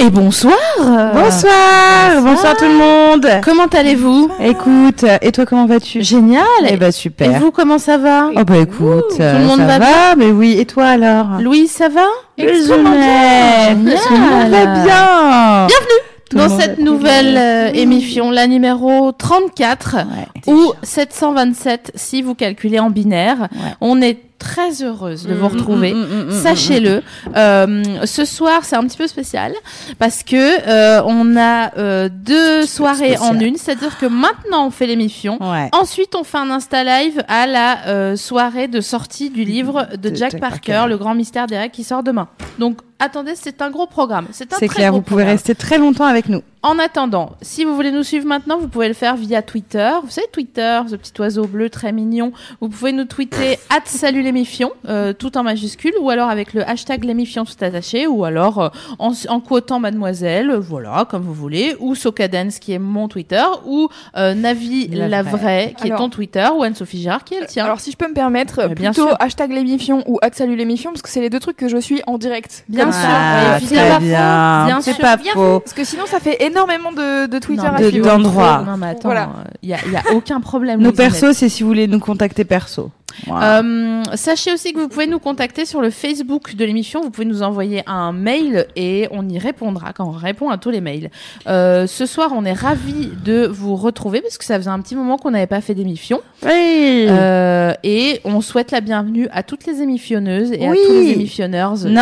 [0.00, 0.54] Et bonsoir.
[0.78, 2.22] Bonsoir.
[2.22, 2.56] Bonsoir.
[2.56, 3.26] Tout le monde.
[3.42, 6.02] Comment allez-vous Écoute, et toi comment vas-tu?
[6.04, 6.44] Génial.
[6.68, 7.28] Eh ben super.
[7.34, 8.28] Et vous, comment ça va?
[8.36, 11.40] Oh bah écoute, Tout le monde ça va va, mais oui, et toi alors?
[11.40, 12.06] Louis, ça va?
[12.36, 13.70] Extrêmement bien.
[13.70, 14.50] Génial.
[14.50, 15.66] Va bien.
[15.66, 22.78] Bienvenue dans cette nouvelle euh, émission, la numéro 34, Ouais, ou 727 si vous calculez
[22.78, 23.40] en binaire.
[23.52, 23.74] Ouais.
[23.80, 25.94] On est très heureuse de vous mm, retrouver.
[25.94, 27.02] mm, mm, mm, Sachez-le,
[27.34, 29.52] euh, ce soir c'est un petit peu spécial
[29.98, 30.36] parce que
[30.68, 35.68] euh, on a euh, deux soirées en une, c'est-à-dire que maintenant on fait l'émission, Ouais.
[35.72, 40.08] Ensuite, on fait un Insta Live à la euh, soirée de sortie du livre de,
[40.10, 40.88] De Jack, Jack Parker, Parker.
[40.90, 42.28] Le Grand Mystère des règles qui sort demain.
[42.58, 44.26] Donc, attendez, c'est un gros programme.
[44.32, 46.42] C'est un C'est très clair, vous pouvez rester très longtemps avec nous.
[46.64, 49.92] En attendant, si vous voulez nous suivre maintenant, vous pouvez le faire via Twitter.
[50.02, 52.32] Vous savez, Twitter, ce petit oiseau bleu très mignon.
[52.60, 56.68] Vous pouvez nous tweeter at salut l'émifion, euh, tout en majuscule, ou alors avec le
[56.68, 61.32] hashtag l'émifion tout attaché, ou alors euh, en, en quotant mademoiselle, euh, voilà, comme vous
[61.32, 65.30] voulez, ou Socadence qui est mon Twitter, ou euh, Navi La la, vraie.
[65.38, 67.66] vraie, qui est ton Twitter, ou Anne-Sophie Girard qui est le tien.
[67.66, 69.16] Alors si je peux me permettre, Mais bien plutôt sûr.
[69.20, 72.02] hashtag l'émission ou at salut l'émission parce que c'est les deux trucs que je suis
[72.08, 72.64] en direct.
[72.68, 73.02] Bien Comme sûr.
[73.04, 74.66] Ah, c'est pas bien, faux.
[74.66, 75.60] Bien c'est sûr, pas bien faux.
[75.60, 78.06] Parce que sinon ça fait énormément de, de Twitter Non, à de- suivre.
[78.06, 78.62] d'endroits.
[78.66, 79.28] Non, mais attends, Voilà.
[79.62, 80.80] il y, a, y a aucun problème.
[80.80, 82.90] Nos persos, c'est si vous voulez nous contacter perso.
[83.30, 87.00] Euh, sachez aussi que vous pouvez nous contacter sur le Facebook de l'émission.
[87.02, 90.70] Vous pouvez nous envoyer un mail et on y répondra quand on répond à tous
[90.70, 91.10] les mails.
[91.46, 94.94] Euh, ce soir, on est ravis de vous retrouver parce que ça faisait un petit
[94.96, 96.20] moment qu'on n'avait pas fait d'émission.
[96.44, 100.78] oui Euh, et on souhaite la bienvenue à toutes les émissionneuses et Oui.
[100.82, 101.74] à tous les émissionneurs.
[101.86, 101.94] Non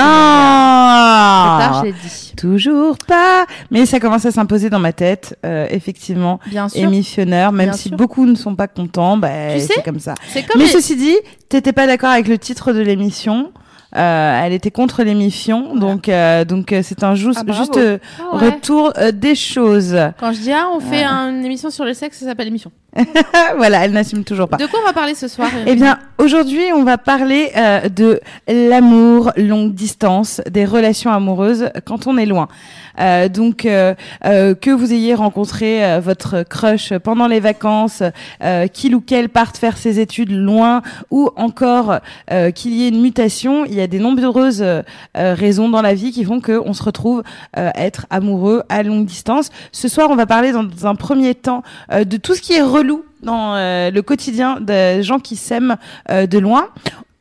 [1.58, 2.32] tard, je l'ai dit.
[2.36, 6.38] Toujours pas Mais ça commence à s'imposer dans ma tête, euh, effectivement.
[6.46, 6.82] Bien sûr.
[6.82, 7.96] Émissionneur, même Bien si sûr.
[7.96, 10.14] beaucoup ne sont pas contents, bah, Tu sais, c'est comme ça.
[10.28, 11.16] C'est comme Mais les- ceci dit,
[11.48, 13.52] t'étais pas d'accord avec le titre de l'émission.
[13.96, 17.98] Euh, elle était contre l'émission, donc euh, donc euh, c'est un juste, Ah, juste euh,
[18.20, 18.46] Ah ouais.
[18.50, 19.96] retour euh, des choses.
[20.20, 22.72] Quand je dis ah, on fait un- une émission sur le sexe, ça s'appelle émission.
[23.56, 24.56] voilà, elle n'assume toujours pas.
[24.56, 28.20] De quoi on va parler ce soir Eh bien, aujourd'hui, on va parler euh, de
[28.48, 32.48] l'amour longue distance, des relations amoureuses quand on est loin.
[32.98, 38.02] Euh, donc, euh, euh, que vous ayez rencontré euh, votre crush pendant les vacances,
[38.42, 41.98] euh, qu'il ou qu'elle parte faire ses études loin, ou encore
[42.30, 44.64] euh, qu'il y ait une mutation, il y a des nombreuses
[45.14, 47.22] raisons dans la vie qui font qu'on se retrouve
[47.58, 49.50] euh, être amoureux à longue distance.
[49.72, 52.62] Ce soir, on va parler dans un premier temps euh, de tout ce qui est
[52.62, 52.85] relou
[53.22, 55.76] dans euh, le quotidien des gens qui s'aiment
[56.10, 56.68] euh, de loin.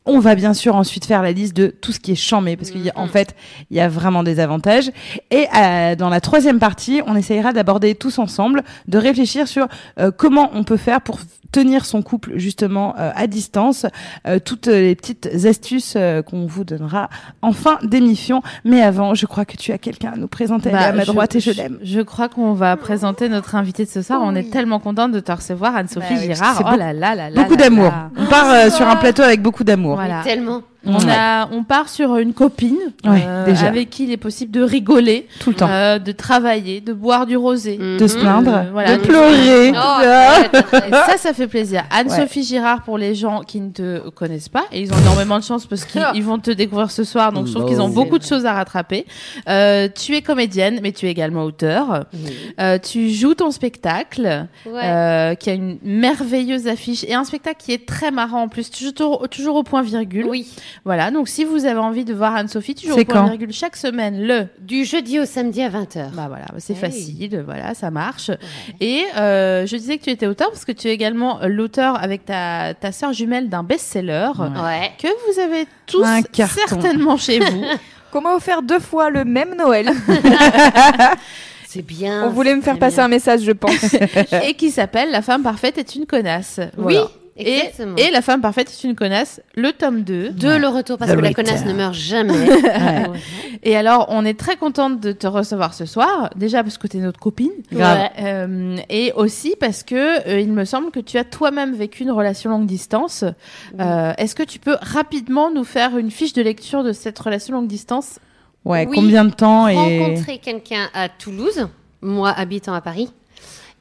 [0.05, 2.71] On va bien sûr ensuite faire la liste de tout ce qui est chambé, parce
[2.71, 3.35] qu'en fait,
[3.71, 4.91] il y a vraiment des avantages.
[5.31, 9.67] Et euh, dans la troisième partie, on essayera d'aborder tous ensemble, de réfléchir sur
[9.99, 11.19] euh, comment on peut faire pour
[11.51, 13.85] tenir son couple justement euh, à distance,
[14.27, 17.09] euh, toutes les petites astuces euh, qu'on vous donnera
[17.41, 18.41] en fin d'émission.
[18.65, 20.69] Mais avant, je crois que tu as quelqu'un à nous présenter.
[20.69, 21.77] Est à ma Bah, droite et je l'aime.
[21.81, 24.19] Je crois qu'on va présenter notre invité de ce soir.
[24.23, 26.71] On est tellement contente de te recevoir, Anne-Sophie Bah oui, Girard.
[26.73, 27.41] Oh là là là là.
[27.41, 27.85] Beaucoup là d'amour.
[27.85, 28.09] là.
[28.17, 29.94] On part euh, sur un plateau avec beaucoup d'amour.
[29.95, 30.21] Voilà.
[30.23, 30.63] Tellement.
[30.87, 31.11] On, Ouais.
[31.11, 33.67] a, on part sur une copine Ouais, euh, déjà.
[33.67, 35.67] avec qui il est possible de rigoler, Tout le temps.
[35.69, 37.77] euh, de travailler, de boire du rosé.
[37.77, 38.97] de se plaindre, Euh, voilà.
[38.97, 39.71] de pleurer.
[39.75, 41.83] Oh, ça, ça fait plaisir.
[41.91, 45.43] Anne-Sophie Girard, pour les gens qui ne te connaissent pas, et ils ont énormément de
[45.43, 48.17] chance parce qu'ils ils vont te découvrir ce soir, donc je trouve qu'ils ont beaucoup
[48.19, 49.05] de choses à rattraper.
[49.49, 52.05] Euh, tu es comédienne, mais tu es également auteur.
[52.59, 54.81] Euh, tu joues ton spectacle, Ouais.
[54.83, 58.69] euh, qui a une merveilleuse affiche, et un spectacle qui est très marrant en plus,
[58.69, 60.25] toujours, toujours au point virgule.
[60.29, 60.47] oui.
[60.83, 64.21] Voilà, donc si vous avez envie de voir Anne-Sophie, toujours au point virgule chaque semaine,
[64.27, 66.11] le Du jeudi au samedi à 20h.
[66.13, 66.79] bah voilà, c'est Hey.
[66.79, 68.31] facile, voilà, ça marche.
[68.81, 72.01] Et euh, je disais que tu étais auteur parce que tu es également euh, l'auteur
[72.03, 74.91] avec ta, ta sœur jumelle d'un best-seller Ouais.
[75.01, 77.63] que vous avez tous certainement chez vous.
[78.11, 79.89] Qu'on m'a offert deux fois le même Noël.
[81.67, 82.23] C'est bien.
[82.25, 83.05] On voulait me faire passer bien.
[83.05, 83.93] un message, je pense.
[84.47, 86.59] et qui s'appelle La femme parfaite est une connasse.
[86.77, 86.95] Oui.
[87.37, 87.61] Et,
[88.11, 90.29] La femme parfaite est une connasse, le tome 2.
[90.29, 92.33] De le retour, parce The que la connasse ne meurt jamais.
[92.55, 93.19] Ouais.
[93.63, 96.29] Et alors, on est très contente de te recevoir ce soir.
[96.35, 97.51] Déjà parce que tu es notre copine.
[97.71, 98.09] Ouais.
[98.19, 102.11] Euh, et aussi parce que euh, il me semble que tu as toi-même vécu une
[102.11, 103.23] relation longue distance.
[103.79, 107.53] Euh, Est-ce que tu peux rapidement nous faire une fiche de lecture de cette relation
[107.55, 108.19] longue distance?
[108.65, 108.95] Ouais, Oui.
[108.95, 111.67] combien de temps et Rencontrer quelqu'un à Toulouse,
[112.01, 113.11] moi habitant à Paris,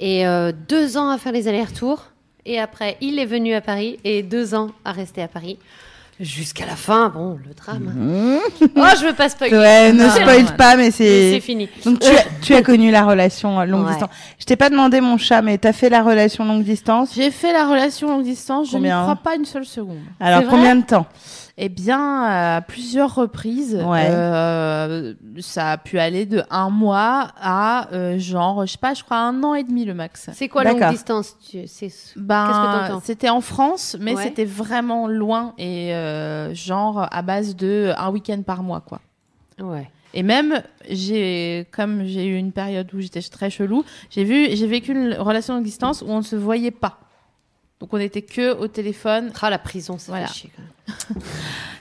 [0.00, 2.04] et euh, deux ans à faire les allers-retours.
[2.46, 5.58] Et après, il est venu à Paris et deux ans à rester à Paris.
[6.20, 7.92] Jusqu'à la fin, bon, le drame.
[7.92, 8.38] Mmh.
[8.76, 9.56] Oh, je veux pas spoiler.
[9.56, 10.56] Ouais, ne Non, spoil ouais.
[10.56, 11.32] pas, mais c'est.
[11.32, 11.68] C'est fini.
[11.84, 13.90] Donc tu as, tu as connu la relation euh, longue Ouais.
[13.90, 14.10] distance.
[14.38, 17.10] Je t'ai pas demandé mon chat, mais t'as fait la relation longue distance?
[17.16, 19.98] J'ai fait la relation longue distance, je n'y Combien crois pas une seule seconde.
[20.20, 21.06] Alors combien de temps?
[21.56, 22.22] Eh bien,
[22.56, 24.08] à plusieurs reprises, Ouais.
[24.10, 29.04] euh, ça a pu aller de un mois à euh, genre, je sais pas, je
[29.04, 30.30] crois un an et demi le max.
[30.32, 31.60] C'est quoi longue distance tu...
[31.68, 31.92] c'est...
[32.16, 33.02] Ben, Qu'est-ce que t'entends?
[33.04, 34.22] c'était en France, mais Ouais.
[34.24, 39.00] c'était vraiment loin et euh, genre à base de un week-end par mois, quoi.
[39.60, 39.88] Ouais.
[40.12, 40.60] Et même,
[40.90, 45.14] j'ai, comme j'ai eu une période où j'étais très chelou, j'ai vu, j'ai vécu une
[45.14, 46.98] relation longue distance où on ne se voyait pas.
[47.80, 49.32] Donc on était que au téléphone.
[49.42, 50.28] Ah, la prison, c'est Voilà.
[50.28, 51.22] fait chier, quand même.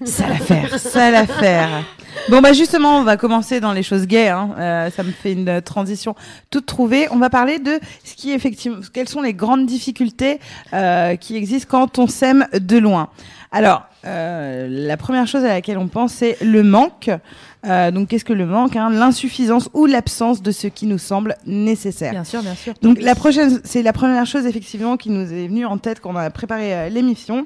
[0.06, 1.84] Ça l'affaire, ça l'affaire.
[2.30, 4.30] Bon bah justement, on va commencer dans les choses gays.
[4.30, 4.56] Hein.
[4.57, 6.16] Euh, ça me fait une transition
[6.50, 7.07] toute trouvée.
[7.12, 10.40] On va parler de ce qui effectivement, quelles sont les grandes difficultés
[10.74, 13.10] euh, qui existent quand on s'aime de loin.
[13.51, 17.12] Alors, euh, la première chose à laquelle on pense, c'est le manque.
[17.65, 18.89] Euh, donc, qu'est-ce que le manque hein?
[18.89, 22.12] L'insuffisance ou l'absence de ce qui nous semble nécessaire.
[22.12, 22.74] Bien sûr, bien sûr.
[22.81, 26.12] Donc la prochaine, c'est la première chose effectivement qui nous est venue en tête quand
[26.12, 27.45] on a préparé euh, l'émission.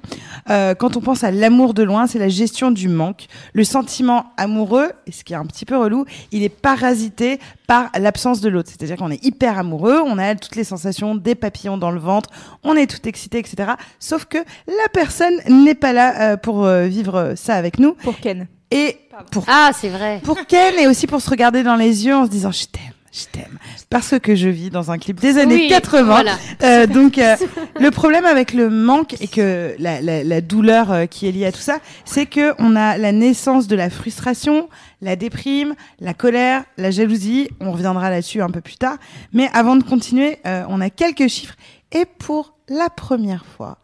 [0.49, 3.27] Euh, quand on pense à l'amour de loin, c'est la gestion du manque.
[3.53, 7.89] Le sentiment amoureux, et ce qui est un petit peu relou, il est parasité par
[7.99, 8.69] l'absence de l'autre.
[8.69, 12.29] C'est-à-dire qu'on est hyper amoureux, on a toutes les sensations, des papillons dans le ventre,
[12.63, 13.73] on est tout excité, etc.
[13.99, 17.93] Sauf que la personne n'est pas là euh, pour euh, vivre ça avec nous.
[17.93, 18.47] Pour Ken.
[18.71, 18.97] Et
[19.31, 20.21] pour Ah, c'est vrai.
[20.23, 22.81] pour Ken et aussi pour se regarder dans les yeux en se disant je t'aime,
[23.13, 23.57] je t'aime.
[23.89, 26.03] Parce que je vis dans un clip des années Oui, 80.
[26.03, 26.37] Voilà.
[26.63, 27.37] Euh, donc euh,
[27.79, 31.45] le problème avec le manque et que la, la, la douleur euh, qui est liée
[31.45, 34.67] à tout ça, c'est que on a la naissance de la frustration,
[35.01, 37.47] la déprime, la colère, la jalousie.
[37.61, 38.97] On reviendra là-dessus un peu plus tard.
[39.31, 41.55] Mais avant de continuer, euh, on a quelques chiffres
[41.93, 43.77] et pour la première fois.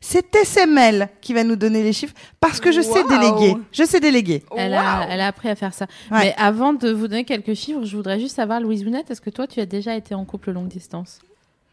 [0.00, 3.08] C'est SML qui va nous donner les chiffres parce que je sais Wow.
[3.08, 3.56] déléguer.
[3.70, 4.42] Je sais déléguer.
[4.56, 5.86] Elle, a, elle a appris à faire ça.
[6.10, 6.18] Ouais.
[6.20, 9.30] Mais avant de vous donner quelques chiffres, je voudrais juste savoir, Louise Ounette, est-ce que
[9.30, 11.20] toi, tu as déjà été en couple longue distance?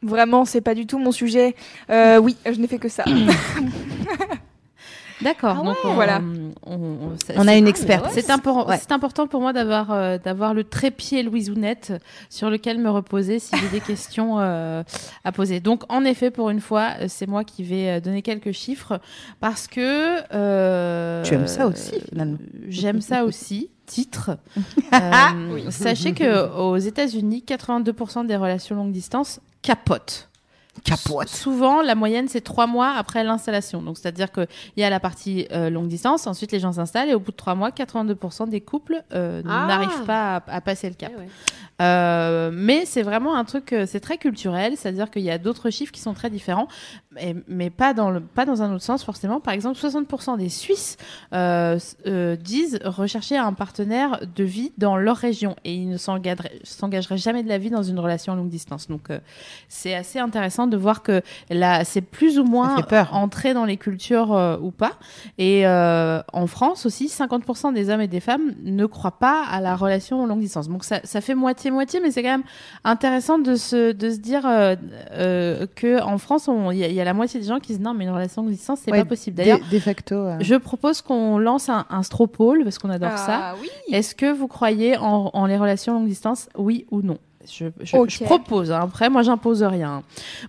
[0.04, 1.56] Vraiment, c'est pas du tout mon sujet.
[1.90, 3.04] Euh, oui, je n'ai fait que ça.
[5.22, 5.58] D'accord.
[5.60, 5.90] Ah donc ouais.
[5.92, 6.22] on, Voilà.
[6.66, 8.08] on, on- ça- On a une experte.
[8.12, 8.78] C'est impor- Ouais.
[8.78, 11.94] c'est important pour moi d'avoir euh, d'avoir le trépied Louise Ounette
[12.30, 14.84] sur lequel me reposer si j'ai des questions euh,
[15.24, 15.60] à poser.
[15.60, 19.00] Donc en effet, pour une fois, euh, c'est moi qui vais euh, donner quelques chiffres
[19.40, 22.38] parce que euh, Tu aimes ça aussi, finalement.
[22.68, 23.69] J'aime ça aussi.
[23.86, 24.38] Titre.
[24.94, 30.30] Euh, Sachez que aux États-Unis, 82% des relations longue distance capotent.
[30.84, 31.28] Capote.
[31.30, 33.82] Souvent, la moyenne, c'est trois mois après l'installation.
[33.82, 34.48] Donc, c'est-à-dire qu'il
[34.78, 37.38] y a la partie euh, longue distance, ensuite les gens s'installent et au bout de
[37.38, 39.66] trois mois, 82% des couples euh, Ah.
[39.68, 41.12] n'arrivent pas à, à passer le cap.
[41.18, 41.28] Ouais.
[41.82, 45.70] Euh, mais c'est vraiment un truc, euh, c'est très culturel, c'est-à-dire qu'il y a d'autres
[45.70, 46.68] chiffres qui sont très différents,
[47.14, 49.40] mais, mais pas, dans le, pas dans un autre sens forcément.
[49.40, 50.98] Par exemple, 60% des Suisses
[51.34, 57.18] euh, euh, disent rechercher un partenaire de vie dans leur région et ils ne s'engageraient
[57.18, 58.88] jamais de la vie dans une relation longue distance.
[58.88, 59.20] Donc euh,
[59.70, 62.78] c'est assez intéressant de voir que là, c'est plus ou moins
[63.12, 64.94] entré dans les cultures ou pas.
[65.38, 69.62] Et euh, en France aussi, 50% des hommes et des femmes ne croient pas à
[69.62, 70.68] la relation longue distance.
[70.68, 71.36] Donc ça, ça fait
[71.71, 72.44] moitié-moitié, mais c'est quand même
[72.83, 74.76] intéressant de se, de se dire euh,
[75.12, 77.59] euh, que en France, on- il y, a- il y a la moitié des gens
[77.59, 79.38] qui disent non, mais une relation longue distance, c'est Ouais, pas possible.
[79.38, 80.16] D'ailleurs, de, de facto.
[80.16, 80.38] euh.
[80.40, 83.40] je propose qu'on lance un, un stropole parce qu'on adore ça.
[83.52, 83.69] Ah oui.
[83.92, 86.50] Est-ce que vous croyez en, en les relations longue distance?
[86.57, 87.18] Oui ou non?
[87.51, 88.09] Je, je- Ok.
[88.09, 88.71] je propose.
[88.71, 88.80] hein.
[88.83, 90.04] Après, moi, j'impose rien.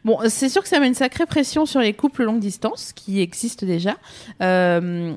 [0.05, 3.21] Bon, c'est sûr que ça met une sacrée pression sur les couples longue distance qui
[3.21, 3.97] existent déjà,
[4.43, 5.13] Euh,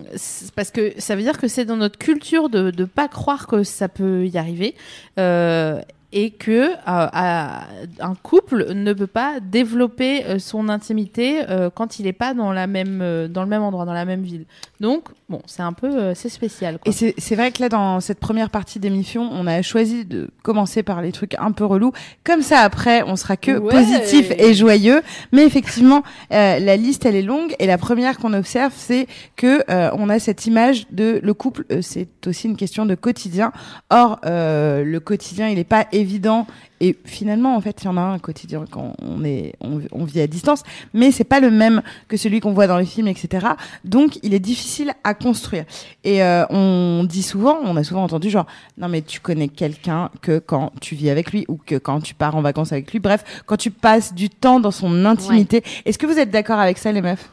[0.56, 3.64] parce que ça veut dire que c'est dans notre culture de ne pas croire que
[3.64, 4.76] ça peut y arriver.
[5.20, 5.82] Euh,
[6.14, 7.68] et que euh, à-
[8.02, 12.52] un couple ne peut pas développer euh, son intimité euh, quand il n'est pas dans
[12.52, 14.44] la même dans le même endroit dans la même ville.
[14.82, 16.78] Donc Bon, c'est un peu, euh, c'est spécial.
[16.78, 16.90] Quoi.
[16.90, 20.30] Et c'est c'est vrai que là, dans cette première partie d'émission, on a choisi de
[20.44, 21.94] commencer par les trucs un peu relous.
[22.26, 23.72] Comme ça, après, on sera que Ouais.
[23.72, 25.02] positif et joyeux.
[25.32, 27.56] Mais effectivement, euh, la liste, elle est longue.
[27.60, 29.08] Et la première qu'on observe, c'est
[29.38, 31.64] que euh, on a cette image de le couple.
[31.72, 33.54] euh, c'est aussi une question de quotidien.
[33.90, 36.46] Or, euh, le quotidien, il n'est pas évident.
[36.82, 40.04] Et finalement, en fait, il y en a un quotidien quand on est, on, on
[40.04, 40.64] vit à distance,
[40.96, 43.50] mais c'est pas le même que celui qu'on voit dans les films, etc.
[43.86, 45.66] Donc, il est difficile à construire.
[46.04, 48.48] Et euh, on dit souvent, on a souvent entendu genre,
[48.80, 52.16] non mais tu connais quelqu'un que quand tu vis avec lui ou que quand tu
[52.16, 53.00] pars en vacances avec lui.
[53.00, 55.64] Bref, quand tu passes du temps dans son intimité.
[55.86, 57.30] Est-ce que vous êtes d'accord avec ça, les meufs?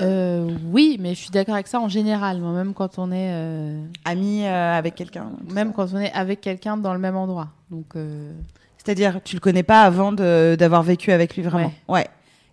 [0.00, 2.38] Euh, oui, mais je suis d'accord avec ça en général.
[2.40, 6.40] Moi, même quand on est, euh, Amis euh, avec quelqu'un même quand on est avec
[6.40, 7.48] quelqu'un dans le même endroit.
[7.70, 8.32] Donc, euh,
[8.76, 11.72] C'est-à-dire, tu le connais pas avant d'avoir vécu avec lui vraiment?
[11.88, 12.06] Ouais.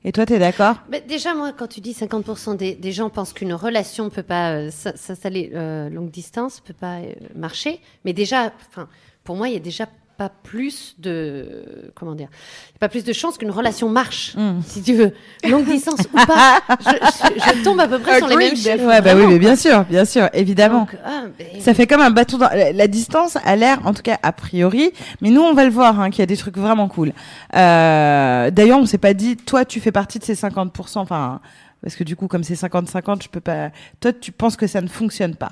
[0.07, 0.75] Et toi, t'es d'accord?
[0.91, 4.51] Mais déjà, moi, quand tu dis 50% des, des gens pensent qu'une relation peut pas
[4.51, 8.87] euh, s'installer euh, longue distance, peut pas euh, marcher, mais déjà, enfin,
[9.23, 12.27] pour moi, il y a déjà pas plus de comment dire,
[12.69, 14.61] il y a pas plus de chances qu'une relation marche, Mm.
[14.65, 15.13] si tu veux,
[15.49, 16.59] longue distance ou pas.
[16.79, 18.85] Je, je- je tombe à peu près sur les mêmes chiffres.
[18.85, 20.79] Ouais, bah oui, mais bien sûr, bien sûr, évidemment.
[20.79, 23.93] Donc, ah, mais- Ça fait comme un bâton dans la, la distance a l'air, en
[23.93, 24.91] tout cas a priori,
[25.21, 27.11] mais nous on va le voir, hein, qu'il y a des trucs vraiment cool.
[27.55, 31.39] Euh, D'ailleurs, on s'est pas dit, toi tu fais partie de ces 50%, enfin
[31.81, 33.69] parce que du coup comme c'est 50-50, je peux pas.
[33.99, 35.51] Toi tu penses que ça ne fonctionne pas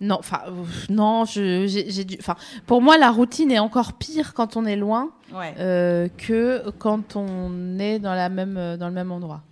[0.00, 0.42] non, enfin,
[0.88, 2.36] non, je, j'ai, j'ai dû, enfin,
[2.66, 5.54] pour moi, la routine est encore pire quand on est loin Ouais.
[5.58, 9.42] euh, que quand on est dans la même, euh, dans le même endroit.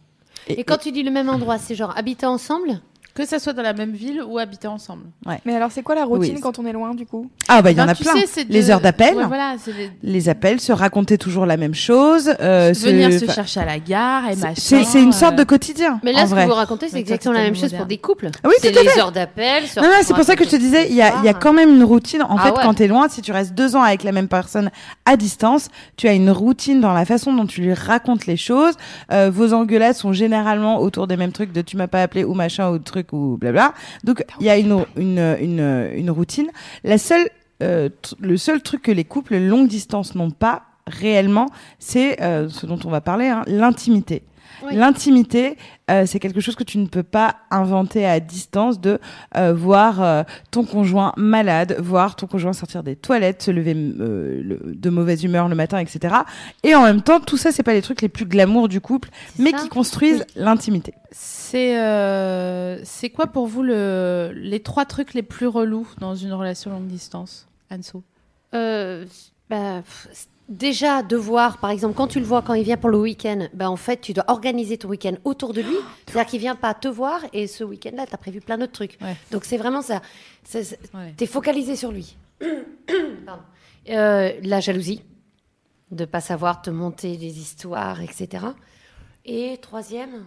[0.49, 2.81] Et quand tu dis le même endroit, c'est genre habiter ensemble?
[3.17, 5.05] Que ça soit dans la même ville ou habiter ensemble.
[5.47, 6.41] Mais alors, c'est quoi la routine Oui.
[6.43, 7.31] quand on est loin, du coup?
[7.49, 8.13] Ah bah il y en Ben, a plein.
[8.27, 11.75] sais, les heures d'appel, Ouais, voilà, c'est les- les appels, se raconter toujours la même
[11.75, 14.85] chose, euh, venir se chercher à la gare et c'est- machin.
[14.85, 15.99] C'est une sorte euh, de quotidien.
[16.05, 16.45] Mais en là, ce vrai.
[16.45, 18.29] que vous racontez, c'est Ouais, exactement la même chose pour des couples.
[18.45, 19.65] Ah oui, c'est les heures d'appel.
[19.79, 21.23] Non, non, c'est pour ça que je te disais, il y a, il y a
[21.23, 21.39] l'histoire.
[21.41, 22.23] quand même une routine.
[22.23, 22.59] En Ah fait, ouais.
[22.63, 24.71] quand t'es loin, si tu restes deux ans avec la même personne
[25.07, 28.75] à distance, tu as une routine dans la façon dont tu lui racontes les choses.
[29.11, 32.35] Euh, vos engueulades sont généralement autour des mêmes trucs de tu m'as pas appelé ou
[32.35, 33.75] machin ou truc ou blabla.
[34.05, 36.49] Donc, il y a une, une, une, une routine.
[36.85, 37.29] La seule,
[37.63, 37.89] euh,
[38.21, 41.47] le seul truc que les couples longue distance n'ont pas réellement,
[41.79, 44.23] c'est euh, ce dont on va parler, hein, l'intimité.
[44.65, 44.75] Oui.
[44.75, 45.57] L'intimité,
[45.91, 48.99] euh, c'est quelque chose que tu ne peux pas inventer à distance de
[49.37, 54.43] euh, voir euh, ton conjoint malade, voir ton conjoint sortir des toilettes, se lever euh,
[54.43, 56.15] le- de mauvaise humeur le matin, etc.
[56.63, 59.11] Et en même temps, tout ça, c'est pas les trucs les plus glamour du couple,
[59.39, 59.59] mais ça.
[59.59, 60.95] qui construisent l'intimité.
[61.13, 66.33] C'est euh, c'est quoi pour vous le, les trois trucs les plus relous dans une
[66.33, 68.03] relation longue distance, Anso?
[68.55, 69.05] Euh,
[69.51, 69.83] bah,
[70.49, 73.71] déjà, devoir, par exemple, quand tu le vois, quand il vient pour le week-end, bah,
[73.71, 75.77] en fait, tu dois organiser ton week-end autour de lui.
[76.07, 78.99] C'est-à-dire qu'il vient pas te voir et ce week-end-là, tu as prévu plein d'autres trucs.
[79.01, 79.17] Ouais.
[79.31, 80.01] Donc, c'est vraiment ça.
[80.55, 81.15] Ouais.
[81.17, 82.17] T'es focalisé sur lui.
[83.89, 85.01] Euh, la jalousie,
[85.93, 88.47] de pas savoir te monter des histoires, etc.
[89.25, 90.25] Et troisième.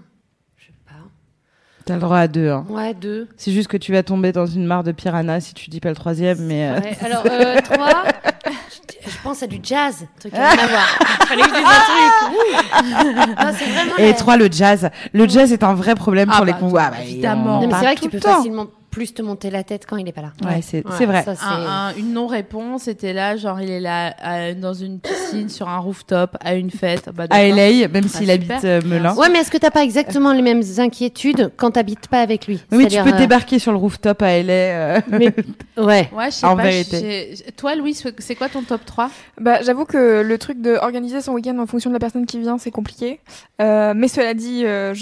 [1.89, 2.49] T'as le droit à deux.
[2.49, 2.65] Hein.
[2.69, 3.27] Ouais, deux.
[3.35, 5.89] C'est juste que tu vas tomber dans une mare de piranha si tu dis pas
[5.89, 8.03] le troisième, mais euh, Ouais, alors, euh, trois,
[8.45, 10.49] je, je pense à du jazz, un truc à.
[11.25, 13.17] Fallait que je dise un truc.
[13.37, 13.43] Ouh.
[13.43, 14.89] Non, c'est vraiment et la- trois le jazz.
[15.13, 16.91] Le jazz est un vrai problème Ah pour les bah, convois.
[17.01, 17.61] évidemment.
[17.61, 20.07] Non, mais c'est vrai que tu peux facilement plus te monter la tête quand il
[20.07, 20.31] est pas là.
[20.43, 21.23] Ouais, c'est Ouais, vrai.
[21.23, 24.99] ça, c'est- Un- un- une non-réponse, c'était là, genre il est là euh, dans une
[24.99, 27.09] piscine, sur un rooftop, à une fête.
[27.13, 27.43] Bah, À.
[27.43, 29.15] LA, même s'il Ah, habite euh, Melun.
[29.15, 32.59] Ouais, mais est-ce que t'as pas exactement les mêmes inquiétudes quand t'habites pas avec lui?
[32.71, 34.53] Oui, mais tu peux euh, débarquer sur le rooftop à LA.
[34.53, 35.33] euh, mais-
[35.77, 36.09] Ouais.
[36.43, 36.63] En pas.
[36.63, 37.35] vérité.
[37.57, 41.33] Toi, Louis, c'est quoi ton top 3 Bah, j'avoue que le truc de organiser son
[41.33, 43.19] week-end en fonction de la personne qui vient, c'est compliqué.
[43.61, 44.93] Euh, mais cela dit, euh,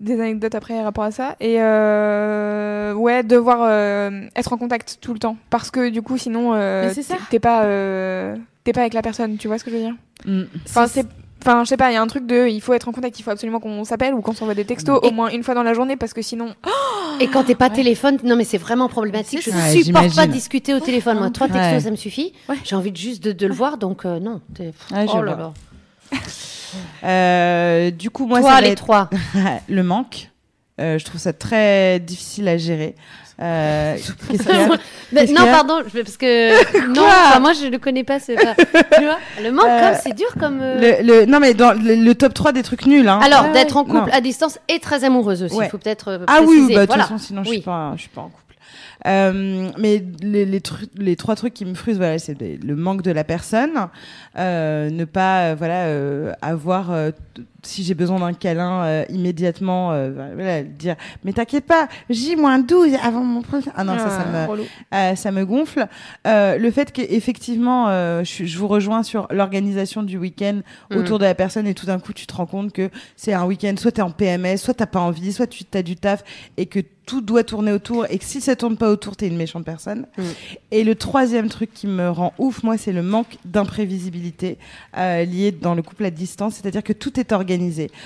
[0.00, 1.36] des anecdotes après rapport à ça.
[1.40, 6.16] Et euh, ouais, devoir euh, être en contact tout le temps, parce que du coup,
[6.18, 6.92] sinon, euh,
[7.30, 9.36] t'es- pas, euh, t'es pas avec la personne.
[9.36, 9.94] Tu vois ce que je veux dire
[10.26, 10.42] mm.
[10.68, 11.06] Enfin, c'est
[11.46, 13.18] Enfin, je sais pas, il y a un truc de, il faut être en contact,
[13.20, 15.52] il faut absolument qu'on s'appelle ou qu'on s'envoie des textos Et- au moins une fois
[15.54, 16.54] dans la journée parce que sinon,
[17.20, 19.42] Et quand t'es pas téléphone, non mais c'est vraiment problématique.
[19.42, 21.18] Je Ouais, supporte pas discuter au téléphone.
[21.18, 21.80] Moi, trois textos, Ouais.
[21.80, 22.32] ça me suffit.
[22.48, 22.56] Ouais.
[22.64, 24.40] J'ai envie juste de, de le voir, donc euh, non.
[24.58, 24.72] Ouais,
[25.12, 25.52] oh là là.
[27.04, 29.10] Euh, du coup, moi, Toi, ça les être trois.
[29.68, 30.30] le manque.
[30.80, 32.96] Euh, je trouve ça très difficile à gérer.
[33.40, 33.96] Euh,
[34.32, 38.20] non, pardon, parce que non, enfin, moi je le connais pas.
[38.20, 40.58] Tu vois, le manque, Euh, c'est dur comme.
[40.60, 43.08] le, le- non, mais dans le, le top 3 des trucs nuls.
[43.08, 43.20] Hein.
[43.22, 44.12] Alors, Ouais, d'être en couple Non.
[44.12, 45.54] à distance et très amoureuse aussi.
[45.54, 45.68] Il Ouais.
[45.68, 48.22] faut peut-être Ah oui, bah, de toute façon, sinon je suis pas, je suis pas
[48.22, 48.40] en couple.
[49.06, 50.62] Euh, mais les, les,
[50.96, 53.88] les trois trucs qui me frustrent, voilà, c'est le manque de la personne,
[54.38, 56.90] euh, ne pas, euh, voilà, avoir
[57.66, 63.22] si j'ai besoin d'un câlin euh, immédiatement, euh, voilà, dire mais t'inquiète pas, J-12 avant
[63.24, 63.72] mon prochain.
[63.76, 64.62] Ah non, ça, ça me, relou.
[64.94, 65.86] euh, ça me gonfle.
[66.24, 67.88] Le fait qu'effectivement,
[68.24, 70.96] je, je vous rejoins sur l'organisation du week-end Mm.
[70.96, 73.44] autour de la personne et tout d'un coup, tu te rends compte que c'est un
[73.44, 76.22] week-end, soit t'es en PMS, soit t'as pas envie, soit tu as du taf
[76.56, 79.36] et que tout doit tourner autour et que si ça tourne pas autour, t'es une
[79.36, 80.06] méchante personne.
[80.16, 80.22] Mm.
[80.70, 84.58] Et le troisième truc qui me rend ouf, moi, c'est le manque d'imprévisibilité
[84.96, 87.53] lié dans le couple à distance, c'est-à-dire que tout est organisé.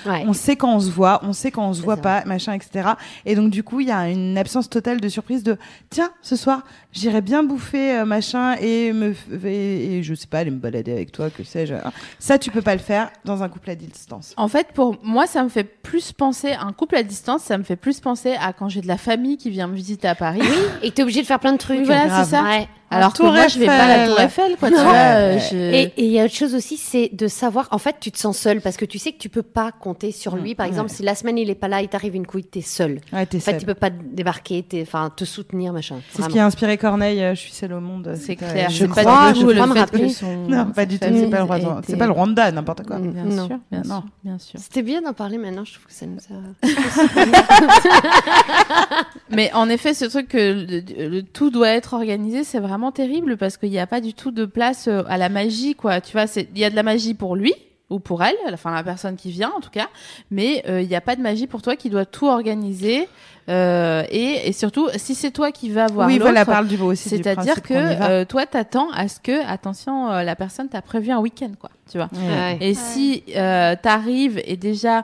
[0.05, 0.23] Ouais.
[0.27, 2.01] On sait quand on se voit, on sait quand on se voit ça.
[2.01, 2.89] pas, machin, etc.
[3.25, 5.57] Et donc du coup, il y a une absence totale de surprise de
[5.89, 10.27] tiens, ce soir, j'irai bien bouffer euh, machin et me f- et, et je sais
[10.27, 11.73] pas aller me balader avec toi, que sais-je.
[12.19, 14.33] Ça, tu peux pas le faire dans un couple à distance.
[14.37, 17.63] En fait, pour moi, ça me fait plus penser, un couple à distance, ça me
[17.63, 20.41] fait plus penser à quand j'ai de la famille qui vient me visiter à Paris.
[20.81, 21.79] Et t'es obligé de faire plein de trucs.
[21.79, 22.43] Oui, voilà, c'est ça.
[22.43, 22.67] Ouais.
[22.91, 24.69] Alors que moi, je vais pas à la Tour Eiffel, quoi.
[24.69, 24.83] Tu Non.
[24.83, 25.39] vois, Ouais.
[25.51, 28.17] je- Et il y a autre chose aussi, c'est de savoir, en fait, tu te
[28.17, 30.55] sens seul parce que tu sais que tu peux pas compter sur lui.
[30.55, 30.95] Par exemple, Ouais.
[30.95, 32.99] si la semaine il est pas là, il t'arrive une couille, t'es seul.
[33.13, 35.97] Ouais, t'es En fait, il peut pas débarquer, enfin, te soutenir, machin.
[36.13, 38.15] C'est ce qui a inspiré Corneille, euh, Je suis seule au monde.
[38.19, 38.69] c'est clair.
[38.69, 40.07] je crois, pas du tout le crois me fait rappeler.
[40.07, 40.47] que son.
[40.47, 41.05] Non, pas du tout.
[41.11, 41.81] C'est pas le Rwanda.
[41.87, 42.97] C'est pas le Rwanda, n'importe quoi.
[42.97, 43.11] Mm.
[43.11, 43.47] Bien Non.
[43.47, 44.01] sûr, bien Non.
[44.01, 44.59] sûr, bien sûr.
[44.59, 46.63] C'était bien d'en parler maintenant, je trouve que ça nous a.
[49.31, 53.57] Mais en effet, ce truc que le tout doit être organisé, c'est vraiment terrible parce
[53.57, 56.01] qu'il n'y a pas du tout de place euh, à la magie, quoi.
[56.01, 57.53] Tu vois, c'est- il y a de la magie pour lui
[57.89, 59.87] ou pour elle, enfin la personne qui vient en tout cas,
[60.29, 63.07] mais euh, il n'y a pas de magie pour toi qui doit tout organiser.
[63.49, 66.77] euh, et, et surtout, si c'est toi qui vas voir Oui, l'autre, voilà, parle du
[66.77, 67.09] beau aussi.
[67.09, 71.17] c'est-à-dire que euh, toi, t'attends à ce que, attention, euh, la personne t'a prévu un
[71.19, 71.71] week-end, quoi.
[71.91, 72.09] Tu vois.
[72.13, 72.57] Ouais.
[72.61, 75.03] Et si euh, t'arrives et déjà,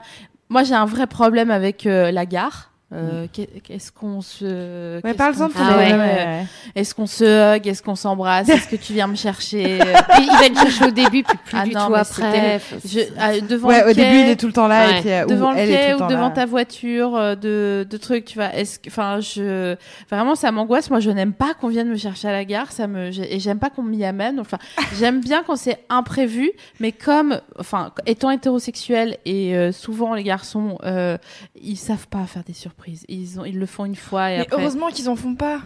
[0.49, 2.69] moi j'ai un vrai problème avec euh, la gare.
[2.95, 4.95] Euh, qu'est- Qu'est-ce qu'on se.
[5.03, 5.91] Ouais, fait ton Ah ouais.
[5.91, 6.45] ouais, ouais.
[6.75, 10.31] Est-ce qu'on se hug Est-ce qu'on s'embrasse Est-ce que tu viens me chercher Puis il
[10.39, 12.59] va te chercher au début, puis plus Ah du non, tout après.
[12.85, 14.87] Je, ah, devant Ouais, au quai, début, il est tout le temps là.
[14.87, 14.97] Ouais.
[14.97, 16.29] Et puis, euh, ou devant le elle est tout ou devant là.
[16.31, 18.53] ta voiture euh, de, de trucs, tu vois.
[18.55, 19.75] Est-ce que, enfin, je
[20.09, 20.89] vraiment ça m'angoisse.
[20.89, 22.71] Moi, je n'aime pas qu'on vienne me chercher à la gare.
[22.71, 24.39] Ça me et j'aime pas qu'on m'y amène.
[24.39, 24.57] Enfin,
[24.97, 30.77] j'aime bien quand c'est imprévu, mais comme, enfin, étant hétérosexuel et euh, souvent les garçons,
[30.83, 31.17] euh,
[31.61, 32.84] ils savent pas faire des surprises.
[33.07, 34.61] Ils ont, ils le font une fois et Mais après.
[34.61, 35.61] heureusement qu'ils en font pas.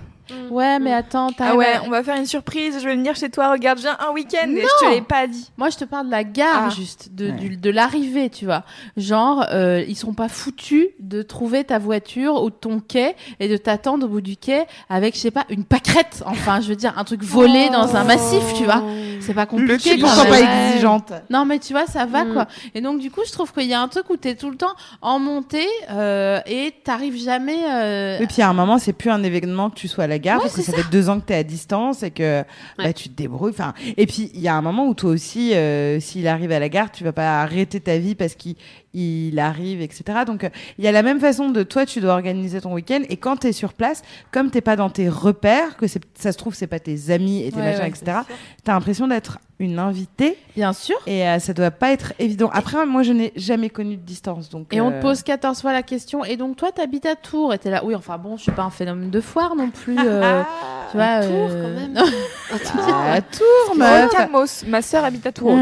[0.50, 3.30] Ouais, mais attends, t'as Ah ouais, on va faire une surprise, je vais venir chez
[3.30, 5.50] toi, regarde, viens un week-end et je te l'ai pas dit.
[5.58, 6.70] Moi, je te parle de la gare, Ah.
[6.70, 7.32] juste, de, Ouais.
[7.34, 8.64] du- de l'arrivée, tu vois.
[8.98, 13.58] Genre, euh, ils sont pas foutus de trouver ta voiture ou ton quai et de
[13.58, 16.24] t'attendre au bout du quai avec, je sais pas, une pâquerette.
[16.26, 18.84] Enfin, je veux dire, un truc volé dans un massif, tu vois.
[19.22, 19.96] C'est pas Le compliqué.
[19.96, 21.14] cul, quand pas exigeante.
[21.30, 22.34] Non, mais tu vois, ça va, Mm.
[22.34, 22.48] quoi.
[22.76, 24.56] Et donc, du coup, je trouve qu'il y a un truc où t'es tout le
[24.58, 27.58] temps en montée euh, et t'arrives jamais...
[27.70, 30.19] euh, Et puis à un moment, c'est plus un événement que tu sois à la
[30.38, 32.44] Ouais, parce que ça fait deux ans que tu es à distance et que
[32.78, 33.52] bah, tu te débrouilles.
[33.52, 36.60] Enfin, et puis il y a un moment où toi aussi, euh, s'il arrive à
[36.60, 38.56] la gare, tu vas pas arrêter ta vie parce qu'il
[38.94, 40.04] il arrive, etc.
[40.26, 43.02] Donc euh, il y a la même façon de toi, tu dois organiser ton week-end
[43.10, 44.02] et quand tu es sur place,
[44.32, 47.44] comme t'es pas dans tes repères, que c'est- ça se trouve c'est pas tes amis
[47.44, 48.20] et tes Ouais, machins, etc.
[48.64, 50.96] T'as l'impression d'être une invitée Bien sûr.
[51.06, 52.50] et euh, ça doit pas être évident.
[52.54, 54.74] Après, moi, je n'ai jamais connu de distance, donc.
[54.74, 56.24] Et on euh, te pose 14 fois la question.
[56.24, 57.54] Et donc, toi, t'habites à Tours.
[57.54, 57.82] Et t'es là.
[57.84, 59.98] Oui, enfin bon, je suis pas un phénomène de foire non plus.
[60.00, 60.42] euh,
[60.92, 61.20] tu vois.
[61.22, 61.94] Tours, euh, quand même.
[61.94, 62.06] non.
[63.12, 64.12] À Tours, meuf.
[64.12, 65.50] Calmos, ma sœur habite à Tours.
[65.50, 65.62] On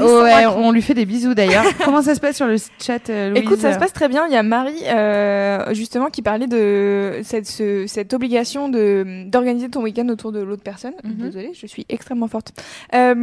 [0.00, 1.64] Oh, ouais, à- on lui fait des bisous d'ailleurs.
[1.84, 4.26] Comment ça se passe sur le chat, euh, Louise Écoute, ça se passe très bien.
[4.26, 9.68] Il y a Marie, euh, justement, qui parlait de cette, ce- cette obligation de d'organiser
[9.70, 10.92] ton week-end autour de l'autre personne.
[11.04, 11.12] Mhm.
[11.26, 12.52] Désolée, je suis extrêmement forte.
[12.94, 13.14] Euh,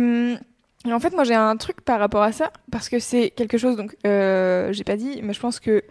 [0.86, 3.58] et en fait, moi, j'ai un truc par rapport à ça, parce que c'est quelque
[3.58, 5.84] chose, donc, euh, j'ai pas dit, mais je pense que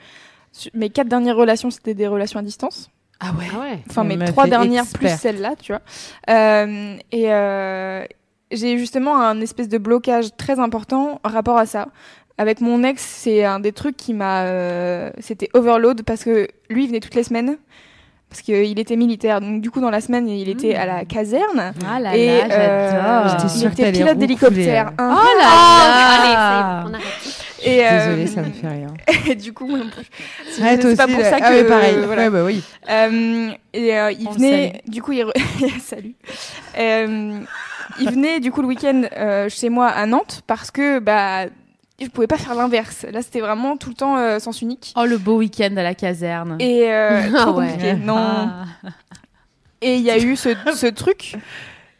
[0.74, 2.90] mes quatre dernières relations, c'était des relations à distance.
[3.20, 3.46] Ah ouais.
[3.54, 3.78] Ah ouais.
[3.88, 5.00] Enfin, mes trois dernières expert.
[5.00, 5.80] plus celle-là, tu vois.
[6.28, 8.04] Euh, et euh,
[8.50, 11.88] j'ai justement un espèce de blocage très important en rapport à ça.
[12.36, 14.44] Avec mon ex, c'est un des trucs qui m'a.
[14.46, 17.56] euh, C'était overload parce que lui, il venait toutes les semaines.
[18.32, 19.42] Parce qu'il était militaire.
[19.42, 21.74] Donc, du coup, dans la semaine, il était à la caserne.
[21.86, 23.30] Ah là et là, euh, j'adore.
[23.38, 24.90] J'étais il sûre était t'allais pilote d'hélicoptère.
[24.96, 25.16] Hein.
[25.20, 26.84] Oh là Allez, là.
[26.88, 27.04] on arrête.
[27.62, 28.86] Et, euh, Désolée, ça me fait rien.
[29.28, 29.70] et du coup.
[30.50, 31.30] C'est pas pour là.
[31.30, 31.44] ça que.
[31.44, 31.96] Ah ouais, pareil.
[32.06, 32.22] voilà.
[32.22, 32.62] Ouais, bah oui.
[32.90, 36.14] Euh, et euh, il On venait, du coup, il re- salut.
[36.78, 37.38] Euh,
[38.00, 41.44] il venait du coup le week-end euh, chez moi à Nantes parce que bah
[42.04, 43.06] je pouvais pas faire l'inverse.
[43.10, 44.92] Là, c'était vraiment tout le temps euh, sens unique.
[44.96, 46.56] Oh, le beau week-end à la caserne.
[46.60, 47.68] Et euh, Ah trop ouais.
[47.68, 47.94] compliqué.
[47.94, 48.16] Non.
[48.18, 48.64] Ah.
[49.80, 51.36] Et il y a eu ce, ce truc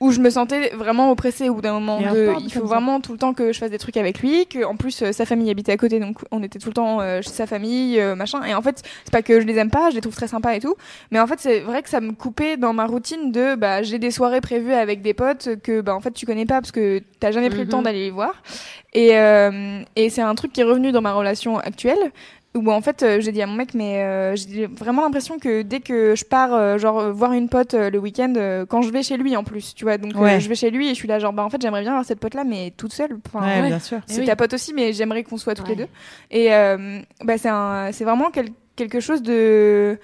[0.03, 1.99] où je me sentais vraiment oppressée au bout d'un moment.
[2.05, 2.67] Un De, il faut ça.
[2.67, 5.13] vraiment tout le temps que je fasse des trucs avec lui, que en plus euh,
[5.13, 8.01] sa famille habitait à côté, donc on était tout le temps euh, chez sa famille,
[8.01, 8.43] euh, machin.
[8.45, 10.55] Et en fait, c'est pas que je les aime pas, je les trouve très sympas
[10.55, 10.75] et tout,
[11.11, 13.99] mais en fait c'est vrai que ça me coupait dans ma routine de bah j'ai
[13.99, 17.01] des soirées prévues avec des potes que bah en fait tu connais pas parce que
[17.21, 17.71] t'as jamais pris le Mhm.
[17.71, 18.35] temps d'aller les voir.
[18.95, 22.11] Et euh, et c'est un truc qui est revenu dans ma relation actuelle
[22.55, 25.63] où en fait euh, j'ai dit à mon mec mais euh, j'ai vraiment l'impression que
[25.63, 28.91] dès que je pars euh, genre voir une pote euh, le week-end euh, quand je
[28.91, 30.39] vais chez lui en plus tu vois donc euh, Ouais.
[30.41, 32.05] je vais chez lui et je suis là genre bah en fait j'aimerais bien avoir
[32.05, 33.69] cette pote là mais toute seule enfin Ouais, ouais.
[33.69, 33.99] bien sûr.
[34.07, 34.27] Eh c'est oui.
[34.27, 35.89] ta pote aussi mais j'aimerais qu'on soit toutes les deux
[36.31, 39.99] et euh, bah c'est un c'est vraiment quel- quelque chose de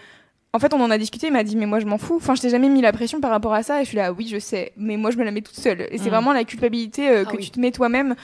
[0.55, 2.17] en fait, on en a discuté, il m'a dit, mais moi je m'en fous.
[2.17, 3.83] Enfin, je t'ai jamais mis la pression par rapport à ça.
[3.83, 5.83] Et je suis là, oui, je sais, mais moi je me la mets toute seule.
[5.91, 6.09] Et c'est Mm.
[6.09, 7.45] vraiment la culpabilité euh, Ah que oui.
[7.45, 8.15] tu te mets toi-même.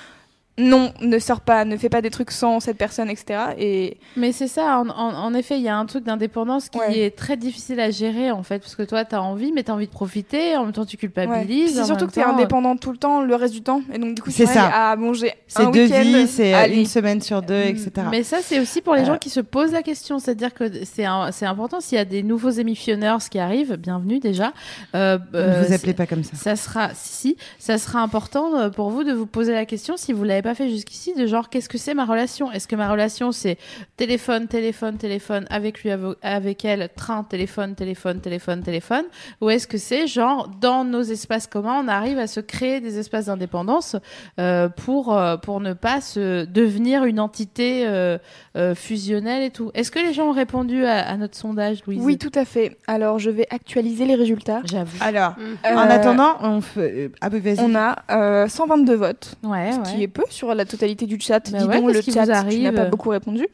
[0.57, 3.40] Non, ne sors pas, ne fais pas des trucs sans cette personne, etc.
[3.59, 6.79] Et Mais c'est ça, en, en- en effet, il y a un truc d'indépendance qui
[6.79, 6.97] Ouais.
[6.97, 9.87] est très difficile à gérer, en fait, parce que toi, t'as envie, mais t'as envie
[9.88, 11.01] de profiter, en même temps, tu ouais.
[11.01, 11.75] culpabilises.
[11.75, 13.83] c'est en surtout que t'es euh, indépendant tout le temps, le reste du temps.
[13.93, 14.95] Et donc, du coup, C'est ça.
[14.95, 17.90] bon, j'ai C'est deux vies, c'est euh, une semaine sur deux, etc.
[18.12, 20.21] Mais ça, c'est aussi pour les Euh, gens qui se posent la question.
[20.21, 21.81] C'est-à-dire que c'est c'est important.
[21.81, 24.53] S'il y a des nouveaux émissionneurs qui arrivent, bienvenue déjà.
[24.95, 26.37] Euh, ne euh, vous c'est- appelez pas comme ça.
[26.37, 30.12] Ça sera, si, si, ça sera important pour vous de vous poser la question, si
[30.12, 32.52] vous l'avez pas fait jusqu'ici, de genre, qu'est-ce que c'est ma relation?
[32.52, 33.59] Est-ce que ma relation, c'est
[33.96, 35.90] téléphone, téléphone, téléphone, avec lui,
[36.22, 39.04] avec elle, train, téléphone, téléphone, téléphone, téléphone?
[39.40, 42.98] Ou est-ce que c'est genre, dans nos espaces communs, on arrive à se créer des
[42.98, 43.96] espaces d'indépendance
[44.38, 48.18] euh, pour, euh, pour ne pas se devenir une entité euh,
[48.57, 49.70] euh, fusionnelle et tout?
[49.74, 52.00] Est-ce que les gens ont répondu à, à notre sondage, Louise?
[52.02, 52.76] Oui, tout à fait.
[52.87, 54.61] Alors, je vais actualiser les résultats.
[54.64, 54.96] J'avoue.
[55.00, 55.76] Alors, Mm.
[55.76, 57.11] en Euh, attendant, on fait.
[57.20, 57.61] Ah, bah, vas-y.
[57.61, 59.35] On a euh, 122 votes.
[59.42, 59.83] Ouais, ce ouais.
[59.96, 61.51] qui est peu sur la totalité du chat.
[61.51, 63.47] Bah Dis ouais, donc, le chat, vous tu n'as arrive pas beaucoup répondu.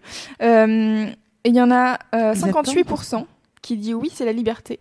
[0.42, 1.06] Euh,
[1.44, 3.24] et il y en a euh, Vous êtes 58%
[3.62, 4.80] qui dit oui, c'est la liberté.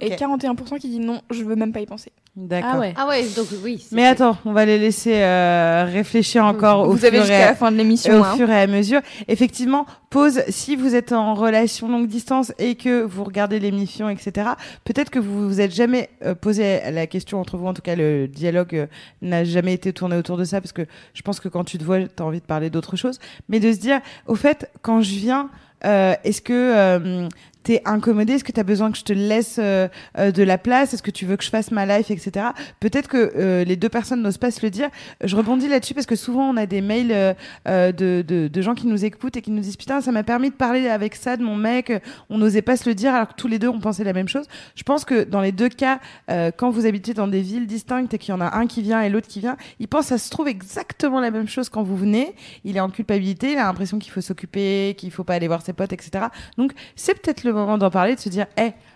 [0.00, 2.10] Et 41% qui dit non, je veux même pas y penser.
[2.34, 2.72] D'accord.
[2.74, 2.94] Ah ouais.
[2.96, 3.86] Ah ouais, donc oui.
[3.92, 7.44] Mais attends, on va les laisser euh, réfléchir encore au Vous avez fur et jusqu'à
[7.44, 8.20] à- la fin de l'émission.
[8.20, 8.34] au hein.
[8.36, 10.42] fur et à mesure, effectivement, pause.
[10.48, 14.50] Si vous êtes en relation longue distance et que vous regardez l'émission, etc.,
[14.84, 17.66] peut-être que vous vous êtes jamais euh, posé la question entre vous.
[17.66, 18.86] En tout cas, le dialogue euh,
[19.22, 21.84] n'a jamais été tourné autour de ça parce que je pense que quand tu te
[21.84, 23.20] vois, tu as envie de parler d'autre chose.
[23.48, 25.48] Mais de se dire, au fait, quand je viens,
[25.84, 27.28] euh, est-ce que euh,
[27.66, 30.56] t'es incommodé Est-ce que tu as besoin que je te laisse euh, euh, de la
[30.56, 30.94] place?
[30.94, 32.46] Est-ce que tu veux que je fasse ma life, etc.
[32.78, 34.88] Peut-être que euh, les deux personnes n'osent pas se le dire.
[35.24, 37.34] Je rebondis là-dessus parce que souvent on a des mails euh,
[37.66, 40.22] euh, de, de, de gens qui nous écoutent et qui nous disent putain ça m'a
[40.22, 41.92] permis de parler avec ça de mon mec.
[42.30, 44.28] On n'osait pas se le dire alors que tous les deux on pensait la même
[44.28, 44.46] chose.
[44.76, 45.98] Je pense que dans les deux cas,
[46.28, 49.02] quand vous habitez dans des villes distinctes et qu'il y en a un qui vient
[49.02, 51.96] et l'autre qui vient, il pense à se trouve exactement la même chose quand vous
[51.96, 52.34] venez.
[52.64, 55.62] Il est en culpabilité, il a l'impression qu'il faut s'occuper, qu'il faut pas aller voir
[55.62, 56.26] ses potes, etc.
[56.56, 58.46] Donc c'est peut-être le moment d'en parler, de se dire,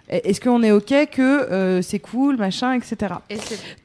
[0.09, 3.15] est-ce qu'on est ok que euh, c'est cool, machin, etc.
[3.31, 3.37] Et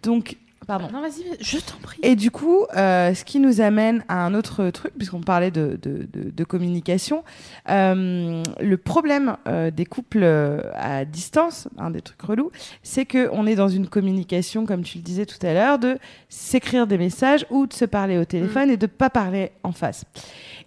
[0.04, 0.88] Donc, pardon.
[0.92, 2.00] Non, vas-y, je t'en prie.
[2.02, 5.78] Et du coup, euh, ce qui nous amène à un autre truc, puisqu'on parlait de,
[5.82, 7.24] de, de, de communication,
[7.70, 9.38] euh, le problème
[9.74, 10.24] des couples
[10.74, 14.98] à distance, un des trucs relous, c'est que on est dans une communication, comme tu
[14.98, 18.72] le disais tout à l'heure, de s'écrire des messages ou de se parler au téléphone
[18.72, 20.06] et de pas parler en face.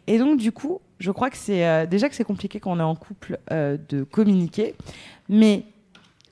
[0.07, 2.79] Et donc, du coup, je crois que c'est euh, déjà que c'est compliqué quand on
[2.81, 4.75] est en couple euh, de communiquer,
[5.29, 5.65] mais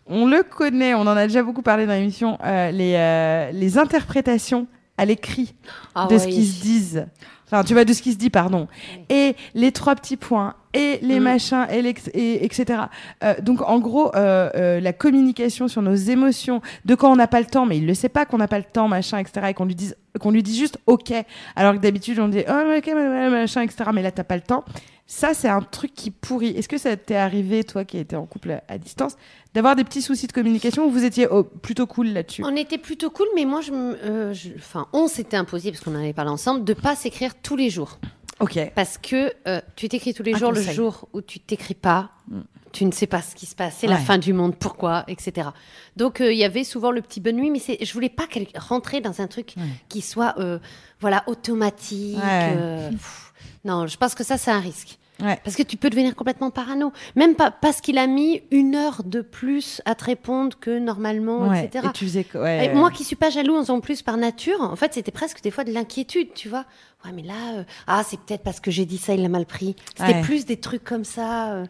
[0.06, 3.78] on le connaît, on en a déjà beaucoup parlé dans l'émission, euh, les, euh, les
[3.78, 5.54] interprétations à l'écrit
[5.94, 7.06] Ah de ouais, ce qui se disent.
[7.46, 8.66] Enfin, tu vois, de ce qui se dit, pardon.
[9.08, 11.22] Et les trois petits points, et les Mm.
[11.22, 11.78] machins, et,
[12.14, 12.80] et- etc.
[13.22, 17.28] Euh, donc, en gros, euh, euh, la communication sur nos émotions, de quand on n'a
[17.28, 19.46] pas le temps, mais il le sait pas qu'on n'a pas le temps, machin, etc.
[19.50, 21.12] Et qu'on lui dise, qu'on lui dit juste OK.
[21.54, 22.90] Alors que d'habitude, on dit oh, ok,
[23.30, 23.90] machin, etc.
[23.94, 24.64] Mais là, t'as pas le temps.
[25.08, 26.48] Ça, c'est un truc qui pourrit.
[26.48, 29.16] Est-ce que ça t'est arrivé, toi qui étais en couple à, distance,
[29.54, 32.42] d'avoir des petits soucis de communication ou vous étiez oh, plutôt cool là-dessus?
[32.44, 35.94] On était plutôt cool, mais moi, je, euh, je- enfin, on s'était imposé parce qu'on
[35.94, 38.00] en avait parlé ensemble de pas s'écrire tous les jours,
[38.40, 38.58] Ok.
[38.74, 42.10] parce que euh, tu t'écris tous les Un jours le jour où tu t'écris pas.
[42.28, 42.40] Mm.
[42.76, 45.48] Tu ne sais pas ce qui se passe, c'est la fin du monde, pourquoi, etc.
[45.96, 48.24] Donc euh, il y avait souvent le petit bonne nuit, mais je voulais pas
[48.56, 49.62] rentrer dans un truc Ouais.
[49.88, 50.58] qui soit, euh,
[51.00, 52.16] voilà, automatique.
[52.18, 52.54] Ouais.
[52.56, 53.32] euh, pff.
[53.64, 54.98] non, je pense que ça c'est un risque.
[55.22, 55.38] Ouais.
[55.42, 56.92] Parce que tu peux devenir complètement parano.
[57.14, 61.48] Même pas parce qu'il a mis une heure de plus à te répondre que normalement,
[61.48, 61.64] Ouais.
[61.64, 61.86] etc.
[61.88, 62.66] Et tu faisais quoi ouais.
[62.66, 65.50] Et moi qui suis pas jalouse en plus par nature, en fait, c'était presque des
[65.50, 66.66] fois de l'inquiétude, tu vois.
[67.06, 69.46] Ouais, mais là, euh, ah, c'est peut-être parce que j'ai dit ça, il l'a mal
[69.46, 69.74] pris.
[69.96, 71.52] C'était plus des trucs comme ça.
[71.54, 71.64] euh.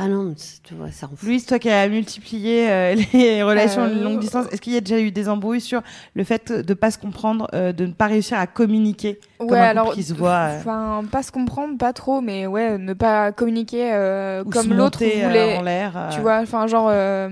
[0.00, 0.32] Ah non,
[0.62, 1.26] tu vois, ça en fout.
[1.28, 4.80] Louise, toi qui as multiplié euh, les relations Euh, longue distance, est-ce qu'il y a
[4.80, 5.82] déjà eu des embrouilles sur
[6.14, 9.74] le fait de pas se comprendre, euh, de ne pas réussir à communiquer comme un
[9.74, 13.32] couple qui se voit euh, enfin, pas se comprendre, pas trop, mais ouais, ne pas
[13.32, 15.56] communiquer euh, ou comme l'autre euh, voulait.
[15.58, 17.28] en l'air euh, Tu vois, enfin, genre, euh,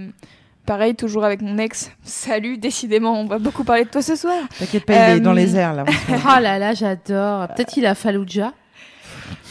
[0.67, 1.93] pareil, toujours avec mon ex.
[2.03, 4.43] Salut, décidément, on va beaucoup parler de toi ce soir.
[4.59, 5.85] T'inquiète pas, il est dans les airs là.
[6.11, 7.47] Oh là là, j'adore.
[7.49, 8.53] Peut-être qu'il a Fallujah.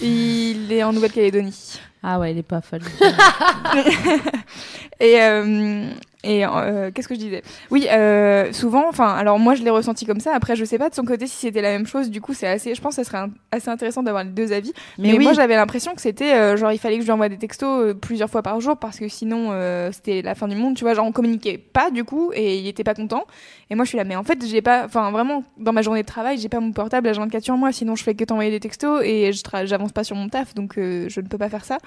[0.01, 1.79] Il est en Nouvelle-Calédonie.
[2.07, 2.61] Ah ouais, il est pas.
[4.99, 5.89] Et, euh,
[6.25, 7.41] et euh, qu'est-ce que je disais?
[7.71, 10.31] Oui, euh, souvent, enfin, alors moi je l'ai ressenti comme ça.
[10.35, 12.09] Après, je sais pas de son côté si c'était la même chose.
[12.09, 14.51] Du coup, c'est assez, je pense, que ça serait un- assez intéressant d'avoir les deux
[14.51, 14.73] avis.
[14.97, 17.11] Mais, Mais oui, moi, j'avais l'impression que c'était euh, genre il fallait que je lui
[17.13, 19.51] envoie des textos plusieurs fois par jour parce que sinon
[19.91, 20.75] c'était la fin du monde.
[20.75, 23.23] Tu vois, genre on communiquait pas du coup et il était pas content.
[23.69, 26.01] Et moi, je suis là, mais en fait, j'ai pas, enfin vraiment dans ma journée
[26.01, 27.71] de travail, j'ai pas mon portable à 24 sur moi.
[27.71, 29.31] Sinon, je fais que t'envoyer des textos et
[29.65, 31.77] j'avance pas sur mon taf, donc je ne peux pas faire ça.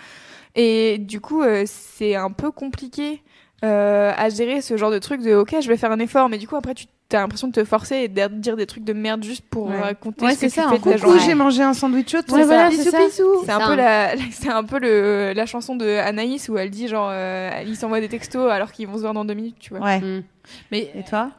[0.54, 3.22] Et du coup, c'est un peu compliqué
[3.64, 6.38] euh, à gérer ce genre de truc de ok, je vais faire un effort, mais
[6.38, 8.92] du coup après tu as l'impression de te forcer et de dire des trucs de
[8.92, 9.80] merde juste pour Ouais.
[9.80, 11.20] raconter Ouais, ce que c'est tu ça, fais de Coucou, journée.
[11.26, 12.18] j'ai mangé un sandwich chaud.
[12.30, 12.98] Ouais, voilà, c'est bisous, ça.
[13.06, 13.42] bisous.
[13.46, 16.86] C'est un peu la, c'est un peu le, la chanson de Anaïs où elle dit
[16.86, 19.70] genre, euh, il s'envoie des textos alors qu'ils vont se voir dans deux minutes, tu
[19.74, 19.80] vois.
[19.84, 20.00] Ouais.
[20.00, 20.22] Mm.
[20.70, 21.30] Mais Et toi?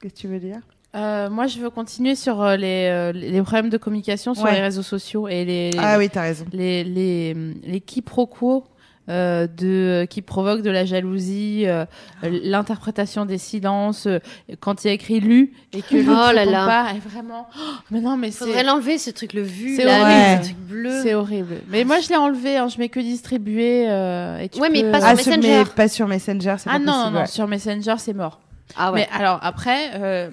[0.00, 0.60] Qu'est-ce que tu veux dire?
[0.96, 4.54] Euh, moi, je veux continuer sur euh, les, euh, les problèmes de communication sur Ouais.
[4.54, 6.46] les réseaux sociaux et les, Ah oui, t'as raison.
[6.50, 8.64] les, les, les quiproquos
[9.08, 11.84] euh, de, qui provoquent de la jalousie, euh,
[12.22, 14.18] l'interprétation des silences, euh,
[14.60, 16.66] quand il y a écrit lu et que l'autre Oh là répond là.
[16.66, 19.84] pas, et vraiment, oh, mais non, mais Faudrait c'est l'enlever ce truc, le vu, C'est
[19.84, 20.38] là, horrible.
[20.40, 21.02] le truc bleu.
[21.02, 21.54] c'est horrible.
[21.68, 23.86] Mais moi, je l'ai enlevé, hein, je mets que distribuer.
[23.88, 25.40] euh, et tu Ouais, mais peux- pas sur Ah, Messenger.
[25.40, 27.14] mais pas sur Messenger, c'est Ah pas non, possible.
[27.14, 27.26] non, ouais.
[27.26, 28.40] sur Messenger, c'est mort.
[28.76, 29.08] Ah ouais.
[29.10, 30.30] Mais alors après, euh,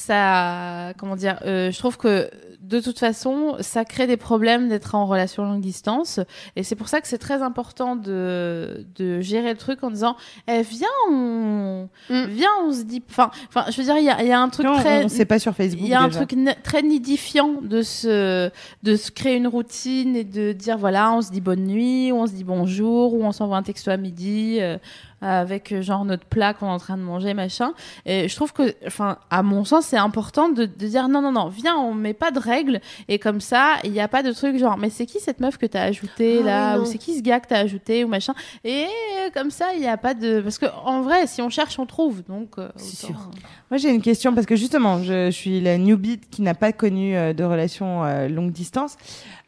[0.00, 4.94] ça, comment dire, euh, je trouve que de toute façon, ça crée des problèmes d'être
[4.94, 6.20] en relation longue distance,
[6.56, 10.16] et c'est pour ça que c'est très important de de gérer le truc en disant,
[10.48, 12.24] eh, viens, on, Mm.
[12.28, 14.40] viens, on se dit, enfin, enfin, je veux dire, il y a, il y a
[14.40, 15.82] un truc Non, très on sait pas sur Facebook.
[15.84, 18.50] il y a un truc très nidifiant de se,
[18.82, 22.16] de se créer une routine et de dire voilà, on se dit bonne nuit, ou
[22.16, 24.78] on se dit bonjour, ou on s'envoie un texto à midi euh,
[25.22, 27.72] avec euh, genre notre plat qu'on est en train de manger, machin.
[28.06, 31.32] Et je trouve que, enfin, à mon sens, c'est important de, de dire non, non,
[31.32, 34.32] non, viens, on met pas de règles et comme ça, il n'y a pas de
[34.32, 36.98] truc genre mais c'est qui cette meuf que t'as ajouté Ah là, oui, ou c'est
[36.98, 38.34] qui ce gars que t'as ajouté ou machin.
[38.64, 41.50] Et euh, comme ça, il n'y a pas de parce que en vrai, si on
[41.50, 42.22] cherche, on trouve.
[42.28, 43.30] Donc, euh, autant- sûr.
[43.70, 46.72] Moi, j'ai une question parce que justement, je, je suis la newbie qui n'a pas
[46.72, 48.96] connu euh, de relation euh, longue distance.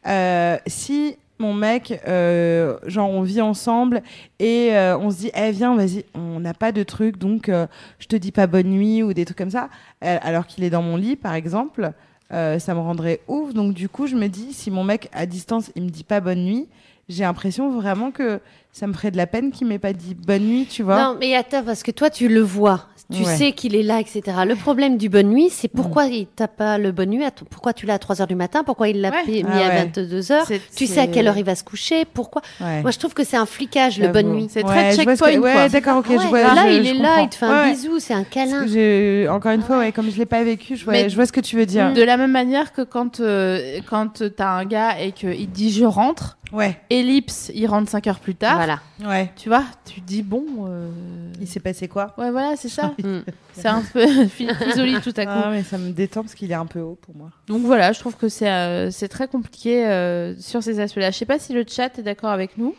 [0.07, 4.01] Euh, si mon mec, euh, genre, on vit ensemble
[4.39, 7.67] et euh, on se dit, eh, viens, vas-y, on n'a pas de truc, donc euh,
[7.99, 9.69] je te dis pas bonne nuit ou des trucs comme ça,
[10.01, 11.91] alors qu'il est dans mon lit, par exemple,
[12.31, 13.53] ça me rendrait ouf.
[13.53, 16.19] Donc, du coup, je me dis, si mon mec à distance, il me dit pas
[16.19, 16.67] bonne nuit,
[17.09, 18.39] j'ai l'impression vraiment que
[18.73, 20.97] ça me ferait de la peine qu'il m'ait pas dit bonne nuit, tu vois.
[21.01, 22.87] Non, mais attends, parce que toi, tu le vois.
[23.13, 23.35] Tu Ouais.
[23.35, 24.21] sais qu'il est là, etc.
[24.47, 27.73] Le problème du bonne nuit, c'est pourquoi il t'a pas le bonne nuit, à pourquoi
[27.73, 29.23] tu l'as à 3 heures du matin, pourquoi il l'a Ouais.
[29.27, 29.75] mis Ah à ouais.
[29.93, 30.47] 22 heures.
[30.75, 32.41] Tu sais à quelle heure il va se coucher, pourquoi?
[32.61, 32.81] Ouais.
[32.81, 34.47] Moi, je trouve que c'est un flicage, le bonne nuit.
[34.49, 35.69] C'est Ouais, très que- checkpoint, Ouais, quoi.
[35.69, 36.41] d'accord, ok, Ah je vois.
[36.41, 38.63] là, je- il je est là, il te fait un bisou, c'est un Parce câlin.
[38.63, 41.15] que j'ai encore une fois, ouais, comme je l'ai pas vécu, je vois, Mais- je
[41.15, 41.93] vois ce que tu veux dire.
[41.93, 45.71] De la même manière que quand, euh, quand t'as un gars et qu'il te dit
[45.71, 48.79] je rentre, Ouais, ellipse, il rentre 5 heures plus tard, Voilà.
[49.03, 49.31] ouais.
[49.35, 50.45] tu vois, tu dis bon.
[50.67, 50.87] euh,
[51.41, 52.13] Il s'est passé quoi?
[52.17, 52.93] Ouais, voilà, c'est ça.
[53.03, 53.19] Mm.
[53.53, 54.03] c'est un peu
[54.65, 55.31] Risoli tout à coup.
[55.33, 57.31] Ah, mais ça me détend parce qu'il est un peu haut pour moi.
[57.47, 61.09] Donc voilà, je trouve que c'est euh, c'est très compliqué euh, sur ces aspects-là.
[61.11, 62.75] Je sais pas si le chat est d'accord avec nous.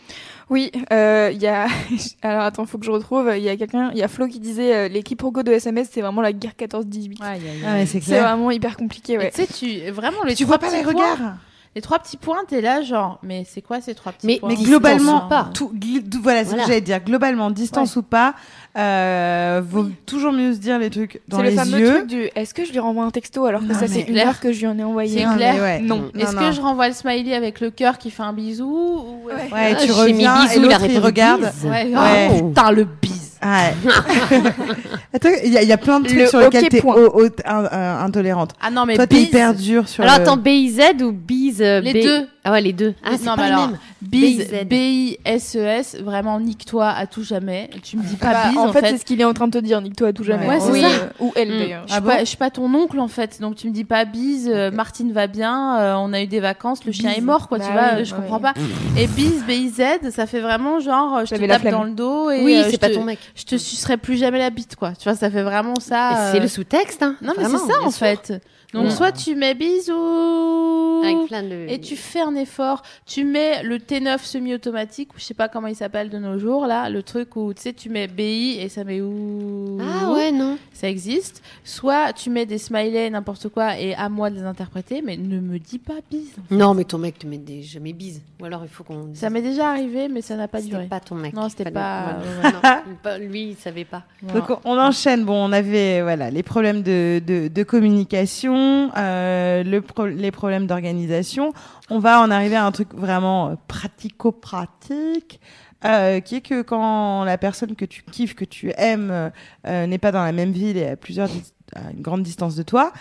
[0.51, 1.67] Oui, euh, il y a.
[2.23, 3.33] Alors attends, faut que je retrouve.
[3.37, 5.89] Il y a quelqu'un, il y a Flo qui disait euh, l'équipe Rogo de SMS,
[5.91, 7.17] c'est vraiment la guerre 14-18.
[7.23, 7.35] Ah,
[7.81, 8.23] c'est C'est clair.
[8.29, 9.33] vraiment hyper compliqué, ouais.
[9.35, 11.35] Tu sais, tu vraiment les Tu vois pas les regards
[11.77, 14.49] Les trois petits points, t'es là genre, mais c'est quoi ces trois petits Mais- points
[14.51, 15.51] Mais globalement, ou pas.
[15.53, 16.63] tout, gl- tout- voilà, c'est ce Voilà.
[16.63, 17.01] que j'allais dire.
[17.05, 18.35] Globalement, distance ou pas,
[18.79, 21.95] euh, vaut toujours mieux se dire les trucs dans C'est les le fameux yeux.
[21.95, 24.07] truc du est-ce que je lui renvoie un texto alors que Non, ça c'est une
[24.15, 24.29] clair.
[24.29, 25.55] heure que je lui en ai envoyé C'est Non, clair.
[25.63, 25.81] ouais.
[25.81, 26.11] Non.
[26.17, 29.27] Est-ce que je renvoie le smiley avec le cœur qui fait un bisou ou...
[29.27, 29.35] Ouais.
[29.53, 31.53] Ouais, Ah, tu j'ai mis reviens bisous, et l'autre il regarde.
[31.65, 32.29] Ouais, Ouais.
[32.41, 33.14] oh, putain le bise.
[33.47, 34.39] Ah, ouais.
[35.13, 36.97] Attends, il y, a- il y a plein de trucs Le sur lesquels t'es point.
[37.45, 38.53] un- intolérante.
[38.63, 39.29] Ah non mais Toi, t'es bise.
[39.29, 40.03] hyper dur sur.
[40.03, 42.27] Alors le- attends, BIZ ou BIZ euh, Les B- deux.
[42.43, 42.95] Ah ouais, les deux.
[43.05, 43.79] Ah, c'est non pas mais le alors même.
[44.09, 44.65] Bise BIZ.
[44.67, 47.71] B I S E S vraiment nique-toi à tout jamais.
[47.83, 48.91] Tu me dis pas Bah, bise en en fait, fait.
[48.91, 50.47] c'est ce qu'il est en train de te dire, nique-toi à tout jamais.
[50.49, 50.89] Ouais, c'est Ou, ça.
[51.21, 51.59] Ou elle Mm.
[51.59, 51.83] d'ailleurs.
[51.87, 53.73] Je suis, Ah pas, bon je suis pas ton oncle en fait, donc tu me
[53.73, 57.13] dis pas bise, euh, Martine va bien, euh, on a eu des vacances, le chien
[57.13, 58.21] est mort quoi, Bah tu vois, oui, je ouais.
[58.21, 58.55] comprends pas.
[58.99, 61.73] Et bise, B I Z, ça fait vraiment genre euh, je te tape flemme.
[61.75, 63.19] dans le dos et Oui, euh, je pas te- ton mec.
[63.35, 64.93] je te sucerai plus jamais la bite quoi.
[64.99, 66.29] Tu vois, ça fait vraiment ça.
[66.29, 67.17] Euh, C'est le sous-texte, hein.
[67.23, 68.33] Non mais c'est ça en fait.
[68.73, 71.67] Donc soit tu mets bisous Avec plein de.
[71.69, 75.69] et tu fais un effort, tu mets le T9 semi-automatique ou je sais pas comment
[75.69, 78.69] il s'appelle de nos jours là, le truc où tu sais tu mets BI et
[78.69, 80.59] ça met où Ah ouais, non.
[80.73, 81.43] ça existe.
[81.65, 85.39] Soit tu mets des smileys, n'importe quoi, et à moi de les interpréter, mais ne
[85.41, 86.35] me dis pas bise.
[86.51, 88.21] Non, mais ton mec te met des jamais bise.
[88.41, 89.11] Ou alors il faut qu'on.
[89.15, 90.79] Ça m'est déjà arrivé, mais ça n'a pas duré.
[90.83, 91.33] C'était pas ton mec.
[91.35, 92.51] Non, c'était pas- Ouais.
[92.53, 92.61] Non,
[93.03, 94.03] pas- lui, il savait pas.
[94.35, 95.25] Donc on enchaîne.
[95.25, 100.67] Bon, on avait voilà les problèmes de, de, de communication, euh, le pro- les problèmes
[100.67, 101.53] d'organisation.
[101.91, 105.39] On va en arriver à un truc vraiment euh, pratico-pratique,
[105.85, 109.31] euh, qui est que quand la personne que tu kiffes, que tu aimes, euh,
[109.67, 111.29] euh, n'est pas dans la même ville et à plusieurs
[111.75, 112.93] à une grande distance de toi,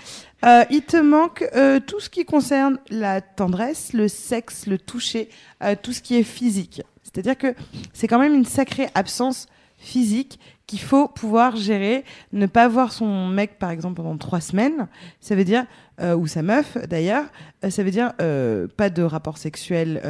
[0.45, 5.29] euh, il te manque euh, tout ce qui concerne la tendresse, le sexe, le toucher,
[5.83, 6.81] tout ce qui est physique.
[7.03, 7.55] C'est-à-dire que
[7.93, 12.03] c'est quand même une sacrée absence physique qu'il faut pouvoir gérer.
[12.31, 14.87] Ne pas voir son mec, par exemple, pendant trois semaines,
[15.19, 15.65] ça veut dire,
[16.01, 17.25] euh, ou sa meuf d'ailleurs,
[17.63, 20.01] euh, ça veut dire euh, pas de rapport sexuel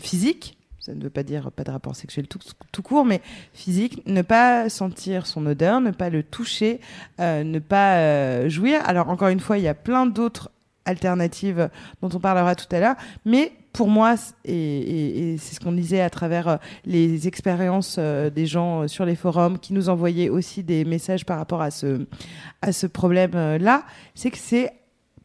[0.00, 0.58] physique.
[0.80, 3.20] Ça ne veut pas dire pas de rapport sexuel tout, court, mais
[3.52, 4.02] physique.
[4.06, 6.80] Ne pas sentir son odeur, ne pas le toucher,
[7.20, 8.80] ne pas jouir.
[8.84, 10.50] Alors encore une fois, il y a plein d'autres
[10.84, 11.70] alternatives
[12.00, 16.10] dont on parlera tout à l'heure, mais pour moi, et, c'est ce qu'on disait à
[16.10, 21.38] travers les expériences des gens sur les forums qui nous envoyaient aussi des messages par
[21.38, 22.06] rapport à ce,
[22.60, 23.84] à ce problème-là,
[24.16, 24.72] c'est que c'est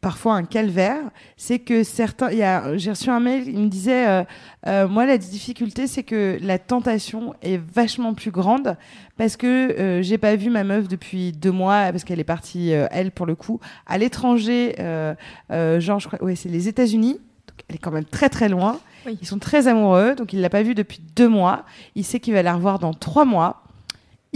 [0.00, 1.00] parfois un calvaire.
[1.36, 2.30] C'est que certains.
[2.30, 4.24] il y a- J'ai reçu un mail, il me disait euh,
[4.66, 8.76] euh, Moi, la difficulté, c'est que la tentation est vachement plus grande
[9.16, 12.72] parce que euh, j'ai pas vu ma meuf depuis deux mois, parce qu'elle est partie,
[12.72, 15.14] euh, elle, pour le coup, à l'étranger, euh,
[15.50, 17.14] euh, genre, je crois, ouais, c'est les États-Unis.
[17.14, 18.78] Donc, elle est quand même très très loin.
[19.06, 19.18] Oui.
[19.20, 21.64] Ils sont très amoureux, donc il l'a pas vue depuis deux mois.
[21.96, 23.62] Il sait qu'il va la revoir dans trois mois.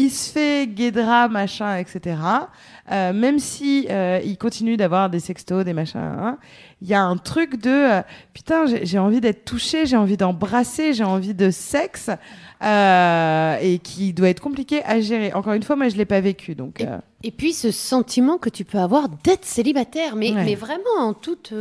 [0.03, 2.17] Il se fait guédra, machin, etc.
[2.91, 6.39] Euh, même si euh, il continue d'avoir des sextos, des machins, hein,
[6.81, 8.03] il y a un truc de euh,
[8.35, 12.11] putain, j'ai envie d'être touchée, j'ai envie d'embrasser, j'ai envie de sexe,
[12.61, 15.33] et qui doit être compliqué à gérer.
[15.35, 16.81] Encore une fois, moi, je l'ai pas vécu, donc.
[16.81, 16.87] Et-
[17.25, 20.45] Et puis ce sentiment que tu peux avoir d'être célibataire, mais, Ouais.
[20.45, 21.53] mais vraiment en toute.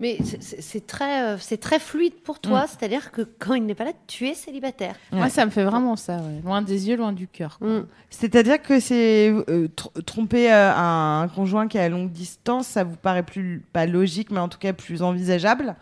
[0.00, 3.84] Mais c'est- très, euh, c'est très fluide pour toi, c'est-à-dire que quand il n'est pas
[3.84, 4.94] là, tu es célibataire.
[5.12, 6.16] Moi, ça me fait vraiment ça.
[6.16, 6.40] ouais.
[6.44, 7.58] Loin des yeux, loin du cœur.
[7.60, 7.80] Mm.
[8.10, 12.84] C'est-à-dire que c'est euh, tr- tromper euh, un, conjoint qui est à longue distance, ça
[12.84, 15.76] vous paraît plus pas logique, mais en tout cas plus envisageable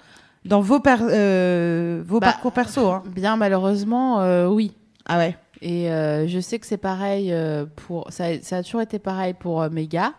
[0.45, 2.89] dans vos per- euh, vos Bah, parcours perso.
[2.89, 3.03] Hein.
[3.07, 4.73] Bien malheureusement, euh, oui.
[5.07, 5.37] Ah ouais.
[5.63, 8.11] Et euh, je sais que c'est pareil euh, pour.
[8.11, 10.15] Ça, a- ça a toujours été pareil pour euh, mes gars.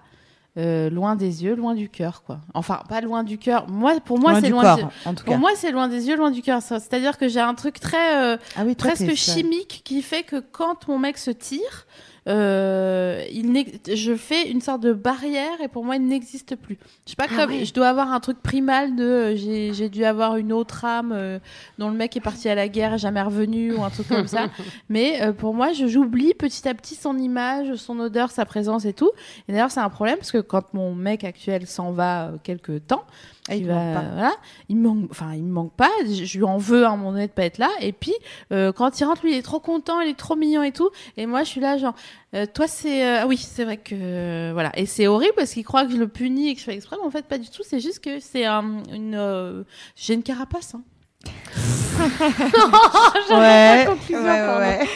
[0.57, 2.41] Euh, loin des yeux, loin du cœur, quoi.
[2.53, 3.69] Enfin, pas loin du cœur.
[3.69, 4.63] Moi, pour moi, c'est loin.
[4.63, 5.39] corps, en tout Pour cas.
[5.39, 6.61] moi, c'est loin des yeux, loin du cœur.
[6.61, 10.41] C'est-à-dire que j'ai un truc très euh, ah oui, toi, presque chimique qui fait que
[10.41, 11.87] quand mon mec se tire,
[12.27, 16.77] euh, il je fais une sorte de barrière et pour moi il n'existe plus.
[17.05, 20.05] Je sais pas Ah comme je dois avoir un truc primal de euh, j'ai dû
[20.05, 21.39] avoir une autre âme euh,
[21.79, 24.27] dont le mec est parti à la guerre et jamais revenu ou un truc comme
[24.27, 24.49] ça.
[24.89, 28.93] Mais euh, pour moi, j'oublie petit à petit son image, son odeur, sa présence et
[28.93, 29.11] tout.
[29.47, 32.77] Et d'ailleurs, c'est un problème parce que quand mon mec actuel s'en va euh, quelque
[32.77, 33.03] temps,
[33.49, 34.01] Ah, il va- pas.
[34.13, 34.33] voilà,
[34.69, 35.89] il me manque, enfin, il me manque pas.
[36.05, 37.69] Je, je lui en veux à un moment donné de pas être là.
[37.81, 38.13] Et puis,
[38.53, 40.89] euh, quand il rentre, lui, il est trop content, il est trop mignon et tout.
[41.17, 41.95] Et moi, je suis là, genre,
[42.35, 44.71] euh, toi, c'est, euh, ah oui, c'est vrai que, euh, voilà.
[44.77, 46.97] Et c'est horrible parce qu'il croit que je le punis et que je fais exprès,
[47.01, 47.63] mais en fait, pas du tout.
[47.67, 49.63] C'est juste que c'est un- une, euh,
[49.95, 50.75] j'ai une carapace.
[50.75, 50.83] Hein.
[53.87, 54.87] Conclusion, ouais, ouais, ouais.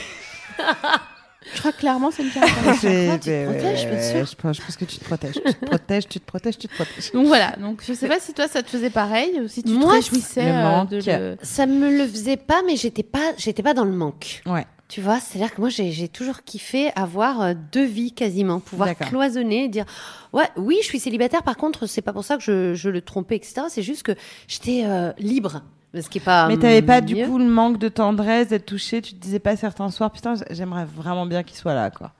[1.53, 2.79] Je crois que clairement, c'est une carapace.
[2.81, 4.25] C'est- tu te ouais, protèges, bien sûr.
[4.25, 5.33] Je pense, je pense que tu te protèges.
[5.35, 7.11] Tu te protèges, tu te protèges, tu te protèges.
[7.13, 7.55] Donc voilà.
[7.59, 9.95] Donc je sais pas si toi, ça te faisait pareil ou si tu Moi, te
[9.95, 10.97] réjouissais le euh, de
[11.31, 11.37] le.
[11.41, 14.41] Ça me le faisait pas, mais j'étais pas, j'étais pas dans le manque.
[14.45, 14.65] Ouais.
[14.87, 18.89] Tu vois, c'est-à-dire que moi, j'ai j'ai toujours kiffé avoir euh, deux vies quasiment, pouvoir
[18.89, 19.07] D'accord.
[19.09, 19.85] cloisonner, dire
[20.31, 21.41] ouais, oui, je suis célibataire.
[21.41, 23.61] Par contre, c'est pas pour ça que je, je le trompais, etc.
[23.69, 24.11] C'est juste que
[24.47, 25.63] j'étais euh, libre,
[26.01, 26.47] ce qui est pas.
[26.47, 29.01] Mais t'avais pas du coup le manque de tendresse, d'être touché.
[29.01, 32.11] Tu te disais pas certains soirs, putain, j'aimerais vraiment bien qu'il soit là, quoi.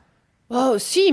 [0.51, 1.11] Oh, si,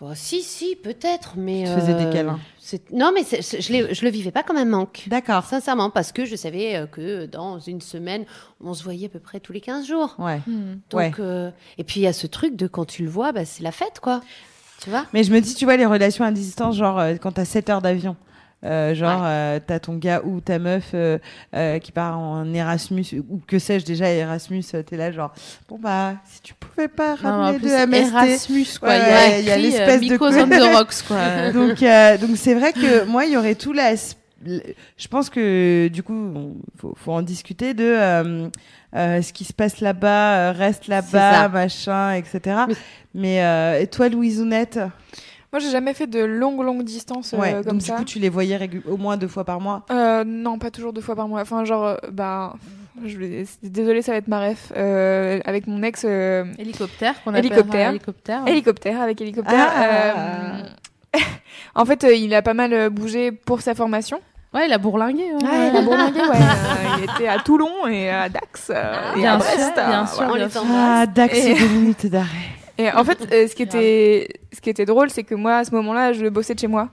[0.00, 1.64] oh, si, si, peut-être, mais.
[1.64, 2.38] Tu te faisais des euh, câlins.
[2.58, 5.04] c'est- Non, mais c'est- c'est- je, l'ai- je le vivais pas comme un manque.
[5.06, 5.44] D'accord.
[5.44, 8.24] Sincèrement, parce que je savais euh, que dans une semaine,
[8.64, 10.14] on se voyait à peu près tous les 15 jours.
[10.18, 10.40] Ouais.
[10.46, 10.76] Hmm.
[10.88, 11.12] Donc, Ouais.
[11.20, 13.62] euh, et puis il y a ce truc de quand tu le vois, bah, c'est
[13.62, 14.22] la fête, quoi.
[14.82, 15.04] Tu vois?
[15.12, 17.68] Mais je me dis, tu vois, les relations à distance, genre euh, quand t'as 7
[17.68, 18.16] heures d'avion,
[18.64, 21.18] euh, genre euh, t'as ton gars ou ta meuf euh,
[21.54, 25.32] euh, qui part en Erasmus, ou que sais-je déjà, Erasmus, euh, t'es là, genre,
[25.68, 28.12] bon bah, si tu pouvais pas Non, ramener plus, de MST.
[28.14, 28.88] Erasmus, quoi.
[28.88, 31.02] Ouais, il y a, ouais, y a l'espèce euh, de Miko's co- on the Rocks,
[31.06, 31.52] quoi.
[31.52, 31.78] donc,
[32.20, 33.94] donc c'est vrai que moi, il y aurait tout la.
[34.44, 38.48] Je pense que du coup, faut, faut en discuter de euh,
[38.94, 42.40] ce qui se passe là-bas, euh, reste là-bas, machin, etc.
[42.68, 42.74] Mais-
[43.14, 44.78] Mais euh, et toi, Louisounette?
[45.52, 47.52] Moi, j'ai jamais fait de longues, longues distances euh, Ouais.
[47.64, 47.92] comme donc ça.
[47.94, 49.84] du coup, tu les voyais au moins deux fois par mois?
[49.90, 51.40] Euh, non, pas toujours deux fois par mois.
[51.40, 52.54] Enfin, genre, euh, bah,
[53.04, 54.72] je vais- désolée, ça va être ma ref.
[54.76, 57.90] Euh, avec mon ex, euh, Hélicoptère qu'on Hélicoptère.
[57.90, 58.42] hélicoptère.
[58.46, 59.68] hélicoptère, avec hélicoptère.
[59.74, 59.82] Ah.
[61.16, 61.18] euh,
[61.74, 64.20] en fait, euh, il a pas mal euh, bougé pour sa formation.
[64.52, 65.24] Ouais, il a bourlingué.
[65.32, 65.44] ouais.
[65.48, 66.26] Ouais, il a bourlingué, ouais.
[66.36, 69.74] Euh, il était à Toulon et à Dax euh, et Bien à sûr, Brest.
[69.74, 70.16] bien euh, sûr.
[70.16, 70.32] voilà.
[70.32, 70.62] On bien sûr.
[70.74, 72.26] Ah, Dax, Et- deux minutes d'arrêt.
[72.78, 75.64] Et en fait, euh, ce qui était, ce qui était drôle, c'est que moi, à
[75.64, 76.90] ce moment-là, je bossais de chez moi.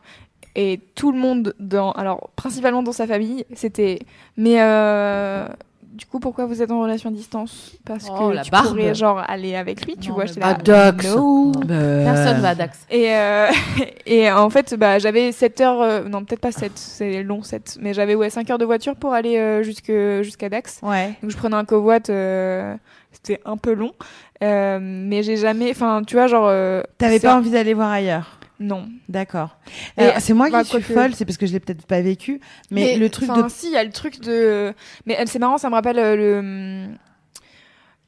[0.56, 4.00] Et tout le monde, dans, alors principalement dans sa famille, c'était.
[4.38, 5.48] Mais euh,
[5.84, 7.74] du coup, pourquoi vous êtes en relation à distance?
[7.86, 8.67] Parce Oh, que la tu barbe.
[8.67, 10.26] pourrais genre aller avec lui, tu Non, vois.
[10.26, 11.13] j'étais bah, là, Dax.
[11.15, 11.52] no.
[11.67, 12.80] Personne va à Dax.
[12.89, 13.48] Et, euh,
[14.06, 17.78] et en fait, bah, j'avais 7 heures, euh, non peut-être pas 7, c'est long 7,
[17.82, 19.91] mais j'avais ouais, 5 heures de voiture pour aller euh, jusque,
[20.24, 20.80] jusqu'à Dax.
[20.84, 21.14] Ouais.
[21.22, 21.97] Donc je prenais un covoit,
[23.12, 23.91] c'était un peu long,
[24.44, 26.48] euh, mais j'ai jamais, enfin tu vois genre...
[26.48, 28.88] euh, T'avais pas envie d'aller voir ailleurs Non.
[29.10, 29.58] D'accord.
[30.20, 32.40] C'est moi bah, qui suis quoique- folle, c'est parce que je l'ai peut-être pas vécu,
[32.72, 34.74] mais, le truc de si, il y a le truc de...
[35.06, 36.88] Mais elle, c'est marrant, ça me rappelle euh, le...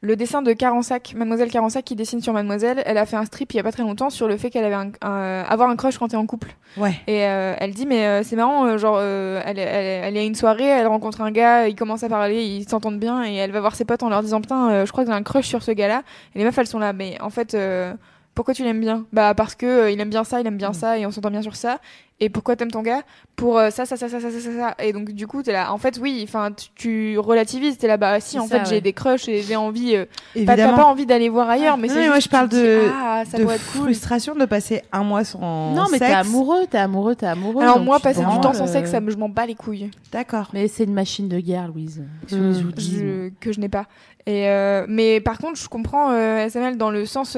[0.01, 3.51] Le dessin de Carensac, Mademoiselle Carensac qui dessine sur Mademoiselle, elle a fait un strip
[3.53, 5.75] il y a pas très longtemps sur le fait qu'elle avait un, un- avoir un
[5.75, 6.49] crush quand t'es en couple.
[6.77, 6.93] ouais.
[7.07, 10.19] Et euh, elle dit mais euh, c'est marrant euh, genre euh, elle, elle, elle est
[10.19, 13.33] à une soirée elle rencontre un gars ils commencent à parler ils s'entendent bien et
[13.35, 15.23] elle va voir ses potes en leur disant putain euh, je crois que j'ai un
[15.23, 16.03] crush sur ce gars là
[16.35, 17.91] et les meufs elles sont là mais en fait euh,
[18.37, 19.03] pourquoi tu l'aimes bien?
[19.11, 20.75] Bah parce que euh, il aime bien ça, il aime bien mm.
[20.75, 21.79] ça et on s'entend bien sur ça.
[22.19, 23.01] Et pourquoi t'aimes ton gars?
[23.35, 24.75] Pour euh, ça, ça, ça, ça, ça, ça, ça.
[24.77, 25.73] Et donc du coup t'es là.
[25.73, 27.79] En fait oui, enfin tu relativises.
[27.79, 29.95] T'es là bah si en fait j'ai des crushs et j'ai envie.
[29.95, 31.87] Euh, pas pas envie d'aller voir ailleurs, ouais.
[31.89, 35.73] mais moi je parle de, ah, ça de frustration de passer un mois sans.
[35.73, 37.63] Non mais t'es amoureux, t'es amoureux, t'es amoureux.
[37.63, 39.89] Alors moi passer du temps sans euh, sexe, ça me je m'en bats les couilles.
[40.11, 40.49] D'accord.
[40.53, 42.03] Mais c'est une machine de guerre, Louise.
[42.29, 43.87] que je n'ai pas.
[44.27, 44.47] Et
[44.87, 46.11] mais par contre je comprends
[46.47, 47.35] SML dans le sens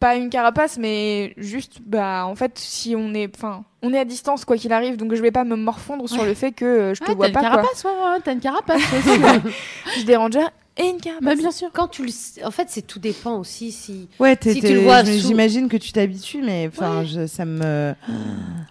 [0.00, 4.04] pas une carapace, mais juste bah en fait si on est, enfin on est à
[4.04, 6.28] distance quoi qu'il arrive, donc je vais pas me morfondre sur Ouais.
[6.28, 7.56] le fait que euh, je te Ah, vois t'as pas une quoi.
[7.62, 8.82] carapace, ouais, ouais, t'as une carapace.
[9.98, 11.24] Je dérange déjà et une carapace.
[11.24, 11.68] bah, bien sûr.
[11.72, 12.10] Quand tu le...
[12.46, 14.08] En fait, c'est tout dépend aussi si...
[14.18, 17.06] Ouais, Si tu le vois sous- j'imagine que tu t'habitues, mais enfin, Ouais.
[17.06, 17.94] je- ça me.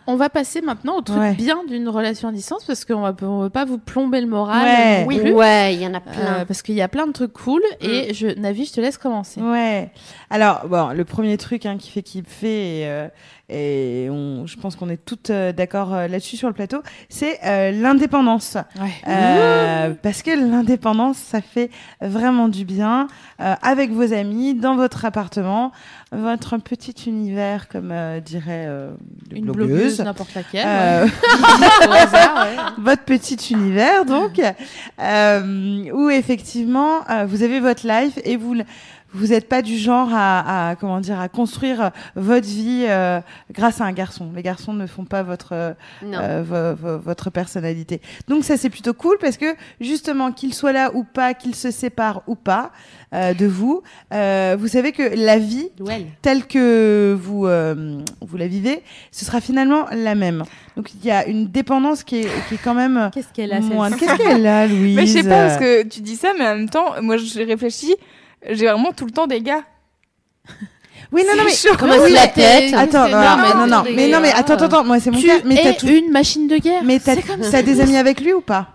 [0.07, 1.33] On va passer maintenant au truc Ouais.
[1.33, 4.63] bien d'une relation à distance parce qu'on va, on veut pas vous plomber le moral.
[4.63, 5.01] Ouais.
[5.01, 5.19] non Oui.
[5.19, 5.31] plus.
[5.33, 6.45] Ouais, il y en a Euh, plein.
[6.45, 9.41] parce qu'il y a plein de trucs cool et je, Navi, je te laisse commencer.
[9.41, 9.91] Ouais.
[10.29, 13.07] Alors, bon, le premier truc hein, qui fait kiffer, et, euh,
[13.49, 17.39] et on, je pense qu'on est toutes euh, d'accord euh, là-dessus sur le plateau, c'est
[17.45, 18.57] euh, l'indépendance.
[18.79, 18.91] Ouais.
[19.07, 21.69] Euh, parce que l'indépendance, ça fait
[22.01, 23.07] vraiment du bien
[23.39, 25.71] euh, avec vos amis, dans votre appartement,
[26.11, 28.91] votre petit univers, comme euh, dirait euh,
[29.31, 29.67] Une blogueuse.
[29.67, 30.65] blogueuse, n'importe laquelle.
[30.67, 31.05] Euh,
[31.89, 31.97] ouais.
[31.99, 32.61] Hasard, ouais.
[32.79, 34.41] votre petit univers donc
[35.01, 38.55] euh, où effectivement euh, vous avez votre life et vous
[39.17, 43.19] vous n'êtes pas du genre à, à comment dire à construire votre vie euh,
[43.51, 44.31] grâce à un garçon.
[44.35, 45.73] Les garçons ne font pas votre euh,
[46.21, 48.01] euh, vo- vo- votre personnalité.
[48.27, 51.71] Donc ça c'est plutôt cool parce que justement qu'il soit là ou pas, qu'il se
[51.71, 52.71] sépare ou pas
[53.13, 53.81] euh, de vous,
[54.13, 55.69] euh, vous savez que la vie
[56.21, 60.43] telle que vous euh, vous la vivez, ce sera finalement la même.
[60.75, 63.61] Donc il y a une dépendance qui est, qui est quand même Qu'est-ce qu'elle a
[63.97, 66.55] Qu'est-ce qu'elle a, Louise Mais je sais pas parce que tu dis ça, mais en
[66.55, 67.95] même temps, moi j'ai réfléchi,
[68.49, 69.63] j'ai vraiment tout le temps des gars.
[71.11, 71.77] Oui, non, non, mais chaud.
[71.77, 72.73] Commence Oui, la tête.
[72.73, 75.19] attends, non, mais non, non, des- mais non, mais attends, attends, attends, moi c'est mon
[75.19, 75.35] Tu cas.
[75.45, 76.83] Mais t'as es tout- une machine de guerre.
[76.83, 78.69] mais t'as t'as des amis avec lui ou pas?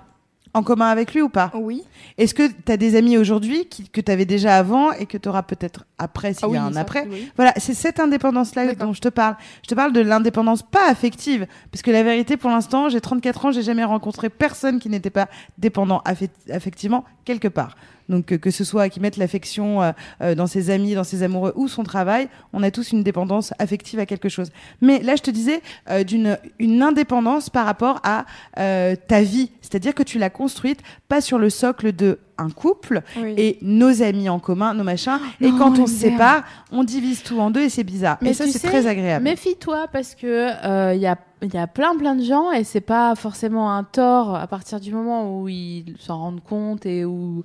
[0.55, 1.51] En commun avec lui ou pas?
[1.55, 1.83] Oui.
[2.17, 5.85] Est-ce que t'as des amis aujourd'hui qui, que t'avais déjà avant et que t'auras peut-être
[5.99, 7.07] après s'il Ah y a oui, un ça, après?
[7.11, 7.29] oui.
[7.37, 9.37] Voilà, c'est cette indépendance-là dont je te parle.
[9.63, 11.47] Je te parle de l'indépendance pas affective.
[11.71, 15.11] Parce que la vérité, pour l'instant, j'ai 34 ans, j'ai jamais rencontré personne qui n'était
[15.11, 17.75] pas dépendant affec- affectivement quelque part.
[18.09, 21.23] Donc, euh, que ce soit qui mette l'affection euh, euh, dans ses amis, dans ses
[21.23, 24.51] amoureux ou son travail, on a tous une dépendance affective à quelque chose.
[24.81, 28.25] Mais là, je te disais euh, d'une une indépendance par rapport à
[28.59, 29.51] euh, ta vie.
[29.61, 33.35] C'est-à-dire que tu l'as construite pas sur le socle de un couple, Oui.
[33.37, 35.21] et nos amis en commun, nos machins.
[35.41, 36.43] et non, quand on se sépare,
[36.73, 38.19] on divise tout en deux et c'est bizarre.
[38.21, 39.23] Mais et ça, c'est très agréable.
[39.23, 40.49] Méfie-toi parce que
[40.95, 43.85] il y a il y a plein plein de gens et c'est pas forcément un
[43.85, 47.45] tort à partir du moment où ils s'en rendent compte et où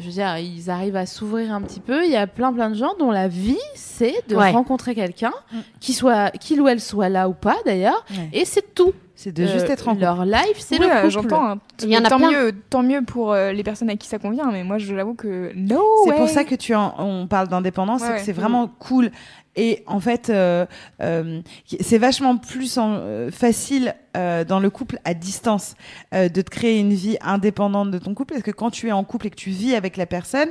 [0.00, 2.04] je veux dire ils arrivent à s'ouvrir un petit peu.
[2.04, 4.50] Il y a plein plein de gens dont la vie c'est de Ouais.
[4.50, 5.58] rencontrer quelqu'un Mm.
[5.80, 8.28] qui soit qu'il ou elle soit là ou pas d'ailleurs Ouais.
[8.32, 8.92] et c'est tout.
[9.14, 10.00] C'est de juste Euh, être en couple.
[10.02, 11.10] leur life c'est Oui, le couple.
[11.10, 11.44] J'entends.
[11.50, 11.58] hein.
[11.82, 12.30] Il y en a tant plein.
[12.30, 15.12] mieux, tant mieux pour euh, les personnes à qui ça convient, mais moi je l'avoue
[15.12, 18.18] que no C'est pour ça que tu en, on parle d'indépendance, Ouais, c'est ouais.
[18.20, 19.10] que c'est vraiment cool.
[19.56, 20.64] Et en fait, euh,
[21.02, 21.40] euh,
[21.80, 25.74] c'est vachement plus en- euh, facile euh, dans le couple à distance
[26.14, 28.92] euh, de te créer une vie indépendante de ton couple, parce que quand tu es
[28.92, 30.50] en couple et que tu vis avec la personne,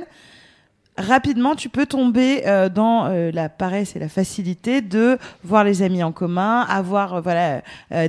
[0.98, 6.02] rapidement, tu peux tomber euh, dans la paresse et la facilité de voir les amis
[6.02, 7.62] en commun, avoir voilà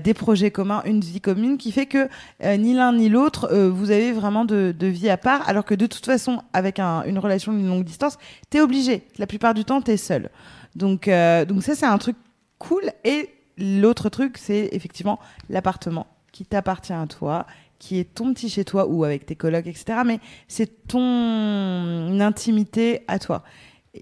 [0.04, 2.10] des projets communs, une vie commune, qui fait que
[2.58, 5.86] ni l'un ni l'autre vous avez vraiment de, de vie à part, alors que de
[5.86, 8.18] toute façon, avec un- une relation d'une longue distance,
[8.50, 9.04] t'es obligé.
[9.18, 10.30] La plupart du temps, t'es seul.
[10.76, 12.16] Donc, euh, donc ça, c'est un truc
[12.60, 12.84] cool.
[13.04, 15.20] Et l'autre truc, c'est effectivement
[15.50, 17.46] l'appartement qui t'appartient à toi,
[17.80, 20.00] qui est ton petit chez toi ou avec tes colocs, etc.
[20.06, 23.44] Mais c'est ton intimité à toi.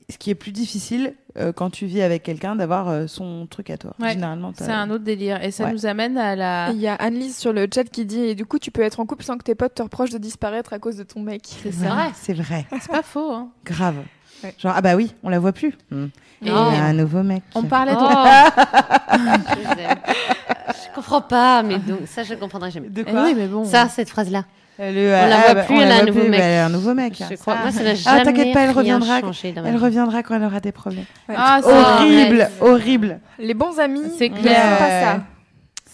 [0.09, 3.71] Ce qui est plus difficile euh, quand tu vis avec quelqu'un d'avoir euh, son truc
[3.71, 3.95] à toi.
[3.99, 5.43] Ouais, Généralement, t'as- C'est un autre délire.
[5.43, 5.71] Et ça Ouais.
[5.73, 6.69] nous amène à la.
[6.71, 8.99] Il y a Annelise sur le chat qui dit et du coup tu peux être
[8.99, 11.41] en couple sans que tes potes te reprochent de disparaître à cause de ton mec.
[11.47, 12.11] C'est Ouais, vrai.
[12.13, 12.67] C'est vrai.
[12.79, 13.31] C'est pas faux.
[13.31, 13.49] Hein.
[13.65, 13.95] Grave.
[14.43, 14.53] Ouais.
[14.57, 15.73] Genre, ah bah oui, on la voit plus.
[15.91, 16.05] Hmm.
[16.41, 17.43] Et Il y a un nouveau mec.
[17.55, 17.97] on parlait de.
[17.99, 19.13] Oh.
[19.17, 20.73] je.
[20.89, 22.89] Je comprends pas, mais donc ça je ne comprendrai jamais.
[22.89, 23.65] De Eh quoi oui, mais bon.
[23.65, 24.43] Ça, cette phrase-là.
[24.79, 26.29] Euh, le- On la ah, voit bah, plus, on elle la a un nouveau plus,
[26.29, 26.39] mec.
[26.39, 27.13] bah, elle a un nouveau mec.
[27.19, 27.55] Je Ça- crois.
[27.57, 29.19] Moi, ça n'a Ah, jamais t'inquiète pas, elle reviendra.
[29.19, 29.25] Elle
[29.71, 29.77] vie.
[29.77, 31.03] reviendra quand elle aura des problèmes.
[31.35, 33.19] Ah, c'est horrible, horrible.
[33.39, 34.77] Les bons amis, C'est ne clair.
[34.77, 35.19] pas ça.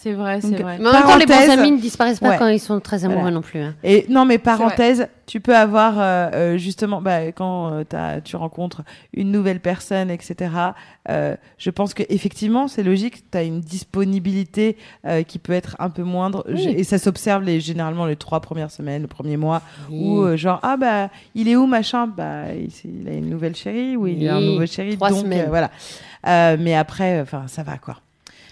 [0.06, 0.78] C'est vrai, c'est vrai.
[0.78, 2.36] Mais en même temps, les bons amis ne disparaissent pas Ouais.
[2.38, 3.34] quand ils sont très amoureux Voilà.
[3.34, 3.58] non plus.
[3.60, 3.74] hein.
[3.82, 8.36] Et non, mais parenthèse, tu peux avoir euh, euh, justement, bah, quand euh, t'as- tu
[8.36, 8.82] rencontres
[9.12, 10.50] une nouvelle personne, etc.
[11.08, 13.28] euh, je pense que effectivement, c'est logique.
[13.32, 14.76] Tu as une disponibilité
[15.06, 16.68] euh, qui peut être un peu moindre, Oui.
[16.68, 20.28] Et ça s'observe les généralement les trois premières semaines, le premier mois, où Oui.
[20.30, 24.06] euh, genre ah bah il est où machin, bah il, a une nouvelle chérie ou
[24.06, 25.46] il a un nouveau chéri, Trois donc semaines.
[25.46, 25.70] euh, voilà.
[26.28, 27.96] Euh, mais après, enfin ça va quoi.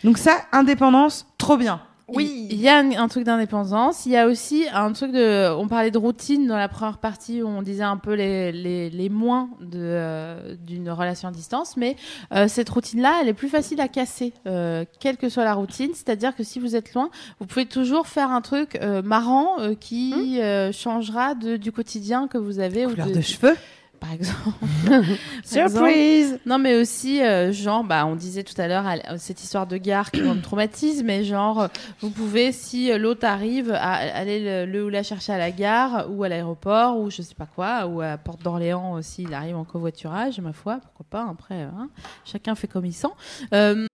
[0.04, 1.80] Donc ça, indépendance, trop bien.
[2.06, 2.48] Oui.
[2.50, 4.04] Il y a un, un truc d'indépendance.
[4.04, 5.50] Il y a aussi un truc de.
[5.54, 8.90] On parlait de routine dans la première partie où on disait un peu les, les,
[8.90, 11.78] les moins de, euh, d'une relation à distance.
[11.78, 11.96] Mais
[12.34, 15.92] euh, cette routine-là, elle est plus facile à casser, euh, quelle que soit la routine.
[15.94, 17.08] C'est-à-dire que si vous êtes loin,
[17.40, 22.28] vous pouvez toujours faire un truc euh, marrant euh, qui euh, changera de, du quotidien
[22.28, 22.84] que vous avez.
[22.84, 23.56] Couleur ou de cheveux,
[24.04, 25.16] Par exemple.
[25.44, 26.38] surprise.
[26.44, 29.78] Non, mais aussi, euh, genre, bah, on disait tout à l'heure à cette histoire de
[29.78, 31.68] gare qui me traumatise, mais genre, euh,
[32.02, 35.50] vous pouvez, si euh, l'autre arrive, à, aller le, le ou la chercher à la
[35.50, 39.32] gare ou à l'aéroport ou je sais pas quoi, ou à Porte d'Orléans aussi, il
[39.32, 41.88] arrive en covoiturage, ma foi, pourquoi pas, après, hein,
[42.26, 43.08] chacun fait comme il sent.
[43.54, 43.86] Euh,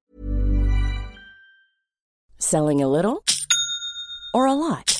[2.39, 3.21] Selling a little
[4.35, 5.00] or a lot?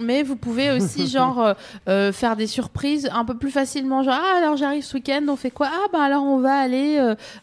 [0.00, 1.54] Mais vous pouvez aussi, genre, euh,
[1.88, 4.02] euh, faire des surprises un peu plus facilement.
[4.02, 5.68] Genre, ah, alors j'arrive ce week-end, on fait quoi?
[5.72, 6.98] Ah, bah alors on va aller,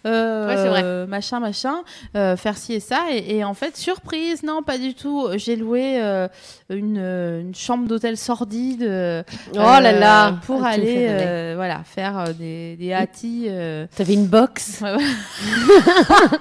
[0.05, 1.07] euh, Ouais, c'est vrai.
[1.07, 1.75] machin, machin,
[2.15, 2.99] euh, faire ci et ça.
[3.11, 5.28] Et, et en fait, surprise, non, pas du tout.
[5.36, 6.28] J'ai loué euh,
[6.69, 8.84] une, une chambre d'hôtel sordide.
[8.84, 9.23] euh,
[9.53, 13.45] Oh là euh, là, Pour ah, aller, euh, voilà, faire euh, des, des hâtis.
[13.47, 13.88] euh.
[13.95, 14.82] T'avais une box?
[14.84, 15.03] Ouais, ouais.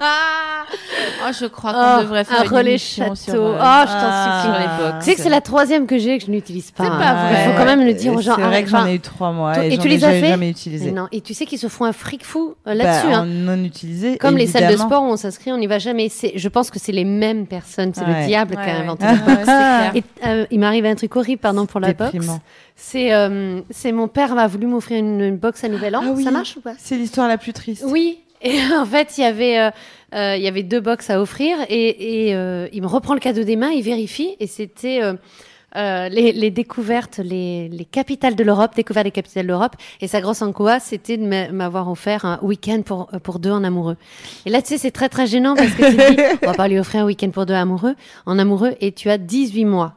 [1.23, 3.15] oh, je crois qu'on Oh, devrait faire un une relais château.
[3.15, 4.41] sur, euh, Oh, je t'en supplie.
[4.41, 5.05] sur les box.
[5.05, 6.83] Tu sais que c'est la troisième que j'ai et que je n'utilise pas.
[6.83, 7.43] C'est pas vrai.
[7.45, 8.35] Il faut quand même le dire aux gens.
[8.35, 10.49] C'est vrai que j'en ai eu trois mois et, et tu les as fait jamais
[10.51, 10.85] utilisé.
[10.85, 11.07] mais non.
[11.11, 13.07] Et tu sais qu'ils se font un fric fou euh, Bah, là-dessus.
[13.13, 13.21] hein.
[13.21, 14.17] en non utilisé.
[14.17, 16.09] Comme les salles de sport où on s'inscrit, on n'y va jamais.
[16.09, 17.93] C'est- Je pense que c'est les mêmes personnes.
[17.95, 18.21] C'est Ouais.
[18.21, 18.79] le diable Ouais, qui a ouais.
[18.81, 19.91] inventé Ouais, les ouais.
[19.95, 22.11] Et euh, il m'arrive un truc horrible, pardon pour la box.
[22.11, 22.41] Déprimant.
[22.75, 26.01] C'est euh, c'est mon père m'a voulu m'offrir une, une box à Nouvel An.
[26.05, 26.23] Ah oui.
[26.23, 26.73] Ça marche ou pas?
[26.77, 27.83] C'est l'histoire la plus triste.
[27.87, 28.19] Oui.
[28.43, 29.69] Et en fait, il y avait euh,
[30.13, 33.19] euh, il y avait deux box à offrir et, et euh, il me reprend le
[33.19, 35.13] cadeau des mains, il vérifie et c'était euh,
[35.77, 39.75] euh, les, les découvertes, les, les capitales de l'Europe, découvert les capitales de l'Europe.
[40.01, 43.51] Et sa grosse angoisse, c'était de m'a- m'avoir offert un week-end pour, euh, pour deux
[43.51, 43.97] en amoureux.
[44.45, 46.67] Et là, tu sais, c'est très très gênant parce que tu dis, on va pas
[46.67, 49.93] lui offrir un week-end pour deux amoureux, en amoureux, et tu as 18 mois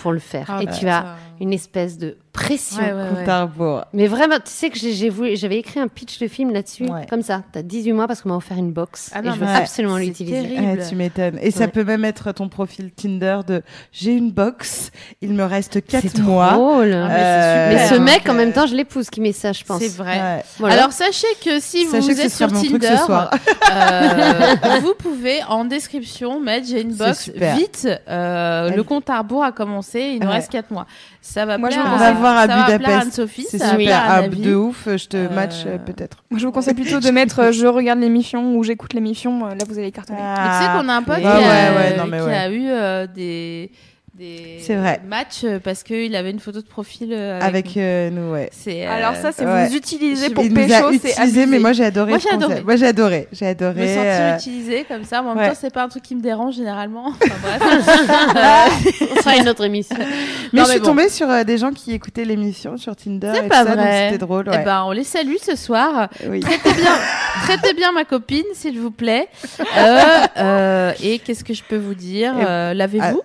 [0.00, 0.46] pour le faire.
[0.48, 2.80] Ah, et bah, tu as une espèce de pression.
[2.82, 3.80] Ouais.
[3.92, 7.04] Mais vraiment, tu sais que j'avais écrit un pitch de film là-dessus, Ouais.
[7.10, 7.42] comme ça.
[7.52, 9.96] T'as 18 mois parce qu'on m'a offert une box Ah et non, je veux absolument
[9.96, 10.56] c'est l'utiliser.
[10.88, 11.38] tu m'étonnes.
[11.42, 13.62] Et ça peut même être ton profil Tinder de
[13.92, 16.52] j'ai une box, il me reste C'est 4 mois.
[16.52, 16.92] drôle.
[16.92, 17.88] Ah, mais Euh, c'est Mais super.
[17.88, 19.80] ce Donc, mec, en euh, même temps, je l'épouse qui met ça, je pense.
[19.80, 20.18] C'est vrai.
[20.20, 20.44] Ouais.
[20.58, 20.74] Voilà.
[20.76, 23.30] Alors sachez que si vous ce êtes sur Tinder, soir.
[23.72, 27.88] euh, vous pouvez en description mettre j'ai une C'est box vite.
[28.08, 30.34] euh, Elle- le compte à rebours a commencé, il nous Ouais.
[30.34, 30.86] reste 4 mois.
[31.20, 33.26] Ça va Moi, je plaire vous à, voir à ça Budapest.
[33.26, 33.96] C'est super.
[33.96, 36.24] à Ah, de ouf, je te Euh, match euh, peut-être.
[36.30, 39.46] Moi, je vous conseille plutôt de mettre euh, je regarde l'émission ou j'écoute l'émission.
[39.46, 40.18] Là, vous allez cartonner.
[40.20, 42.36] Mais tu sais qu'on a un pote qui, a, ouais, ouais, non, mais qui ouais.
[42.36, 43.70] a eu euh, des,
[44.18, 45.00] des C'est vrai.
[45.06, 47.82] matchs euh, parce qu'il avait une photo de profil euh, Avec nous.
[47.82, 48.50] euh, nous, ouais.
[48.52, 49.68] C'est, euh, Alors ça, c'est ouais.
[49.68, 52.10] vous utilisez pour il pécho, c'est utilisé, mais moi j'ai adoré.
[52.10, 52.62] Moi, j'ai adoré.
[52.62, 53.28] Moi j'ai adoré.
[53.32, 53.74] J'ai adoré.
[53.80, 55.50] me sentir euh, utilisée comme ça, mais en même ouais.
[55.50, 57.12] temps, c'est pas un truc qui me dérange généralement.
[57.22, 59.02] Enfin, bref.
[59.12, 59.96] On fera une autre émission.
[59.98, 60.10] Mais Non,
[60.52, 60.86] je mais suis bon.
[60.86, 63.32] tombée sur euh, des gens qui écoutaient l'émission sur Tinder.
[63.34, 64.06] C'est pas ça, vrai.
[64.10, 64.46] C'était drôle.
[64.52, 66.08] Eh ben, on les salue ce soir.
[66.28, 66.40] oui.
[66.40, 66.92] Traitez bien,
[67.44, 69.28] traitez bien ma copine, s'il vous plaît.
[69.76, 70.00] Euh,
[70.38, 73.22] euh, et qu'est-ce que je peux vous dire Et- Euh, Ah, Lavez-vous.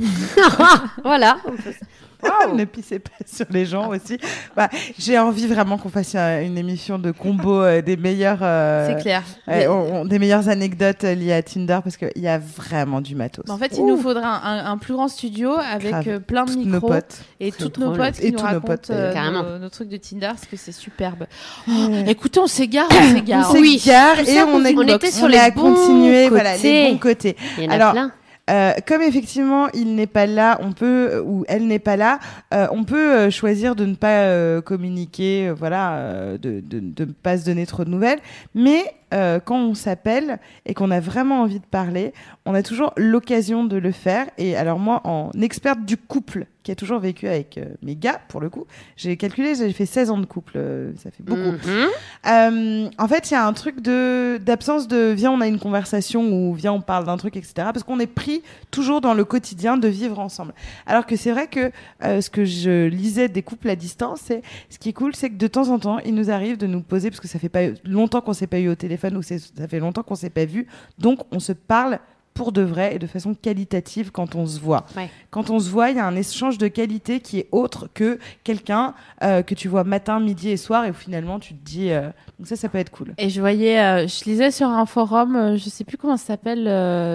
[1.04, 1.36] voilà.
[2.54, 4.18] ne pissez pas sur les gens aussi.
[4.54, 8.40] Bah, j'ai envie vraiment qu'on fasse euh, une émission de combo euh, des meilleurs.
[8.42, 9.22] euh, C'est clair.
[9.46, 13.14] Mais- on- on- des meilleures anecdotes liées à Tinder parce qu'il y a vraiment du
[13.14, 13.48] matos.
[13.48, 16.20] En fait, il Ouh, nous faudra un, un- un plus grand studio avec Grave.
[16.20, 17.18] plein de toutes nos micros potes.
[17.40, 19.42] et toutes nos potes qui Et nous tous nos racontent potes, euh, carrément.
[19.42, 21.24] nos, nos trucs de Tinder parce que c'est superbe.
[21.66, 22.04] Ouais.
[22.06, 23.50] Écoutez, on s'égare, on s'égare.
[23.50, 24.92] On s'égare et on, On box.
[24.92, 27.34] était sur on les est à bons continuer, voilà, les bons côtés.
[27.56, 28.12] Il y en a Alors, plein.
[28.50, 32.18] Euh, comme effectivement il n'est pas là, on peut euh, ou elle n'est pas là,
[32.52, 37.44] euh, on peut choisir de ne pas communiquer, voilà, de, de, de ne pas se
[37.44, 38.18] donner trop de nouvelles.
[38.54, 42.12] Mais euh, quand on s'appelle et qu'on a vraiment envie de parler,
[42.46, 44.26] on a toujours l'occasion de le faire.
[44.38, 48.20] Et alors moi, en experte du couple, qui a toujours vécu avec euh, mes gars,
[48.28, 51.40] pour le coup, j'ai calculé, j'ai fait 16 ans de couple, euh, ça fait beaucoup.
[51.40, 51.88] Mhm.
[52.26, 55.58] Euh, en fait, il y a un truc de d'absence de viens, on a une
[55.58, 57.52] conversation ou viens, on parle d'un truc, etc.
[57.56, 60.52] Parce qu'on est pris toujours dans le quotidien de vivre ensemble.
[60.86, 61.72] Alors que c'est vrai que
[62.04, 65.30] euh, ce que je lisais des couples à distance, c'est ce qui est cool, c'est
[65.30, 67.48] que de temps en temps, il nous arrive de nous poser parce que ça fait
[67.48, 70.30] pas longtemps qu'on s'est pas eu au téléphone ou c'est- ça fait longtemps qu'on s'est
[70.30, 70.66] pas vu,
[70.98, 71.98] donc on se parle
[72.32, 74.86] pour de vrai et de façon qualitative quand on se voit.
[74.96, 75.10] Ouais.
[75.30, 78.18] Quand on se voit, il y a un échange de qualité qui est autre que
[78.44, 78.94] quelqu'un
[79.24, 82.02] euh, que tu vois matin, midi et soir et où finalement tu te dis euh,
[82.38, 83.14] donc ça ça peut être cool.
[83.18, 86.64] Et je voyais, euh, je lisais sur un forum, je sais plus comment ça s'appelle,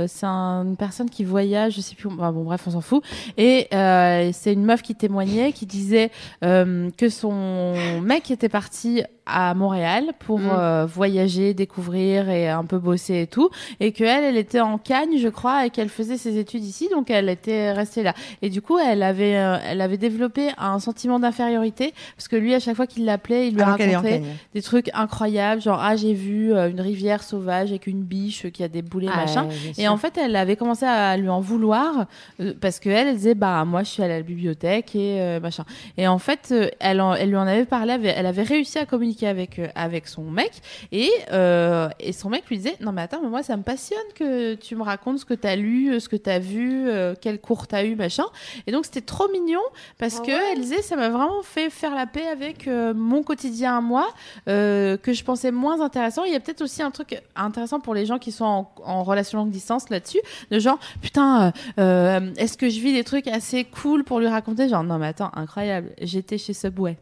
[0.09, 3.01] c'est un- une personne qui voyage, je sais plus, bon bref, on s'en fout.
[3.37, 6.11] Et c'est une meuf qui témoignait, qui disait
[6.41, 10.49] que son mec était parti à Montréal pour Mm.
[10.51, 13.49] euh, voyager, découvrir et un peu bosser et tout,
[13.79, 17.09] et que elle, était en Cagne, je crois, et qu'elle faisait ses études ici, donc
[17.09, 18.13] elle était restée là.
[18.41, 22.53] Et du coup, elle avait, euh, elle avait développé un sentiment d'infériorité parce que lui,
[22.53, 24.21] à chaque fois qu'il l'appelait, il lui Alors qu'elle en racontait
[24.53, 28.63] des trucs incroyables, genre ah j'ai vu euh, une rivière sauvage avec une biche qui
[28.63, 29.47] a des boulets Ah, machin.
[29.77, 32.05] Et en fait, elle avait commencé à lui en vouloir
[32.41, 35.39] euh, parce que elle, elle disait bah moi je suis allée à la bibliothèque et
[35.41, 35.65] machin.
[35.97, 39.14] Et en fait, elle, en- elle lui en avait parlé, elle avait réussi à communiquer
[39.23, 40.51] avec euh, avec son mec
[40.91, 43.97] et euh, et son mec lui disait non mais attends mais moi ça me passionne
[44.15, 47.39] que tu me racontes ce que t'as lu, euh, ce que t'as vu, euh, quel
[47.39, 48.25] cours t'as eu machin.
[48.67, 49.61] Et donc c'était trop mignon
[49.97, 50.51] parce Ah que ouais.
[50.53, 54.07] elle disait ça m'a vraiment fait faire la paix avec mon quotidien à moi
[54.45, 56.23] que je pensais moins intéressant.
[56.23, 59.03] Il y a peut-être aussi un truc intéressant pour les gens qui sont en, en
[59.03, 60.19] relation longue distance là-dessus,
[60.51, 64.67] de genre putain, est-ce que je vis des trucs assez cool pour lui raconter?
[64.67, 66.97] Genre non mais attends, incroyable, j'étais chez Subway.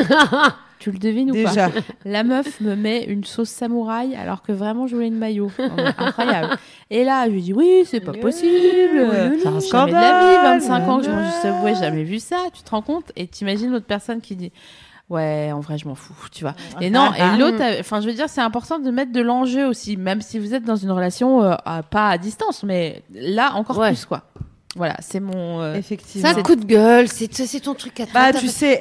[0.81, 1.69] tu le devines ou pas
[2.05, 5.51] La meuf me met une sauce samouraï alors que vraiment je voulais une maillot.
[5.97, 6.57] Incroyable.
[6.89, 8.49] Et là, je lui dis oui, c'est pas possible.
[8.51, 10.59] C'est un de la vie, scandale.
[10.59, 12.37] 25 ans que je mange du Subway, jamais vu ça.
[12.53, 13.11] Tu te rends compte?
[13.15, 14.51] Et t'imagines l'autre personne qui dit
[15.09, 16.55] Ouais, en vrai, je m'en fous, tu vois.
[16.79, 19.67] Et non, et l'autre, euh, enfin, je veux dire, c'est important de mettre de l'enjeu
[19.67, 21.55] aussi, même si vous êtes dans une relation euh,
[21.89, 23.89] pas à distance, mais là encore Ouais.
[23.89, 24.23] plus, quoi.
[24.75, 25.61] Voilà, c'est mon.
[25.61, 26.29] euh, Effectivement.
[26.31, 28.31] C'est un coup de gueule, c'est c'est ton truc à toi.
[28.31, 28.79] Bah tu sais,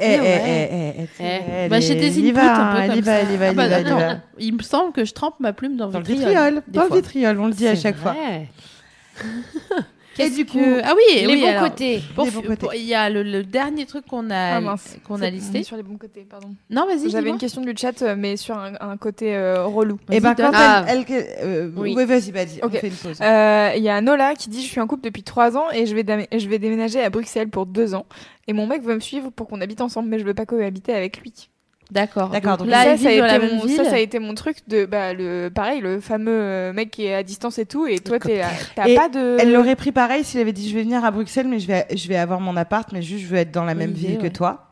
[2.32, 3.20] va, un peu elle comme y va, ça.
[3.22, 4.16] elle y va, elle y va, elle y attends, va.
[4.38, 6.62] Il me semble que je trempe ma plume dans, Dans le vitriol.
[6.68, 8.14] dans le vitriol, on le dit à chaque fois.
[10.14, 12.02] Et Qu'est-ce du que- coup, ah oui, Les oui, bons alors, côtés.
[12.14, 12.56] pour- Les bons côtés.
[12.56, 14.96] pour- Il y a le, le dernier truc qu'on a, Ah mince.
[15.06, 15.62] qu'on a listé.
[15.62, 16.48] sur les bons côtés, pardon.
[16.68, 17.08] Non, vas-y.
[17.10, 19.98] J'avais une question du chat, euh, mais sur un, un côté euh, relou.
[20.10, 20.88] Et ben Vas-y, quand donne.
[20.88, 21.94] elle, elle, euh, Oui.
[21.94, 22.78] ouais, vas-y, vas-y, on Ok.
[22.78, 23.18] fait une pause.
[23.20, 25.86] Euh, Il y a Nola qui dit Je suis en couple depuis 3 ans et
[25.86, 26.04] je vais,
[26.38, 28.04] je vais déménager à Bruxelles pour 2 ans.
[28.48, 30.92] Et mon mec veut me suivre pour qu'on habite ensemble, mais je veux pas cohabiter
[30.92, 31.32] avec lui.
[31.90, 32.28] D'accord.
[32.30, 34.58] D'accord, Donc donc là, ça, ça, a été mon, ça, ça a été mon truc
[34.68, 37.86] de bah, le pareil, le fameux euh, mec qui est à distance et tout.
[37.86, 39.36] Et toi, t'as pas de.
[39.40, 41.86] Elle l'aurait pris pareil s'il avait dit je vais venir à Bruxelles mais je vais
[41.94, 44.28] je vais avoir mon appart mais juste je veux être dans la même ville que
[44.28, 44.69] toi.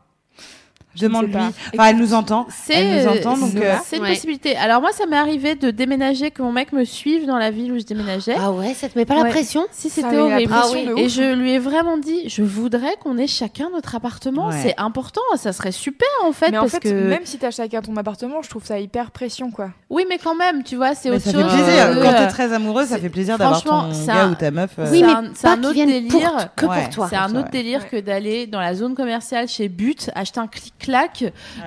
[0.99, 1.33] Je ne sais Demande-lui.
[1.33, 1.51] pas.
[1.73, 2.47] Enfin, elle nous entend.
[2.65, 4.09] C'est Elle nous entend, donc, euh, c'est une Ouais.
[4.13, 4.55] possibilité.
[4.57, 7.71] Alors moi, ça m'est arrivé de déménager, que mon mec me suive dans la ville
[7.71, 8.35] où je déménageais.
[8.39, 9.65] Ah ouais, ça te met pas la pression?
[9.71, 10.51] Si Ça c'était horrible.
[10.55, 10.89] Ah oui.
[10.97, 14.47] Et je lui ai vraiment dit, je voudrais qu'on ait chacun notre appartement.
[14.49, 14.55] Ouais.
[14.61, 17.51] C'est important, ça serait super en fait, Mais en parce fait, que même si t'as
[17.51, 19.69] chacun ton appartement, je trouve ça hyper pression, quoi.
[19.89, 21.43] oui, mais quand même, tu vois, c'est autre ça chose.
[21.43, 21.89] fait plaisir.
[21.89, 24.51] que, Quand euh, t'es très amoureux, ça fait plaisir d'avoir ton gars un- ou ta
[24.51, 24.71] meuf.
[24.79, 26.49] euh, Oui, mais c'est un autre délire.
[26.55, 27.07] que pour toi.
[27.09, 30.47] C'est un autre délire que d'aller dans la zone commerciale chez But, acheter un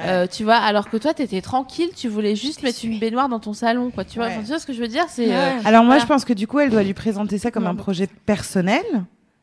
[0.06, 3.40] euh, tu vois, alors que toi, t'étais tranquille, tu voulais juste mettre une baignoire dans
[3.40, 4.04] ton salon, quoi.
[4.04, 4.32] Tu vois, Ouais.
[4.32, 6.00] Enfin, tu vois ce que je veux dire C'est euh, Alors moi, Voilà.
[6.02, 8.82] je pense que du coup, elle doit lui présenter ça comme un projet personnel.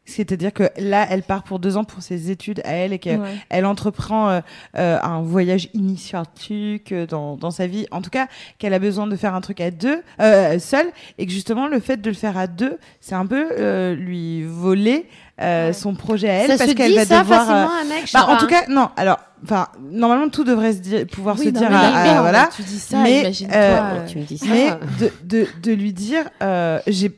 [0.06, 3.20] C'est-à-dire que là, elle part pour deux ans pour ses études à elle et qu'elle
[3.20, 3.36] Ouais.
[3.50, 4.40] elle entreprend euh,
[4.76, 7.86] euh, un voyage initiatique dans, dans sa vie.
[7.92, 8.28] En tout cas,
[8.58, 10.88] qu'elle a besoin de faire un truc à deux, euh, seule,
[11.20, 14.44] et que justement, le fait de le faire à deux, c'est un peu euh, lui
[14.44, 15.08] voler
[15.42, 15.74] euh, Ouais.
[15.74, 17.46] son projet à elle Ça parce qu'elle va ça devoir.
[17.46, 18.90] facilement un mec je bah, en tout cas, non.
[18.98, 22.50] Alors, enfin, normalement, tout devrait se dire, pouvoir oui, se non, dire mais à, voilà.
[22.56, 23.56] Tu dis ça, Mais, imagine-toi.
[23.58, 24.46] euh, euh, tu me dis ça.
[24.50, 24.70] Mais
[25.00, 27.10] de, de, de lui dire, euh, j'ai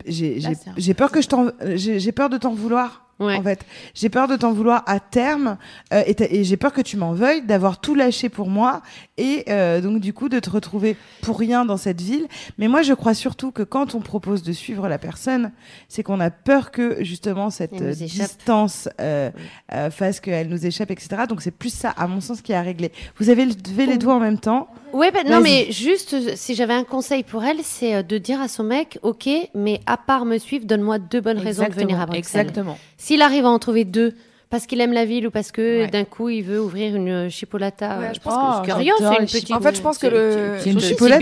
[0.93, 3.05] peur que je t'en, j'ai peur de t'en vouloir.
[3.21, 3.35] Ouais.
[3.35, 5.57] En fait, j'ai peur de t'en vouloir à terme
[5.93, 8.81] euh, et, j'ai peur que tu m'en veuilles d'avoir tout lâché pour moi
[9.17, 12.27] et euh, donc du coup de te retrouver pour rien dans cette ville.
[12.57, 15.51] Mais moi, je crois surtout que quand on propose de suivre la personne,
[15.87, 19.29] c'est qu'on a peur que justement cette euh, distance euh,
[19.73, 21.23] euh, fasse qu'elle nous échappe, etc.
[21.27, 22.91] Donc c'est plus ça, à mon sens, qui a réglé.
[23.17, 24.69] Vous avez levé les doigts en même temps.
[24.93, 28.47] Ouais, bah, non, mais juste, si j'avais un conseil pour elle, c'est de dire à
[28.47, 32.05] son mec, ok, mais à part me suivre, donne-moi deux bonnes raisons de venir à
[32.05, 32.41] Bruxelles.
[32.41, 32.77] Exactement.
[33.11, 34.13] S'il arrive à en trouver deux,
[34.49, 35.87] parce qu'il aime la ville ou parce que Ouais.
[35.87, 38.93] d'un coup il veut ouvrir une euh, chipolata, Ouais, euh, je pense que- que rien,
[38.97, 39.51] c'est une petite.
[39.51, 41.17] En fait, je pense que le- C'est une chipolata.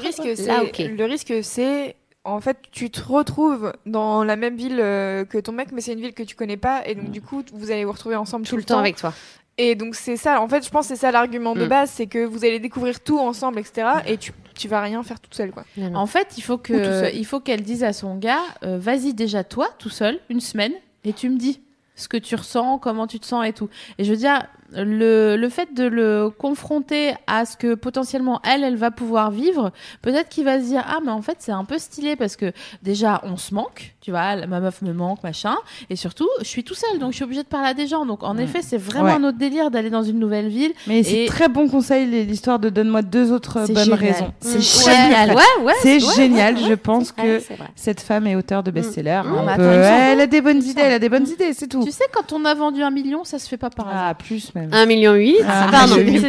[0.00, 5.24] risque, c'est le risque, c'est en fait, tu te retrouves dans la même ville euh,
[5.24, 7.42] que ton mec, mais c'est une ville que tu connais pas, et donc du coup,
[7.54, 9.14] vous allez vous retrouver ensemble Tout le temps avec toi.
[9.58, 10.40] Et donc c'est ça.
[10.40, 11.68] En fait, je pense que c'est ça l'argument de Mm.
[11.68, 13.88] base, c'est que vous allez découvrir tout ensemble, etc.
[14.06, 15.64] Et tu tu vas rien faire toute seule, quoi.
[15.76, 15.98] Non, non.
[16.00, 19.68] En fait, faut que, il faut qu'elle dise à son gars, euh, vas-y déjà toi,
[19.78, 20.72] tout seul, une semaine,
[21.04, 21.60] et tu me dis
[21.94, 23.68] ce que tu ressens, comment tu te sens et tout.
[23.98, 28.64] Et je veux dire, le, le fait de le confronter à ce que potentiellement elle,
[28.64, 31.64] elle va pouvoir vivre, peut-être qu'il va se dire, ah mais en fait c'est un
[31.64, 32.52] peu stylé parce que
[32.82, 35.54] déjà on se manque, tu vois, la- ma meuf me manque, machin,
[35.90, 38.04] et surtout je suis tout seul, donc je suis obligée de parler à des gens.
[38.06, 39.12] Donc en effet, c'est vraiment Ouais.
[39.12, 40.72] un autre délire d'aller dans une nouvelle ville.
[40.86, 43.94] Mais c'est très bon conseil l'histoire de donne-moi deux autres bonnes génial.
[43.98, 44.32] raisons.
[44.40, 45.30] C'est génial.
[45.30, 45.72] Ouais, ouais.
[45.82, 46.54] C'est ouais, génial.
[46.56, 47.40] ouais, Je pense que
[47.74, 49.22] cette femme est auteure de best-seller.
[49.24, 49.34] Mmh.
[49.34, 50.80] Semble- Elle a des bonnes idées.
[50.82, 51.52] Elle a des bonnes idées.
[51.54, 51.82] C'est tout.
[51.84, 54.04] Tu sais, quand on a vendu un million, ça se fait pas par hasard.
[54.10, 54.70] Ah, plus même.
[54.72, 55.36] 1 million 8.
[55.46, 55.94] Ah, Pardon.
[55.96, 56.26] S'il te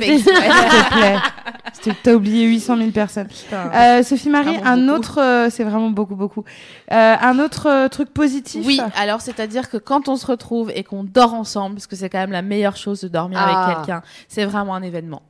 [0.97, 1.15] plaît.
[2.03, 3.27] T'as oublié 800 000 personnes.
[3.53, 4.91] Euh, Sophie Marie, Vraiment un beaucoup.
[4.99, 6.43] autre, euh, c'est vraiment beaucoup, beaucoup.
[6.91, 8.65] Euh, un autre euh, truc positif.
[8.65, 12.09] Oui, alors c'est-à-dire que quand on se retrouve et qu'on dort ensemble, parce que c'est
[12.09, 13.65] quand même la meilleure chose de dormir Ah.
[13.65, 15.21] avec quelqu'un, c'est vraiment un événement.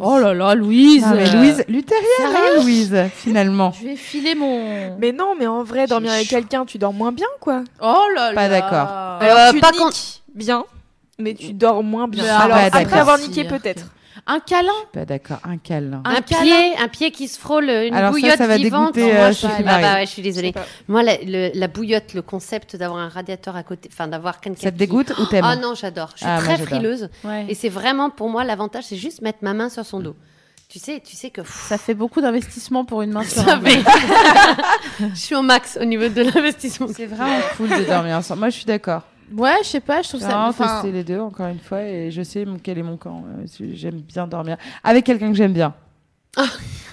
[0.00, 3.72] Oh là là, Louise Non, mais euh, Louise, luthérienne, hein, Louise, finalement.
[3.80, 4.96] Je vais filer mon...
[4.98, 7.62] Mais non, mais en vrai, dormir avec quelqu'un, tu dors moins bien, quoi.
[7.80, 8.88] Oh là là Pas d'accord.
[9.22, 9.90] Euh, tu pas quand-
[10.36, 10.64] bien,
[11.20, 12.24] mais tu dors moins bien.
[12.24, 13.86] Alors ah, après avoir niqué, peut-être.
[14.26, 16.02] Un câlin Pas d'accord, un câlin.
[16.04, 16.42] Un Un, câlin.
[16.42, 18.94] pied, un pied qui se frôle, une Alors ça, bouillotte ça va vivante.
[18.94, 20.54] dégoûter, Moi, euh, je suis- Sophie ah bah ouais, je suis Je désolée.
[20.88, 24.60] Moi, la, le- la bouillotte, le concept d'avoir un radiateur à côté, enfin d'avoir quelqu'un.
[24.60, 26.10] Ça te qui- dégoûte ou t'aimes Ah non, j'adore.
[26.14, 27.08] Je suis Ah, moi, très frileuse.
[27.24, 27.46] Ouais.
[27.48, 30.16] Et c'est vraiment pour moi l'avantage, c'est juste mettre ma main sur son dos.
[30.68, 33.54] Tu sais, tu sais que pff, Ça fait beaucoup d'investissement pour une main sur ça
[33.54, 33.80] un fait.
[35.00, 36.88] je suis au max au niveau de l'investissement.
[36.94, 38.40] C'est vraiment cool de dormir ensemble.
[38.40, 39.02] Moi, je suis d'accord.
[39.36, 40.46] Ouais, je sais pas, je trouve C'est ça...
[40.48, 43.24] enfin, tester les deux, encore une fois, et je sais quel est mon camp.
[43.40, 45.74] Euh, J'aime bien dormir avec quelqu'un que j'aime bien.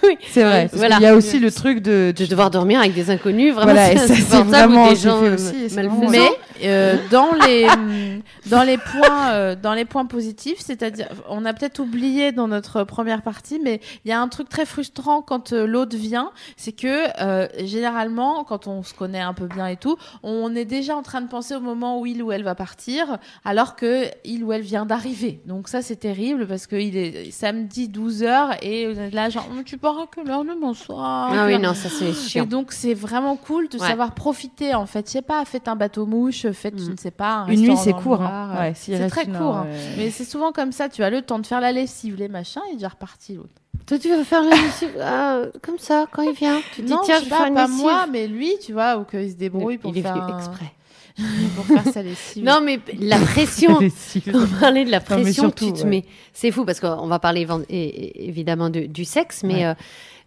[0.03, 0.17] oui.
[0.29, 0.63] C'est vrai.
[0.65, 0.95] parce Voilà.
[0.95, 2.13] qu'il y a aussi le truc de.
[2.15, 5.21] De devoir dormir avec des inconnus, vraiment, Voilà, et c'est c'est vraiment- des c'est gens
[5.23, 5.95] euh, aussi, c'est malfaisants.
[6.07, 6.29] vraiment- Mais
[6.67, 7.67] euh, dans les
[8.47, 12.83] dans les points euh, dans les points positifs, c'est-à-dire on a peut-être oublié dans notre
[12.83, 16.71] première partie, mais il y a un truc très frustrant quand euh, l'autre vient, c'est
[16.71, 20.95] que euh, généralement quand on se connaît un peu bien et tout, on est déjà
[20.95, 24.43] en train de penser au moment où il ou elle va partir, alors que il
[24.43, 25.41] ou elle vient d'arriver.
[25.45, 29.77] Donc ça c'est terrible parce que il est samedi 12 h et là genre tu
[29.77, 32.45] pars à quelle heure demain soir Ah oui, non, ça c'est et chiant.
[32.45, 33.87] donc c'est vraiment cool de Ouais.
[33.87, 35.05] savoir profiter en fait.
[35.07, 36.91] Je sais pas, faites un bateau mouche, faites je Mm.
[36.93, 38.21] ne sais pas un Une nuit, c'est le court.
[38.21, 38.34] Hein.
[38.35, 39.35] Euh, Ouais, c'est très court.
[39.35, 39.67] heure, hein.
[39.97, 40.89] Mais c'est souvent comme ça.
[40.89, 43.49] Tu as le temps de faire la lessive, les machins, et déjà reparti l'autre.
[43.85, 46.59] Toi, tu vas faire la lessive ah, comme ça quand il vient.
[46.73, 49.29] Tu dis Non, tiens, je je pas, pas moi, mais lui, tu vois, ou qu'il
[49.29, 50.71] se débrouille pour il est faire venu un- exprès.
[51.55, 52.43] pour faire sa lessive.
[52.43, 53.79] Non, mais la pression.
[54.33, 55.89] on parlait de la pression surtout, que tu te ouais.
[55.89, 59.65] mets, c'est fou parce qu'on va parler évidemment de- du sexe, mais Ouais.
[59.65, 59.73] euh,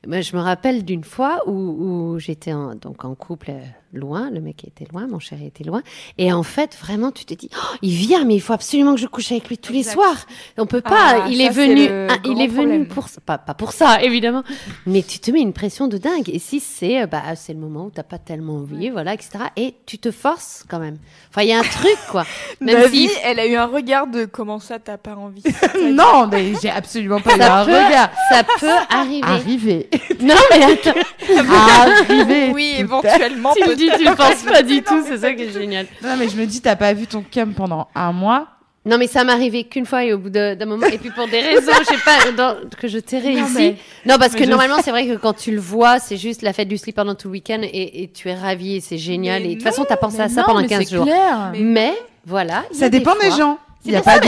[0.07, 3.61] moi, je me rappelle d'une fois où, où j'étais en, donc en couple euh,
[3.93, 5.83] loin, le mec était loin, mon chéri était loin.
[6.19, 9.01] Et en fait, vraiment, tu te dis, Oh, il vient, mais il faut absolument que
[9.01, 10.27] je couche avec lui tous les soirs.
[10.57, 11.23] On peut pas.
[11.23, 13.21] Ah, il ça, est venu, ah, il est venu pour ça.
[13.25, 14.43] Pas, pas pour ça, évidemment.
[14.87, 16.29] mais tu te mets une pression de dingue.
[16.29, 19.31] Et si c'est, euh, bah, c'est le moment où t'as pas tellement envie, voilà, etc.
[19.57, 20.99] Et tu te forces quand même.
[21.31, 22.25] Enfin, il y a un truc, quoi.
[22.61, 25.43] Même si elle a eu un regard de comment ça t'as pas envie?
[25.93, 28.11] non, mais j'ai absolument pas eu ça un peut, regard.
[28.31, 29.23] ça peut arriver.
[29.23, 29.91] Arriver.
[30.21, 30.99] Non, mais attends.
[31.39, 32.51] Arriver.
[32.53, 35.03] oui, éventuellement Tu le dis, tu le penses pas du tout.
[35.07, 35.87] C'est ça qui est génial.
[36.03, 38.47] Non, mais je me dis, t'as pas vu ton cum pendant un mois.
[38.85, 40.87] Non, mais ça m'est arrivé qu'une fois et au bout d'un moment.
[40.87, 43.55] Et puis pour des raisons, je sais pas, dans- que je tairais Non, ici.
[43.57, 43.77] mais-
[44.07, 46.41] Non, parce mais que je normalement, c'est vrai que quand tu le vois, c'est juste
[46.43, 48.97] la fête du slip pendant tout le week-end et, et tu es ravi et c'est
[48.97, 49.43] génial.
[49.43, 50.97] Mais et de toute façon, t'as pensé à Mais ça non, pendant mais 15 c'est
[50.97, 51.05] jours.
[51.05, 51.53] clair.
[51.55, 51.93] Mais
[52.25, 52.65] voilà.
[52.73, 53.59] y a Ça dépend des fois- gens.
[53.85, 54.27] Il y a pas de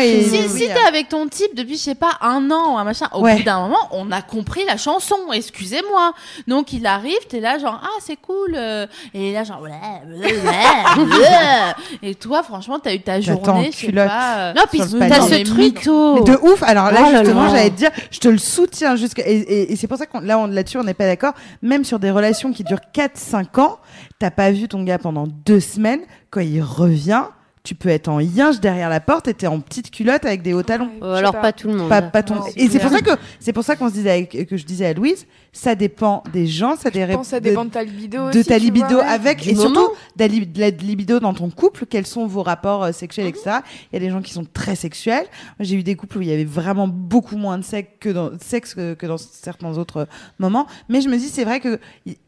[0.00, 0.74] et Si, si hein.
[0.74, 3.36] t'es avec ton type depuis, je sais pas, un an ou un machin, au Ouais.
[3.36, 6.12] bout d'un moment, on a compris la chanson, excusez-moi.
[6.48, 8.54] Donc il arrive, t'es là genre, ah c'est cool.
[8.56, 13.76] euh, et là genre, ouais, ouais, ouais, et toi franchement, t'as eu ta journée, je
[13.78, 14.08] sais culotte.
[14.08, 14.36] pas.
[14.38, 15.84] euh, Non, puis t'as ce truc.
[15.84, 16.62] de ouf.
[16.62, 19.26] Alors là, Oh justement, j'allais te dire, je te le soutiens jusqu'à.
[19.26, 21.32] Et, et- et c'est pour ça qu'on là, on, là-dessus, on n'est pas d'accord.
[21.62, 23.78] Même sur des relations qui durent 4-5 ans,
[24.18, 26.00] t'as pas vu ton gars pendant deux semaines.
[26.30, 27.22] Quand il revient,
[27.62, 30.54] tu peux être en yinche derrière la porte et t'es en petite culotte avec des
[30.54, 30.90] hauts talons.
[31.02, 31.88] Alors pas tout le monde.
[31.90, 32.36] Pas, pas ton...
[32.36, 34.64] Non, et c'est pour ça que c'est pour ça qu'on se disait avec- que je
[34.64, 37.70] disais à Louise, ça dépend des gens, ça Je dépend pense que ça dépend de
[37.70, 39.08] ta libido de aussi, ta tu libido vois, ouais.
[39.08, 39.88] avec et surtout moment.
[40.16, 43.26] de la, li- de la libido dans ton couple quels sont vos rapports euh, sexuels
[43.26, 43.56] etc
[43.92, 45.26] il y a des gens qui sont très sexuels
[45.58, 48.30] j'ai eu des couples où il y avait vraiment beaucoup moins de sexe que dans
[48.40, 50.06] sexe que, que dans certains autres
[50.38, 51.80] moments mais je me dis c'est vrai que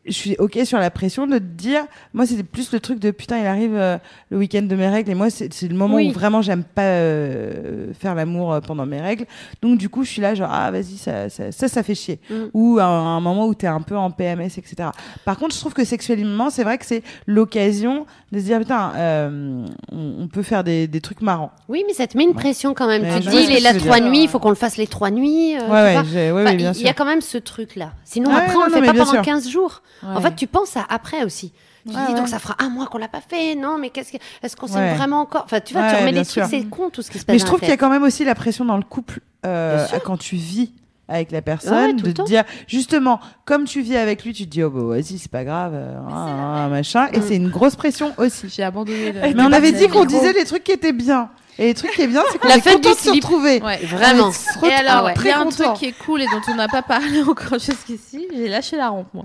[0.04, 3.12] je suis ok sur la pression de te dire moi c'était plus le truc de
[3.12, 3.98] putain il arrive euh,
[4.30, 6.08] le week-end de mes règles et moi c'est le moment Oui.
[6.08, 6.82] où vraiment j'aime pas
[7.26, 9.26] euh, faire l'amour euh, pendant mes règles
[9.60, 12.18] donc du coup je suis là genre ah vas-y ça ça, ça ça fait chier
[12.30, 12.34] Mm.
[12.54, 14.90] ou un, un moment où t'es un peu en PMS etc
[15.24, 18.92] par contre, je trouve que sexuellement, c'est vrai que c'est l'occasion de se dire putain,
[18.96, 21.52] euh, on, peut faire des, des trucs marrants.
[21.68, 23.02] Oui, mais ça te met une pression quand même.
[23.02, 24.86] Mais tu te dis, il tu veux trois nuits, il faut qu'on le fasse les
[24.86, 25.56] trois nuits.
[25.56, 25.60] euh,
[26.02, 26.86] tu ouais, ouais, Enfin, bien il sûr.
[26.86, 27.92] y a quand même ce truc-là.
[28.04, 29.22] Sinon, après, non, on le fait pas pendant sûr.
[29.22, 29.82] 15 jours.
[30.02, 31.52] En fait, tu penses à après aussi.
[31.84, 32.14] Tu dis, ouais.
[32.14, 33.56] donc ça fera un mois qu'on l'a pas fait.
[33.56, 34.94] Non, mais qu'est-ce que, est-ce qu'on s'aime Ouais.
[34.94, 35.42] vraiment encore?
[35.44, 37.34] Enfin, tu vois, Ouais, tu remets des trucs, c'est con tout ce qui se passe.
[37.34, 39.18] Mais je trouve la qu'il y a quand même aussi la pression dans le couple
[39.44, 40.72] euh, quand tu vis
[41.12, 44.44] avec la Ouais, personne, de le te dire justement, comme tu vis avec lui, tu
[44.44, 47.50] te dis oh bah vas-y c'est pas grave, euh, ah, ah, machin, et c'est une
[47.50, 48.48] grosse pression aussi.
[48.48, 49.20] J'ai abandonné le.
[49.20, 51.30] Mais on avait dit qu'on le disait les trucs qui étaient bien.
[51.58, 53.60] Et les trucs qui est bien, c'est qu'on La est fête content de se retrouver.
[53.62, 53.76] Ouais.
[53.84, 54.30] Vraiment.
[54.62, 55.64] Et alors, il y a un content.
[55.64, 58.26] truc qui est cool et dont on n'a pas parlé encore jusqu'ici.
[58.34, 59.24] J'ai lâché la rampe, moi.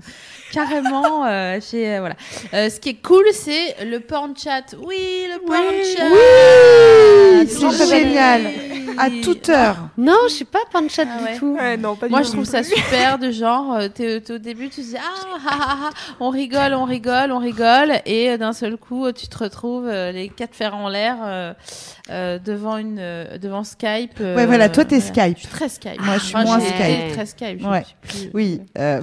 [0.52, 2.16] Carrément, euh, j'ai euh, voilà.
[2.52, 4.74] Euh, ce qui est cool, c'est le porn chat.
[4.86, 5.58] Oui, le porn
[5.96, 6.04] chat.
[6.04, 6.18] Oui,
[7.46, 8.42] C'est génial.
[9.00, 9.76] À toute heure.
[9.96, 11.36] Non, je suis pas pan de chat Ah du ouais.
[11.38, 11.54] tout.
[11.54, 14.32] Ouais, non, pas du Moi, tout je trouve ça super de genre, euh, t'es t'es
[14.32, 15.02] au début, tu te dis ah,
[15.46, 19.12] ah, ah, ah, on rigole, on rigole, on rigole, et euh, d'un seul coup, euh,
[19.12, 21.52] tu te retrouves euh, les quatre fers en l'air euh,
[22.10, 24.14] euh, devant une, euh, devant Skype.
[24.20, 25.26] euh, Ouais, voilà, toi, t'es voilà.
[25.26, 25.36] Skype.
[25.36, 26.00] Je suis très Skype.
[26.00, 27.12] Moi, je suis Enfin, moins Skype.
[27.12, 27.60] Très Skype.
[27.60, 27.84] je Ouais.
[27.84, 29.00] suis plus- Oui, euh,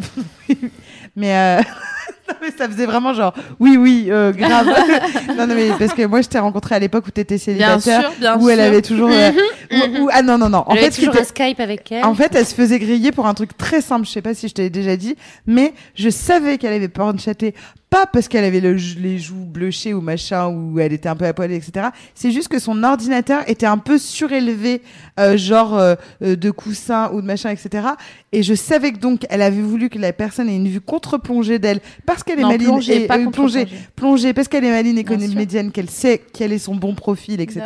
[1.16, 1.62] mais, euh,
[2.28, 4.68] non, mais ça faisait vraiment genre oui, oui, euh, grave.
[5.38, 8.01] non, non, mais parce que moi, je t'ai rencontré à l'époque où t'étais Bien célibataire,
[8.01, 8.66] sûr, bien où elle sûr.
[8.68, 9.10] avait toujours.
[9.12, 9.32] euh,
[9.72, 10.64] où- où- ah non, non, non.
[10.68, 12.03] En fait, toujours un était- Skype avec elle.
[12.06, 14.06] en fait, elle se faisait griller pour un truc très simple.
[14.06, 15.16] Je sais pas si je t'avais déjà dit,
[15.47, 17.53] mais je savais qu'elle avait porn chaté.
[17.91, 21.24] Pas parce qu'elle avait le, les joues bleuchées ou machin, ou elle était un peu
[21.26, 21.88] à poil, etc.
[22.14, 24.82] C'est juste que son ordinateur était un peu surélevé,
[25.20, 27.88] euh, genre euh, euh, de coussin ou de machin, etc.
[28.34, 31.58] Et je savais que donc elle avait voulu que la personne ait une vue contre-plongée
[31.60, 33.88] d'elle parce qu'elle est Non, maline plongée, et pas euh, plongée, contre-plongée.
[33.96, 35.30] plongée parce qu'elle est maline et Bien sûr.
[35.30, 37.62] comédienne, qu'elle sait quel est son bon profil, etc.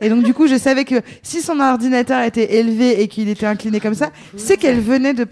[0.00, 3.46] Et donc du coup, je savais que si son ordinateur était élevé et qu'il était
[3.46, 5.24] incliné comme ça, c'est qu'elle venait de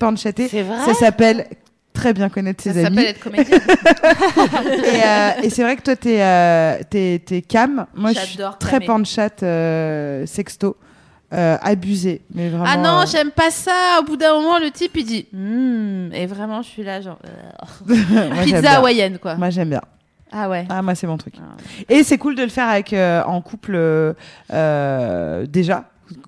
[0.62, 1.46] vrai Ça s'appelle
[1.92, 3.08] très bien connaître Ça ses s'appelle amis.
[3.08, 3.60] être comédienne.
[4.84, 7.86] Et, euh, et c'est vrai que toi, t'es euh, t'es t'es cam.
[7.94, 8.86] Moi, je suis très cammer.
[8.86, 10.76] porn chat euh, sexto.
[11.32, 12.64] Euh, abusé, mais vraiment.
[12.66, 14.00] Ah non, euh, j'aime pas ça.
[14.00, 17.18] Au bout d'un moment, le type il dit Hmm et vraiment, je suis là genre
[17.24, 17.94] euh,
[18.34, 19.36] moi, pizza hawaïenne quoi.
[19.36, 19.82] Moi, j'aime bien.
[20.32, 20.66] Ah ouais.
[20.68, 21.34] Ah, moi, c'est mon truc.
[21.38, 21.56] Ah.
[21.88, 23.76] Et c'est cool de le faire avec euh, en couple
[24.52, 25.84] euh, déjà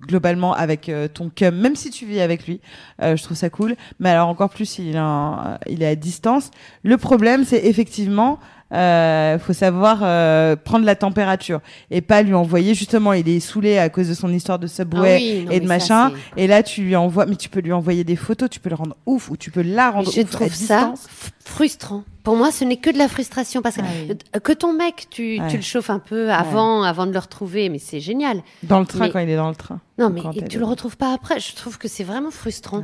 [0.07, 2.61] globalement avec ton cum, même si tu vis avec lui,
[3.03, 3.75] euh, je trouve ça cool.
[3.99, 6.51] Mais alors encore plus s'il est, en- il est à distance.
[6.85, 8.39] Le problème, c'est effectivement,
[8.73, 11.61] euh, faut savoir euh, prendre la température
[11.91, 12.75] et pas lui envoyer.
[12.75, 15.61] Justement, il est saoulé à cause de son histoire de subway Ah oui, non, et
[15.61, 16.13] de ça, machin.
[16.37, 18.77] Et là, tu lui envoies, mais tu peux lui envoyer des photos, tu peux le
[18.77, 21.07] rendre ouf ou tu peux la Mais rendre je ouf trouve ça distance.
[21.45, 22.05] frustrant.
[22.23, 25.09] Pour moi, ce n'est que de la frustration parce que, Ah euh, que ton mec,
[25.11, 25.49] tu, Ouais.
[25.49, 28.43] tu le chauffes un peu avant, avant de le retrouver, mais c'est génial.
[28.63, 29.81] Dans le train Mais- quand il est dans le train.
[29.99, 31.41] Non, mais tu le retrouves pas après.
[31.41, 32.83] Je trouve que c'est vraiment frustrant.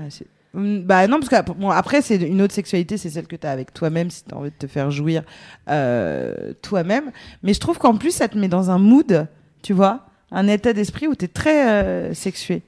[0.54, 3.46] Mm, Bah non, parce que bon, après, c'est une autre sexualité, c'est celle que tu
[3.46, 5.22] as avec toi-même, si tu as envie de te faire jouir
[5.68, 7.10] euh, toi-même.
[7.42, 9.26] Mais je trouve qu'en plus, ça te met dans un mood,
[9.62, 12.62] tu vois, un état d'esprit où tu es très euh, sexué.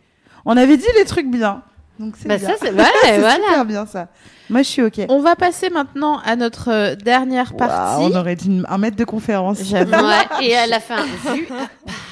[0.44, 1.62] On avait dit les trucs bien.
[2.00, 2.48] Donc c'est Bah, bien.
[2.48, 3.34] ça, c'est ouais, C'est voilà.
[3.44, 4.08] super bien ça.
[4.48, 5.00] Moi, je suis OK.
[5.08, 8.02] On va passer maintenant à notre euh, dernière partie.
[8.02, 9.58] On aurait dit un maître de conférence.
[9.62, 9.92] J'avoue.
[9.94, 10.96] Ouais, et à la fin,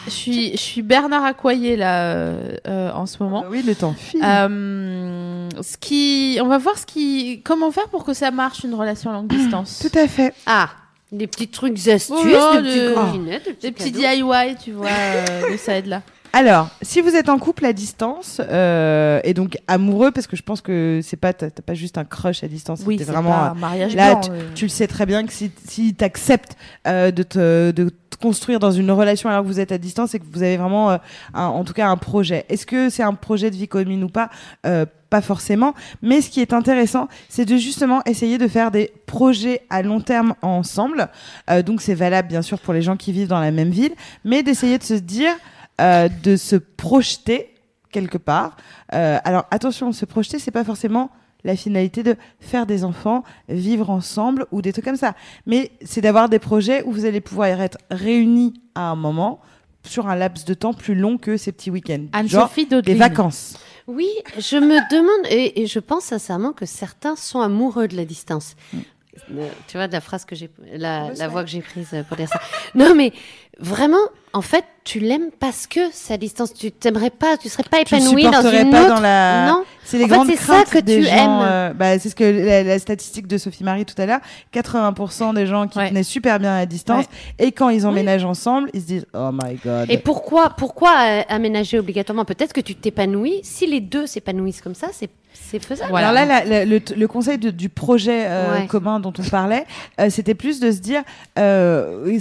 [0.04, 3.42] Je suis, je suis Bernard Accoyer là euh, euh, en ce moment.
[3.44, 4.20] Ah oui, le temps file.
[4.24, 8.74] Euh, ce qui, on va voir ce qui, comment faire pour que ça marche une
[8.74, 9.80] relation à longue distance.
[9.90, 10.32] Tout à fait.
[10.46, 10.68] ah,
[11.10, 14.32] des petits trucs astuces, Oh des petits coquinettes, des petits Des petits cadeaux.
[14.32, 16.02] DIY, tu vois, euh, de ça aide là.
[16.32, 20.42] Alors, si vous êtes en couple à distance euh, et donc amoureux, parce que je
[20.42, 23.46] pense que c'est pas t'as pas juste un crush à distance, Oui, c'est vraiment pas
[23.46, 24.40] euh, un mariage là, blanc, tu, euh.
[24.54, 28.58] tu le sais très bien que si, si tu acceptes de, te, de te construire
[28.58, 30.96] dans une relation alors que vous êtes à distance et que vous avez vraiment, euh,
[31.34, 32.44] un- en tout cas, un projet.
[32.48, 34.28] Est-ce que c'est un projet de vie commune ou pas?
[34.66, 35.72] Euh, Pas forcément.
[36.02, 40.00] Mais ce qui est intéressant, c'est de justement essayer de faire des projets à long
[40.02, 41.08] terme ensemble.
[41.50, 43.94] Euh, donc c'est valable bien sûr pour les gens qui vivent dans la même ville,
[44.24, 45.32] mais d'essayer de se dire,
[45.80, 47.54] euh, de se projeter
[47.90, 48.56] quelque part.
[48.92, 51.10] Euh, alors attention, se projeter, c'est pas forcément
[51.44, 55.14] la finalité de faire des enfants, vivre ensemble ou des trucs comme ça.
[55.46, 59.40] Mais c'est d'avoir des projets où vous allez pouvoir être réunis à un moment
[59.84, 62.06] sur un laps de temps plus long que ces petits week-ends.
[62.26, 63.56] Genre Anne-Sophie des vacances.
[63.86, 68.04] Oui, je me demande, et, et je pense sincèrement que certains sont amoureux de la
[68.04, 68.54] distance.
[68.74, 72.16] Euh, Tu vois, de la phrase que j'ai, la, la voix que j'ai prise pour
[72.16, 72.40] dire ça.
[72.74, 73.12] Non, mais
[73.58, 73.96] vraiment,
[74.32, 76.54] en fait, tu l'aimes parce que c'est à distance.
[76.54, 78.94] Tu t'aimerais pas, tu serais pas épanoui dans une pas autre.
[78.94, 79.46] dans la.
[79.48, 79.64] Non.
[79.84, 81.40] C'est les En fait, grandes c'est ça craintes que des tu gens, aimes.
[81.42, 84.20] euh, bah, c'est ce que la, la statistique de Sophie Marie tout à l'heure.
[84.54, 85.88] 80% des gens qui Ouais.
[85.88, 87.06] tenaient super bien à distance
[87.38, 89.90] et quand ils emménagent ensemble, ils se disent oh my god.
[89.90, 92.24] Et pourquoi, pourquoi euh, aménager obligatoirement?
[92.26, 93.40] Peut-être que tu t'épanouis.
[93.42, 95.94] Si les deux s'épanouissent comme ça, c'est, c'est faisable.
[95.96, 98.66] Alors là, la- la- le, le conseil de- du projet euh, Ouais.
[98.66, 99.64] commun dont on parlait,
[100.10, 101.02] c'était plus de se dire,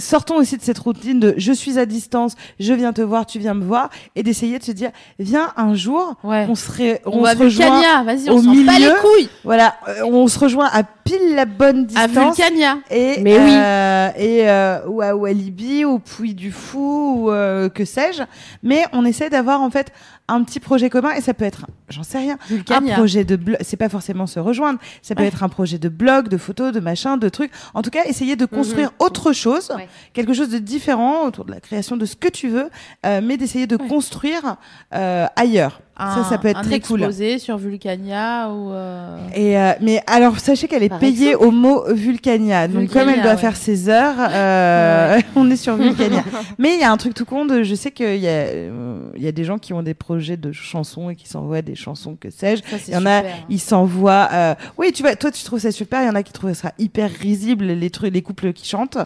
[0.00, 3.38] sortons aussi de cette routine de je suis à distance, je viens te voir, tu
[3.38, 6.46] viens me voir, et d'essayer de se dire, viens un jour, Ouais.
[6.48, 8.92] on, serait, On, on, va se rejoint, vas-y, on au s'en bat les milieu.
[9.00, 9.28] couilles.
[9.44, 12.36] voilà, euh, on se rejoint à pile la bonne À distance.
[12.36, 12.78] Vulcania.
[12.90, 13.50] Et, Mais oui.
[13.54, 18.22] euh, et euh, ou à Walibi, ou Puy du Fou, ou euh, que sais-je.
[18.62, 19.92] Mais on essaie d'avoir en fait
[20.28, 22.38] un petit projet commun et ça peut être, j'en sais rien,
[22.70, 23.56] un projet de blog.
[23.62, 24.78] C'est pas forcément se rejoindre.
[25.02, 25.28] Ça peut Ouais.
[25.28, 27.50] être un projet de blog, de photos, de machin, de trucs.
[27.74, 29.88] En tout cas, essayer de construire autre chose, Ouais.
[30.12, 32.68] quelque chose de différent autour de la création de ce que tu veux,
[33.06, 33.88] euh, mais d'essayer de Ouais.
[33.88, 34.56] construire
[34.94, 35.80] euh, ailleurs.
[35.98, 37.00] Ça, ça peut être un très cool.
[37.02, 38.72] exposé sur Vulcania ou.
[38.72, 41.46] euh, Et euh, mais alors sachez qu'elle est Par payée exemple.
[41.46, 42.68] au mot Vulcania.
[42.68, 43.36] Donc Vulcania, comme elle doit ouais.
[43.38, 46.22] faire ses heures, euh, on est sur Vulcania.
[46.58, 49.00] mais il y a un truc tout con de, je sais qu'il y a euh,
[49.16, 51.74] il y a des gens qui ont des projets de chansons et qui s'envoient des
[51.74, 52.62] chansons que sais-je.
[52.86, 53.36] Il y en a, super.
[53.48, 54.28] ils s'envoient.
[54.32, 56.02] euh, Oui, tu vois, toi tu trouves ça super.
[56.02, 58.98] Il y en a qui trouvent ça hyper risible les trucs, les couples qui chantent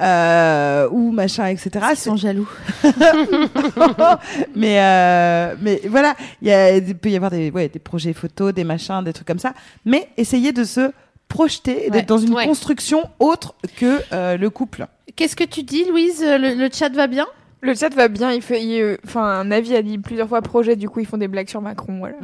[0.00, 1.70] euh, ou machin, etc.
[1.90, 2.48] Ils sont jaloux.
[4.54, 8.12] mais euh, mais voilà, il y a, il peut y avoir des, ouais, des projets
[8.12, 9.54] photos, des machins, des trucs comme ça.
[9.84, 10.92] Mais essayez de se
[11.28, 12.46] projeter, et d'être dans une Ouais.
[12.46, 14.86] construction autre que euh, le couple.
[15.16, 16.22] Qu'est-ce que tu dis, Louise?
[16.22, 17.26] Le, le chat va bien?
[17.62, 20.88] Le chat va bien, il fait, euh, enfin, Navi a dit plusieurs fois projet, du
[20.88, 22.16] coup ils font des blagues sur Macron, voilà.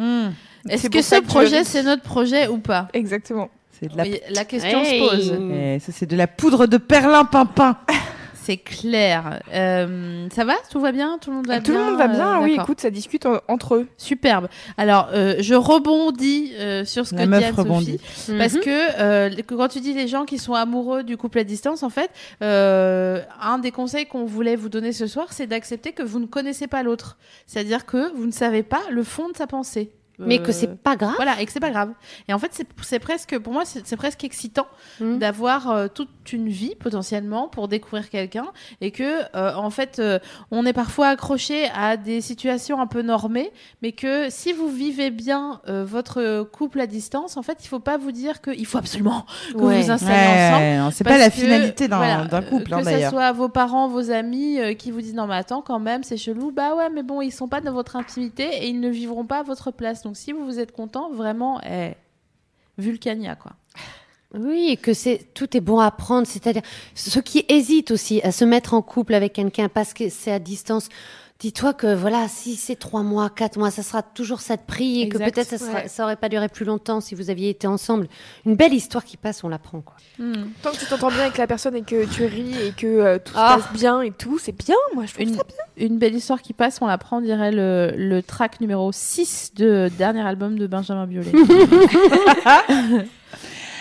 [0.69, 2.87] Est-ce C'est que ce que projet, c'est notre projet ou pas?
[2.93, 3.49] Exactement.
[3.81, 5.01] C'est de la, Oui, La question Hey.
[5.01, 5.41] se pose.
[5.53, 7.77] Eh, ça c'est de la poudre de perlimpinpin.
[8.45, 9.41] C'est clair.
[9.55, 10.55] Euh, ça va?
[10.71, 11.19] Tout va bien?
[11.21, 13.25] Tout le monde va Tout bien le monde va bien, Euh, oui, écoute, ça discute
[13.25, 13.89] en- entre eux.
[13.97, 14.49] Superbe.
[14.77, 17.69] Alors, euh, je rebondis euh, sur ce La que meuf dit Anne-Sophie.
[17.69, 18.01] rebondit.
[18.39, 18.61] Parce Mhm.
[18.61, 21.91] que, euh, quand tu dis les gens qui sont amoureux du couple à distance, en
[21.91, 22.11] fait,
[22.43, 26.27] euh, un des conseils qu'on voulait vous donner ce soir, c'est d'accepter que vous ne
[26.27, 27.17] connaissez pas l'autre.
[27.47, 29.93] C'est-à-dire que vous ne savez pas le fond de sa pensée.
[30.27, 31.15] Mais que Euh, c'est pas grave.
[31.17, 31.91] Voilà, et que c'est pas grave.
[32.29, 34.67] Et en fait, c'est- c'est presque, pour moi, c'est c'est presque excitant
[35.01, 35.19] Mhm.
[35.19, 38.47] d'avoir euh, toute une vie potentiellement pour découvrir quelqu'un
[38.81, 40.19] et que, euh, en fait, euh,
[40.51, 43.51] on est parfois accroché à des situations un peu normées,
[43.83, 47.81] mais que si vous vivez bien euh, votre couple à distance, en fait, il faut
[47.81, 49.83] pas vous dire qu'il faut absolument que vous Ouais.
[49.83, 50.87] vous installez ensemble.
[50.87, 53.11] Ouais, c'est pas la finalité d'un voilà, couple euh, hein, que ce d'ailleurs.
[53.11, 56.17] soit vos parents, vos amis euh, qui vous disent non mais attends quand même c'est
[56.17, 59.25] chelou, bah ouais mais bon ils sont pas dans votre intimité et ils ne vivront
[59.25, 60.03] pas à votre place.
[60.03, 61.93] Donc si vous vous êtes content, vraiment, eh,
[62.79, 63.53] Vulcania quoi.
[64.35, 66.63] Oui, que c'est tout est bon à prendre, c'est-à-dire
[66.95, 70.39] ceux qui hésitent aussi à se mettre en couple avec quelqu'un parce que c'est à
[70.39, 70.89] distance.
[71.43, 75.03] Dis-toi que voilà, si c'est trois mois, quatre mois, ça sera toujours ça de prix
[75.03, 75.89] et que peut-être ça, Ouais.
[75.89, 78.07] ça aurait pas duré plus longtemps si vous aviez été ensemble.
[78.47, 79.97] Une belle histoire qui passe, on la prend quoi.
[80.21, 80.45] Hmm.
[80.63, 83.19] Tant que tu t'entends bien avec la personne et que tu ris et que euh,
[83.19, 83.57] tout Ah.
[83.59, 84.77] se passe bien et tout, c'est bien.
[84.95, 85.57] Moi, je trouve Une, ça bien.
[85.89, 89.55] une belle histoire qui passe, on la prend, on dirait le, le track numéro 6
[89.57, 91.33] de dernier album de Benjamin Biolay.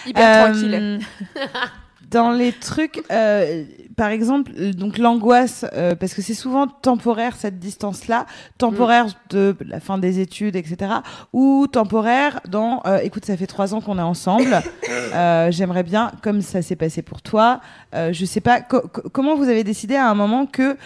[0.08, 1.00] Hyper Euh, tranquille.
[2.12, 3.64] Dans les trucs, euh,
[3.98, 8.26] par exemple, euh, donc l'angoisse, euh, parce que c'est souvent temporaire cette distance-là,
[8.58, 10.92] temporaire de la fin des études, etc.,
[11.34, 14.62] ou temporaire dans, euh, écoute, ça fait trois ans qu'on est ensemble,
[15.52, 17.62] j'aimerais bien, comme ça s'est passé pour toi,
[17.94, 20.78] je sais pas, co- co- comment vous avez décidé à un moment que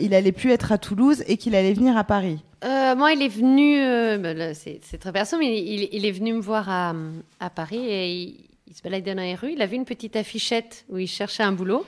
[0.00, 2.42] il allait plus être à Toulouse et qu'il allait venir à Paris?
[2.64, 6.32] Euh, moi, il est venu, euh, bah, c'est très perso, mais il, il est venu
[6.32, 6.92] me voir à,
[7.38, 8.34] à Paris et il
[8.78, 9.52] se baladait dans les rues.
[9.52, 11.84] Il a vu une petite affichette où il cherchait un boulot.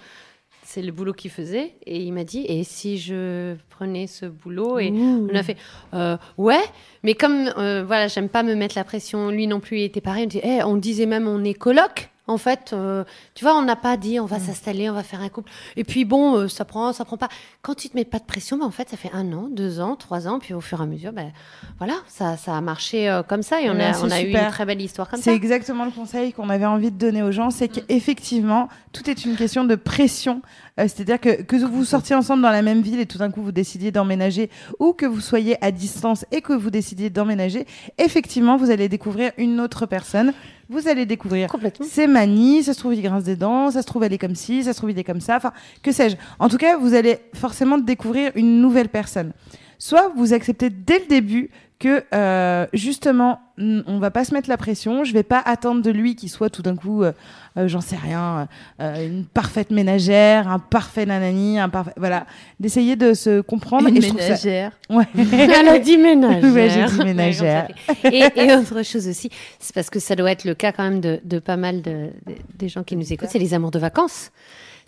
[0.64, 1.74] C'est le boulot qu'il faisait.
[1.86, 5.56] Et il m'a dit, et si je prenais ce boulot Et on a fait,
[5.94, 6.62] euh, ouais,
[7.04, 9.30] mais comme, euh, voilà, j'aime pas me mettre la pression.
[9.30, 10.24] Lui non plus, il était pareil.
[10.24, 12.10] On, dit, Eh, on disait même, on est coloc.
[12.30, 13.04] En fait, euh,
[13.34, 15.50] tu vois, on n'a pas dit on va s'installer, on va faire un couple.
[15.76, 17.28] Et puis bon, euh, ça prend, ça prend pas.
[17.60, 19.80] Quand tu te mets pas de pression, bah, en fait, ça fait un an, deux
[19.80, 21.32] ans, trois ans, puis au fur et à mesure, ben
[21.78, 24.30] voilà, ça, ça a marché euh, comme ça et on a, c'est on a eu
[24.30, 25.36] une très belle histoire comme C'est ça.
[25.36, 29.36] exactement le conseil qu'on avait envie de donner aux gens, c'est qu'effectivement, tout est une
[29.36, 30.42] question de pression.
[30.78, 33.42] Euh, C'est-à-dire que que vous sortiez ensemble dans la même ville et tout d'un coup
[33.42, 37.66] vous décidiez d'emménager, ou que vous soyez à distance et que vous décidiez d'emménager,
[37.98, 40.32] effectivement, vous allez découvrir une autre personne.
[40.68, 41.84] Vous allez découvrir Complètement.
[41.84, 44.36] ses manies, ça se trouve il grince des dents, ça se trouve elle est comme
[44.36, 45.52] ci, ça se trouve il est comme ça, enfin
[45.82, 46.14] que sais-je.
[46.38, 49.32] En tout cas, vous allez forcément découvrir une nouvelle personne.
[49.78, 51.50] Soit vous acceptez dès le début
[51.80, 55.90] que euh, justement on va pas se mettre la pression, je vais pas attendre de
[55.90, 57.12] lui qu'il soit tout d'un coup, euh,
[57.58, 58.48] euh, j'en sais rien,
[58.80, 62.26] euh, une parfaite ménagère, un parfait nanani, un parfait, voilà,
[62.58, 63.88] d'essayer de se comprendre.
[63.88, 64.72] Une et je trouve ça- ménagère.
[64.90, 65.04] Ouais.
[65.14, 66.52] Elle a dit ménagère.
[66.54, 67.68] Ouais, j'ai dit ménagère.
[68.04, 69.28] et, et autre chose aussi,
[69.58, 72.10] c'est parce que ça doit être le cas quand même de, de pas mal de,
[72.26, 74.30] de- des gens qui nous écoutent, c'est les amours de vacances.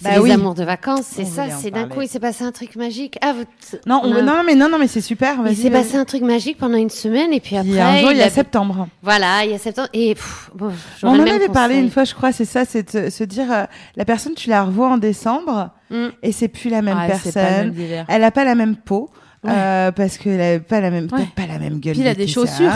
[0.03, 0.33] Bah les oui.
[0.33, 3.19] amours de vacances, c'est ça, c'est d'un coup il s'est passé un truc magique.
[3.23, 3.45] Ah, vous,
[3.87, 5.37] Non, on- on a- non, mais non, non, mais c'est super.
[5.49, 8.13] il s'est passé un truc magique pendant une semaine et puis après Puis un jour,
[8.13, 8.89] il y a a- septembre.
[9.03, 10.73] Voilà, il y a septembre et pff, bon,
[11.03, 13.65] On en avait parlé une fois, je crois, c'est ça, c'est de se- dire, euh,
[13.97, 16.07] la personne, tu la revois en décembre Mm.
[16.23, 17.75] et c'est plus la même Ah, personne.
[18.09, 19.11] Elle a pas la même peau.
[19.45, 19.51] Ouais.
[19.53, 21.19] euh, parce qu'elle a pas la même, Ouais.
[21.19, 21.95] peut-être pas la même gueule.
[21.95, 22.71] Puis il a des chaussures.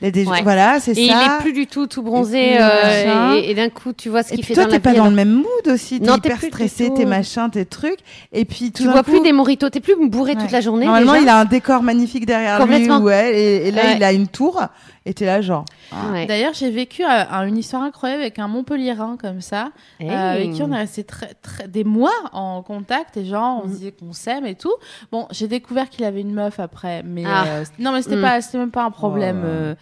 [0.00, 0.42] Il a des, Ouais.
[0.42, 1.00] voilà, c'est ça.
[1.00, 3.34] Et il est plus du tout tout bronzé Et puis, euh, machin.
[3.36, 4.94] et, et d'un coup tu vois ce Et qu'il fait toi, dans la t'es pas
[4.94, 5.98] dans le même mood aussi.
[6.00, 7.98] T'es Non, t'es hyper stressé, tes machins, tes trucs.
[8.32, 10.48] Et puis tout Tu vois coup, plus des moritos, t'es plus bourré toute Ouais.
[10.52, 10.84] la journée.
[10.86, 11.24] Normalement, déjà.
[11.24, 12.62] il a un décor magnifique derrière lui.
[12.64, 12.98] Complètement.
[13.00, 13.94] Ou elle, et, et là, Ouais.
[13.96, 14.62] il a une tour.
[15.04, 15.64] Et t'es là, genre.
[16.12, 16.26] Ouais.
[16.26, 20.08] D'ailleurs, j'ai vécu euh, un- une histoire incroyable avec un Montpellierin comme ça, Hey.
[20.10, 23.66] euh, avec qui on est resté très, très, des mois en contact et genre on
[23.66, 23.72] Mhm.
[23.72, 24.72] se disait qu'on s'aime et tout.
[25.10, 27.44] Bon, j'ai découvert qu'il avait une meuf après, mais Ah.
[27.46, 28.22] euh, non, mais c'était Mhm.
[28.22, 29.42] pas, c'était même pas un problème.
[29.44, 29.74] Oh.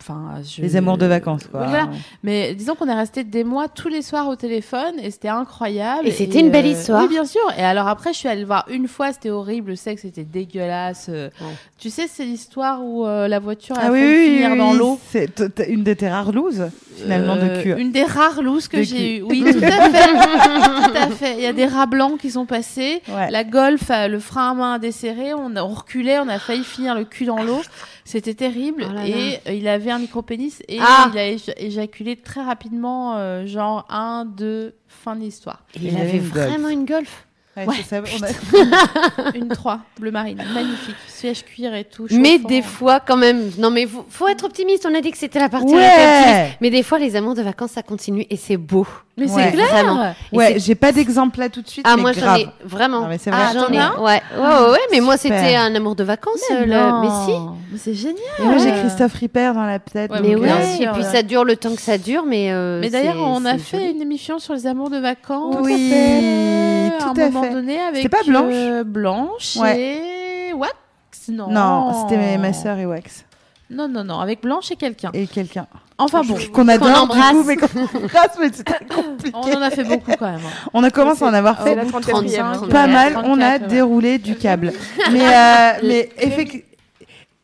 [0.00, 1.64] Enfin, je- Les amours de vacances, quoi.
[1.66, 1.88] Voilà.
[2.22, 6.06] Mais disons qu'on est resté des mois tous les soirs au téléphone et c'était incroyable.
[6.06, 7.02] Et c'était une belle euh, histoire.
[7.02, 7.40] Oui, bien sûr.
[7.58, 10.24] Et alors après, je suis allée le voir une fois, c'était horrible, le sexe était
[10.24, 11.06] dégueulasse.
[11.08, 11.28] euh.
[11.40, 11.46] Ouais.
[11.78, 14.72] Tu sais, c'est l'histoire où euh, la voiture a Ah oui, oui, finir oui, dans
[14.72, 14.78] oui.
[14.78, 15.00] l'eau.
[15.10, 17.74] C'est une de tes rares looses, finalement, de cul.
[17.78, 19.22] Une des rares looses que j'ai eues.
[19.22, 20.12] Oui, tout à fait.
[20.90, 21.34] tout à fait.
[21.36, 23.02] Il y a des rats blancs qui sont passés.
[23.08, 23.30] Ouais.
[23.30, 25.32] La Golf, le frein à main a desserré.
[25.34, 26.18] On, a, on reculait.
[26.18, 27.60] On a failli finir le cul dans l'eau.
[28.08, 28.86] C'était terrible.
[28.88, 29.08] Oh là là.
[29.08, 30.62] et euh, il avait un micro-pénis.
[30.68, 31.10] Et Ah.
[31.12, 35.64] il a éja- éjaculé très rapidement, euh, genre un, deux, fin de l'histoire.
[35.74, 36.46] Il, Il avait avait une golf.
[36.46, 37.26] vraiment une golf.
[37.56, 37.74] Ouais, Ouais.
[37.78, 40.36] c'est ça, on a- Une 3, bleu marine.
[40.54, 40.94] Magnifique.
[41.08, 42.06] Siège cuir et tout.
[42.10, 44.86] Mais des fois, quand même, non, mais faut, faut être optimiste.
[44.88, 45.80] On a dit que c'était la partie Ouais.
[45.82, 46.58] était optimiste.
[46.60, 48.86] Mais des fois, les amours de vacances, ça continue et c'est beau.
[49.18, 49.44] Mais Ouais.
[49.44, 49.66] c'est clair.
[49.70, 50.12] Vraiment.
[50.30, 51.86] Ouais, j'ai pas d'exemple là tout de suite.
[51.88, 53.00] Ah, mais moi, j'en ai vraiment.
[53.00, 53.40] Non, mais c'est vrai.
[53.42, 53.78] Ah, j'en ai.
[53.78, 56.34] Ouais, ouais, ouais, ouais, mais moi, c'était un amour de vacances.
[56.50, 57.32] Mais, euh, le- mais si.
[57.72, 58.18] Mais c'est génial.
[58.38, 60.10] Et moi, j'ai Christophe Ripper dans la tête.
[60.10, 61.08] Ouais, Mais bien euh, et sûr, puis ouais.
[61.10, 62.52] ça dure le temps que ça dure, mais.
[62.52, 63.90] euh, Mais d'ailleurs, on a fait joli.
[63.92, 65.56] une émission sur les amours de vacances.
[65.62, 65.90] Oui,
[67.00, 67.50] tout à un à moment fait.
[67.52, 69.80] donné avec C'était pas Blanche euh, Blanche Ouais.
[70.50, 70.74] et Wax.
[71.30, 71.48] Non.
[71.50, 73.24] Non, c'était ma sœur et Wax.
[73.70, 75.10] Non, non, non, avec Blanche et quelqu'un.
[75.12, 75.66] Et quelqu'un.
[75.98, 77.30] Enfin bon, Qu'on adore, du embrasse.
[77.32, 77.66] coup, mais qu'on
[77.98, 79.32] embrasse, mais c'est très compliqué.
[79.34, 80.36] on en a fait beaucoup quand même.
[80.36, 80.68] hein.
[80.74, 83.12] On a commencé à en avoir fait la bout de 34e, 35, pas ouais, mal.
[83.14, 83.58] 34, On a ouais.
[83.60, 84.72] déroulé du câble.
[85.12, 86.64] mais euh, mais effectivement.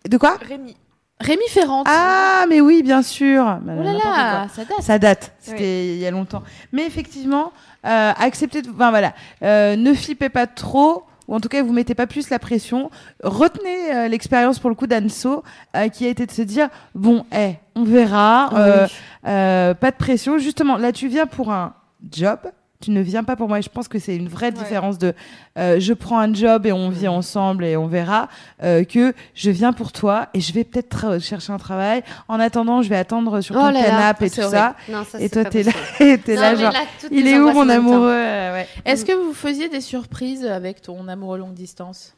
[0.08, 0.36] De quoi?
[0.46, 0.76] Rémi.
[1.20, 1.84] Rémi Ferrand.
[1.86, 3.44] Ah, mais oui, bien sûr.
[3.62, 4.80] Bah, oh là là, ça date.
[4.82, 6.42] Ça date, c'était il y a longtemps.
[6.72, 7.52] Mais effectivement,
[7.86, 9.12] euh, acceptez, de- enfin voilà,
[9.44, 12.90] euh, ne flippez pas trop, ou en tout cas vous mettez pas plus la pression.
[13.24, 15.42] Retenez euh, l'expérience pour le coup d'Anso,
[15.74, 18.86] euh, qui a été de se dire bon, eh, on verra, euh,
[19.26, 20.36] euh, pas de pression.
[20.36, 21.74] Justement, là tu viens pour un
[22.10, 22.38] job,
[22.82, 23.58] tu ne viens pas pour moi.
[23.58, 25.14] Et je pense que c'est une vraie différence de
[25.58, 28.28] euh, je prends un job et on vit ensemble et on verra
[28.62, 32.02] euh, que je viens pour toi et je vais peut-être chercher un travail.
[32.28, 34.76] En attendant, je vais attendre sur Oh ton là, canapé et tout ça.
[34.88, 37.68] Non, ça, Et toi, t'es là, et Non, là, genre, là, il est où mon
[37.68, 38.10] amoureux?
[38.10, 38.68] Euh, ouais.
[38.84, 42.14] Est-ce que vous faisiez des surprises avec ton amoureux longue distance?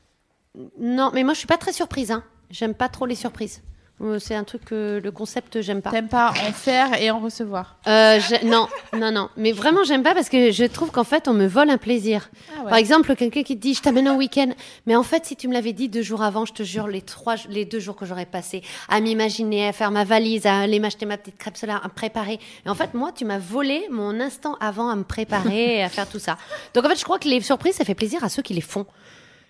[0.81, 2.11] Non, mais moi, je suis pas très surprise.
[2.11, 2.23] Hein.
[2.51, 3.63] J'aime pas trop les surprises.
[4.01, 5.91] Euh, C'est un truc que le concept, j'aime pas.
[5.93, 9.31] T'aimes pas en faire et en recevoir Euh, je- non, non, non.
[9.37, 12.29] Mais vraiment, j'aime pas parce que je trouve qu'en fait, on me vole un plaisir.
[12.59, 12.69] Ah ouais.
[12.71, 14.51] Par exemple, quelqu'un qui te dit, je t'amène un week-end.
[14.87, 17.03] Mais en fait, si tu me l'avais dit deux jours avant, je te jure, les
[17.03, 20.81] trois, les deux jours que j'aurais passé à m'imaginer, à faire ma valise, à aller
[20.81, 22.41] m'acheter ma petite crêpe solaire, à me préparer.
[22.67, 25.89] Et en fait, moi, tu m'as volé mon instant avant à me préparer et à
[25.89, 26.37] faire tout ça.
[26.75, 28.61] Donc en fait, je crois que les surprises, ça fait plaisir à ceux qui les
[28.61, 28.87] font.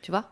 [0.03, 0.25] Tu vois?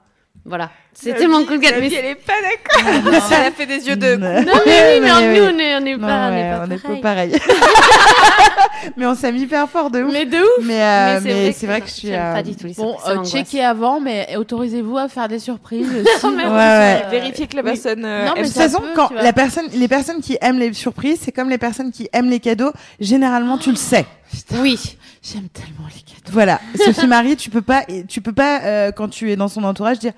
[0.44, 0.70] Voilà.
[0.94, 1.80] C'était mon coup de gueule.
[1.80, 3.22] Mais elle est pas d'accord.
[3.32, 4.14] Elle a fait des yeux de.
[4.16, 5.40] Non, Non, mais oui, mais oui.
[5.40, 7.00] nous, on est, on est Non, pas, on ouais, est pas on est pareil.
[7.00, 7.32] pas pareil.
[8.96, 10.12] mais on s'aime hyper fort de ouf.
[10.12, 12.12] Mais de ouf Mais, euh, Mais mais c'est vrai non, que je suis.
[12.14, 15.88] euh, pas du tout les Bon, euh, checkez avant, mais autorisez-vous à faire des surprises.
[16.24, 17.02] mais- Ouais, ouais.
[17.06, 18.04] euh, Vérifier que la personne.
[18.04, 21.20] euh, Non, mais de toute façon, quand la personne, les personnes qui aiment les surprises,
[21.22, 22.72] c'est comme les personnes qui aiment les cadeaux.
[23.00, 24.04] Généralement, tu le sais.
[24.58, 24.96] Oui.
[25.22, 26.32] J'aime tellement les cadeaux.
[26.32, 26.60] Voilà.
[26.84, 29.98] Sophie Marie, tu peux pas, tu peux pas euh, quand tu es dans son entourage
[29.98, 30.12] dire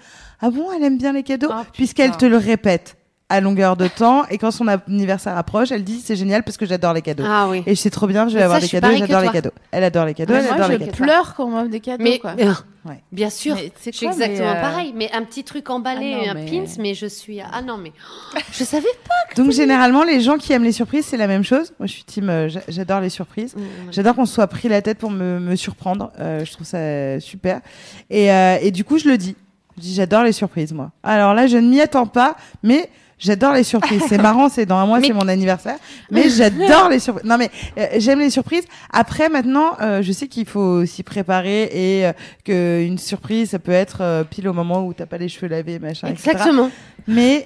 [0.46, 2.96] ah bon, elle aime bien les cadeaux, Ah, puisqu'elle te le répète
[3.30, 4.26] à longueur de temps.
[4.28, 7.24] Et quand son anniversaire approche, elle dit c'est génial parce que j'adore les cadeaux.
[7.26, 7.62] Ah oui.
[7.66, 9.50] Et je sais trop bien, je vais avoir des je cadeaux, j'adore les cadeaux.
[9.72, 11.04] Elle adore les cadeaux, Mais elle moi, adore les je cadeaux.
[11.04, 12.04] pleure quand on m'offre des cadeaux.
[12.04, 12.34] Mais quoi.
[12.38, 12.52] euh,
[12.86, 13.02] Ouais.
[13.12, 14.92] bien sûr, c'est je suis exactement euh, pareil.
[14.94, 17.78] Mais un petit truc emballé, Ah non, un mais- pins, mais je suis ah non
[17.78, 17.92] mais
[18.36, 18.88] oh, je savais
[19.38, 21.72] Donc généralement, les gens qui aiment les surprises, c'est la même chose.
[21.78, 23.54] Moi, je suis team, euh, j'a- j'adore les surprises.
[23.54, 23.60] pas.
[23.90, 26.12] J'adore qu'on se soit pris la tête pour me, me surprendre.
[26.20, 27.62] Euh, je trouve ça super.
[28.10, 29.34] Et, euh, et du coup, je le dis.
[29.76, 30.90] Je dis, j'adore les surprises, moi.
[31.02, 32.88] Alors là, je ne m'y attends pas, mais
[33.18, 34.02] j'adore les surprises.
[34.08, 35.76] C'est marrant, c'est dans un mois, Mais- c'est mon anniversaire.
[36.10, 37.28] Mais j'adore les surprises.
[37.28, 38.64] Non, mais euh, j'aime les surprises.
[38.92, 42.12] Après, maintenant, euh, je sais qu'il faut s'y préparer et euh,
[42.44, 46.08] qu'une surprise, ça peut être pile au moment où t'as pas les cheveux lavés, machin,
[46.08, 46.30] etc.
[46.32, 46.70] Exactement.
[47.08, 47.44] Mais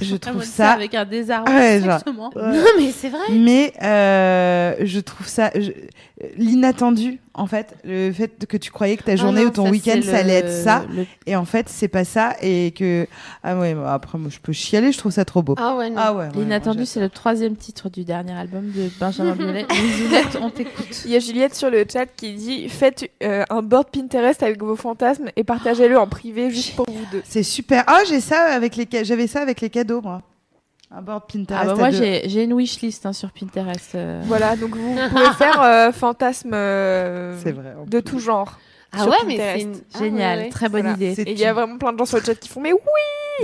[0.00, 1.50] je trouve ça avec un désarroi.
[1.52, 2.00] Ouais, genre.
[2.06, 3.20] Non mais c'est vrai.
[3.32, 5.72] mais euh, je trouve ça je-
[6.36, 9.64] l'inattendu en fait le fait que tu croyais que ta Ah journée non, ou ton
[9.66, 12.72] ça, week-end ça allait le- être ça le- et en fait c'est pas ça et
[12.72, 13.06] que
[13.42, 15.88] ah ouais bah, après moi je peux chialer je trouve ça trop beau Ah ouais
[15.90, 15.96] non.
[15.98, 19.66] ah ouais, L'inattendu, c'est le troisième titre du dernier album de Benjamin Biolay.
[20.42, 21.02] On t'écoute.
[21.04, 24.62] Il y a Juliette sur le chat qui dit Faites euh, un board Pinterest avec
[24.62, 27.22] vos fantasmes et partagez-le en privé juste pour vous deux.
[27.24, 30.22] c'est super ah j'ai ça avec les j'avais ça avec les cadeaux moi
[30.92, 33.94] un board Pinterest Ah bah moi, j'ai j'ai une wishlist hein, sur Pinterest.
[33.94, 34.20] euh.
[34.24, 38.58] Voilà, donc vous pouvez faire euh, fantasmes euh, c'est vrai de tout genre.
[38.92, 40.50] Ah sur ouais mais c'est une- ah Génial, ouais, ouais.
[40.50, 40.96] très bonne Voilà.
[40.96, 41.22] idée.
[41.22, 42.80] Et il y a vraiment plein de gens sur le chat qui font Mais oui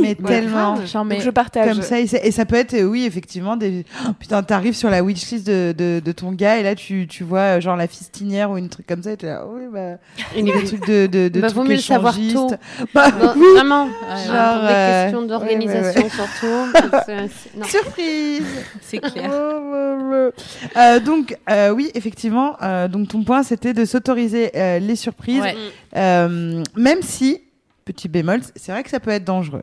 [0.00, 0.14] mais Ouais.
[0.26, 1.16] tellement mets.
[1.16, 1.68] Donc je partage.
[1.72, 3.84] Comme ça, et ça, et ça peut être, euh, oui, effectivement, des.
[4.06, 7.24] Oh, putain, t'arrives sur la wishlist de, de, de ton gars et là, tu, tu
[7.24, 9.62] vois, euh, genre, la fistinière ou une truc comme ça, et tu es là, oui,
[9.72, 9.96] bah.
[10.36, 12.36] Une Des trucs de, de, de Bah, trucs vaut mieux le savoir échangistes.
[12.36, 12.86] tôt.
[12.94, 13.46] Bah, Non, oui.
[13.54, 13.84] Vraiment.
[13.86, 13.90] Ouais,
[14.26, 17.00] Genre, genre, des euh, questions ouais, d'organisation ouais, surtout.
[17.06, 17.64] C'est- non.
[17.66, 18.42] Surprise!
[18.80, 19.30] C'est clair.
[20.76, 25.42] Euh, donc, euh, oui, effectivement, euh, donc ton point, c'était de s'autoriser euh, les surprises,
[25.42, 25.54] Ouais.
[25.96, 27.40] euh, même si,
[27.84, 29.62] petit bémol, c'est vrai que ça peut être dangereux.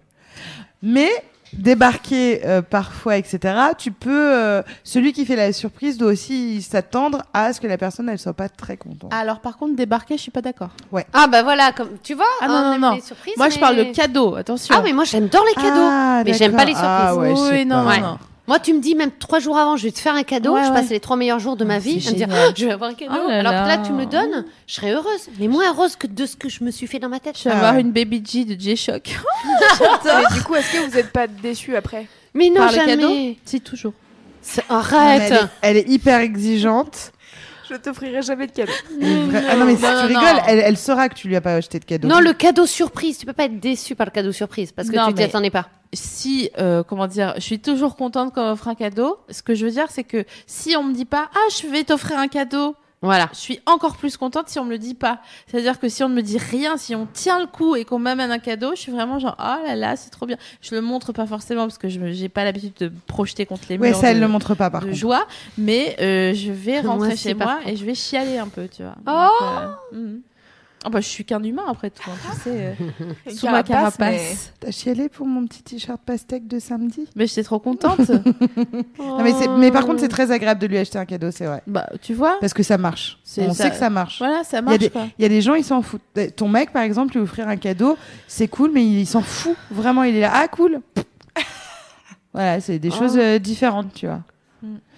[0.83, 1.09] Mais
[1.53, 3.39] débarquer euh, parfois, etc.,
[3.77, 4.09] tu peux.
[4.11, 8.19] euh, celui qui fait la surprise doit aussi s'attendre à ce que la personne, elle
[8.19, 9.13] soit pas très contente.
[9.13, 10.69] Alors par contre, débarquer, je suis pas d'accord.
[11.13, 12.25] Ah bah voilà, comme tu vois.
[12.41, 13.01] Ah non, on non, non.
[13.01, 14.75] surprises, Moi, je parle de cadeaux, attention.
[14.77, 15.89] Ah mais moi j'adore les cadeaux.
[15.89, 16.89] Ah, mais j'aime pas les d'accord.
[16.89, 17.97] Ah, ouais, je sais oui, non, pas.
[17.97, 18.17] non, non.
[18.45, 20.53] Moi, tu me dis même trois jours avant, je vais te faire un cadeau.
[20.53, 20.73] Ouais, je ouais.
[20.73, 22.05] passe les trois meilleurs jours de ma Ah, vie.
[22.05, 23.13] à me dire, je vais avoir un cadeau.
[23.15, 23.83] Oh là Alors que là, là.
[23.85, 25.29] tu me le donnes, je serais heureuse.
[25.39, 27.37] Mais moins heureuse que de ce que je me suis fait dans ma tête.
[27.37, 29.15] Je vais Ah avoir une baby G de J-Shock.
[30.05, 32.95] Mais du coup, est-ce que vous n'êtes pas déçus après Mais non, Par le jamais.
[32.97, 33.09] cadeau
[33.45, 33.93] Si, toujours.
[34.67, 35.21] Arrête.
[35.31, 37.12] Elle est, elle est hyper exigeante.
[37.73, 38.71] Je t'offrirai jamais de cadeau.
[39.01, 40.41] Ah non, mais si Non, tu non, rigoles, non.
[40.47, 42.07] elle, elle saura que tu lui as pas acheté de cadeau.
[42.07, 43.17] Non, le cadeau surprise.
[43.17, 45.29] Tu peux pas être déçu par le cadeau surprise parce que Non, tu t'y mais-
[45.29, 45.67] attendais pas.
[45.91, 49.17] si, euh, comment dire, je suis toujours contente quand on m'offre un cadeau.
[49.29, 51.83] Ce que je veux dire, c'est que si on me dit pas, ah, je vais
[51.83, 53.29] t'offrir un cadeau, Voilà.
[53.33, 55.19] je suis encore plus contente si on me le dit pas.
[55.47, 57.99] C'est-à-dire que si on ne me dit rien, si on tient le coup et qu'on
[57.99, 60.37] m'amène un cadeau, je suis vraiment genre, oh là là, c'est trop bien.
[60.61, 63.63] Je le montre pas forcément parce que je j'ai pas l'habitude de me projeter contre
[63.69, 64.97] les Ouais, murs ça, elle de, le montre pas, par de contre.
[64.97, 65.27] joie,
[65.57, 68.95] mais euh, je vais rentrer chez moi et je vais chialer un peu, tu vois.
[69.05, 69.49] Oh Donc,
[69.93, 70.21] euh, mhm.
[70.85, 72.75] Ah bah, je suis qu'un humain après tout, hein, tu sais,
[73.29, 74.51] euh, sous ma carapace.
[74.59, 77.07] T'as chialé pour mon petit t-shirt pastèque de samedi?
[77.15, 77.99] Mais j'étais trop contente.
[78.99, 81.61] Non, mais, par contre, c'est très agréable de lui acheter un cadeau, c'est vrai.
[81.67, 83.19] bah, tu vois, Parce que ça marche.
[83.23, 84.17] C'est On ça- sait que ça marche.
[84.19, 85.07] voilà, ça Il y a marche des- quoi.
[85.17, 86.01] Il y a des gens, ils s'en foutent.
[86.17, 87.97] Euh, Ton mec, par exemple, lui offrir un cadeau,
[88.27, 89.55] c'est cool, mais il s'en fout.
[89.71, 90.31] Vraiment, il est là.
[90.33, 90.79] Ah, cool.
[92.33, 92.97] voilà, c'est des Oh.
[92.97, 94.21] choses euh, différentes, tu vois.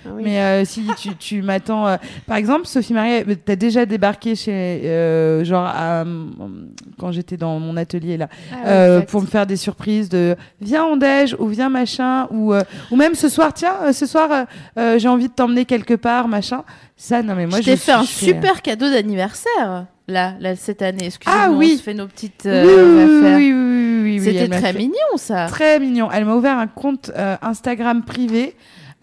[0.06, 0.08] Mm.
[0.08, 0.22] Ah oui.
[0.24, 4.52] Mais euh, si tu, tu m'attends, euh, par exemple, Sophie Marie, t'as déjà débarqué chez,
[4.86, 6.70] euh, genre, à, hum,
[7.00, 10.96] quand j'étais dans mon atelier là, Ah pour me faire des surprises de viens on
[10.98, 12.54] déj ou viens machin ou
[12.92, 14.46] ou même ce soir tiens ce soir
[14.98, 16.64] j'ai envie de t'emmener quelque part machin.
[16.98, 21.08] Ça non mais moi je t'ai fait un super cadeau d'anniversaire là, là cette année.
[21.08, 21.72] Excusez-moi, Ah oui.
[21.74, 23.38] on se fait nos petites Oui, euh, oui, affaires.
[23.38, 25.48] oui, oui, oui, oui, C'était très fait- mignon ça.
[25.48, 26.10] Très mignon.
[26.14, 28.56] Elle m'a ouvert un compte euh, Instagram privé.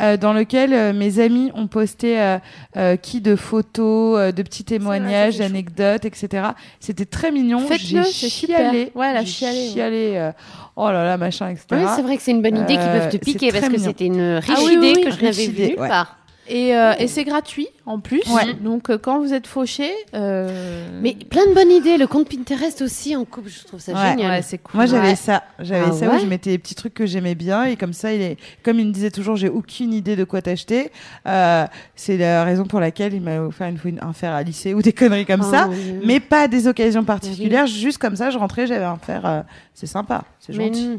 [0.02, 2.38] Euh, dans lequel euh, mes amis ont posté euh,
[2.76, 6.48] euh, qui de photos, euh, de petits témoignages, d'anecdotes, etc.
[6.80, 7.60] C'était très mignon.
[7.60, 8.58] Faites-le, J'ai c'est super.
[8.58, 8.92] chialé.
[8.94, 9.68] Ouais, elle a J'ai chialé, ouais.
[9.72, 10.32] chialé, euh,
[10.76, 11.66] oh là là, machin, etc.
[11.72, 14.06] Oui, c'est vrai que c'est une bonne idée qu'ils peuvent te piquer parce que c'était
[14.06, 15.88] une riche Ah oui, idée oui, que je n'avais riche vue nulle ouais.
[15.88, 16.16] part.
[16.48, 18.20] Et, euh, et c'est gratuit en plus.
[18.28, 18.54] Ouais.
[18.54, 20.88] Donc euh, quand vous êtes fauché, euh...
[21.00, 21.96] Mais plein de bonnes idées.
[21.96, 24.30] Le compte Pinterest aussi en couple, je trouve ça Ouais, génial.
[24.32, 24.74] ouais, c'est cool.
[24.74, 25.14] Moi, j'avais Ouais.
[25.14, 25.44] ça.
[25.60, 27.64] J'avais Ah ça où je mettais des petits trucs que j'aimais bien.
[27.64, 30.42] Et comme ça, il est, comme il me disait toujours, j'ai aucune idée de quoi
[30.42, 30.90] t'acheter.
[31.28, 31.64] Euh,
[31.94, 34.74] c'est la raison pour laquelle il m'a offert une fois une- un fer à lycée
[34.74, 35.68] ou des conneries comme Oh, ça.
[36.04, 37.66] Mais pas à des occasions particulières.
[37.68, 39.24] Juste comme ça, je rentrais, j'avais un fer.
[39.24, 39.42] euh,
[39.74, 40.24] c'est sympa.
[40.40, 40.98] C'est gentil.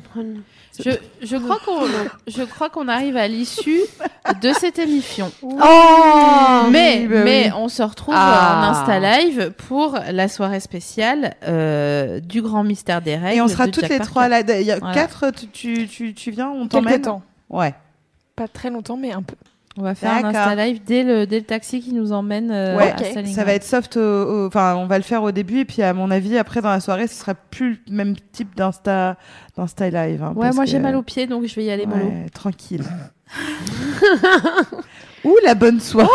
[0.80, 0.90] Je,
[1.22, 1.82] je crois qu'on
[2.26, 3.82] je crois qu'on arrive à l'issue
[4.42, 5.32] de cette émission.
[5.44, 7.52] Oh mais oui, bah mais oui.
[7.56, 8.60] on se retrouve Ah.
[8.60, 13.38] en Insta Live pour la soirée spéciale euh, du grand mystère des règles.
[13.38, 14.10] Et on sera toutes Jack les Parker.
[14.12, 14.40] trois là.
[14.42, 14.94] Il y a Voilà.
[14.96, 15.32] quatre.
[15.32, 17.02] Tu, tu, tu, tu viens, on t'emmène.
[17.02, 17.22] temps.
[17.50, 17.76] Ouais.
[18.36, 19.36] Pas très longtemps, mais un peu.
[19.78, 20.24] On va faire un.
[20.26, 23.06] Insta Live dès le dès le taxi qui nous emmène euh, Ouais, à ok.
[23.06, 23.34] Stalingrad.
[23.36, 23.98] Ça va être soft.
[23.98, 26.80] Enfin, on va le faire au début et puis à mon avis, après dans la
[26.80, 29.18] soirée, ce sera plus le même type d'insta,
[29.58, 30.22] d'insta live.
[30.24, 32.06] hein, Ouais, parce moi j'ai que- mal aux pieds donc je vais y aller mollo.
[32.06, 32.84] Ouais, tranquille.
[35.24, 36.10] Ouh, la bonne soirée.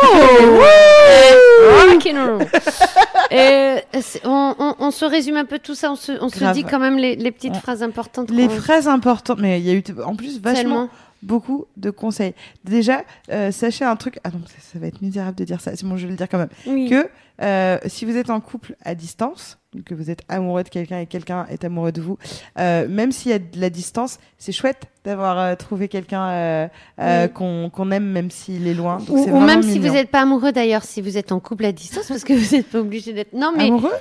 [1.90, 2.47] Rock'n'roll.
[3.30, 6.52] Et c'est- on, on- on se résume un peu tout ça, on se, on se
[6.52, 8.30] dit quand même les, les petites phrases importantes.
[8.30, 10.89] Les phrases importantes, mais il y a eu en plus vachement Tellement.
[11.23, 12.35] Beaucoup de conseils.
[12.65, 14.19] Déjà, euh, sachez un truc.
[14.24, 15.74] Ah non, ça, ça va être misérable de dire ça.
[15.77, 16.49] C'est bon, je vais le dire quand même.
[16.66, 16.89] Oui.
[16.89, 17.09] Que
[17.43, 21.06] euh, si vous êtes en couple à distance, que vous êtes amoureux de quelqu'un et
[21.06, 22.16] quelqu'un est amoureux de vous,
[22.59, 26.69] euh, même s'il y a de la distance, c'est chouette d'avoir euh, trouvé quelqu'un euh,
[27.01, 27.32] euh, Oui.
[27.35, 28.97] qu'on qu'on aime même s'il est loin.
[28.97, 31.39] Donc Ou, c'est ou même si vous n'êtes pas amoureux d'ailleurs, si vous êtes en
[31.39, 33.35] couple à distance, parce que vous n'êtes pas obligé d'être.
[33.35, 33.93] Non, mais amoureux,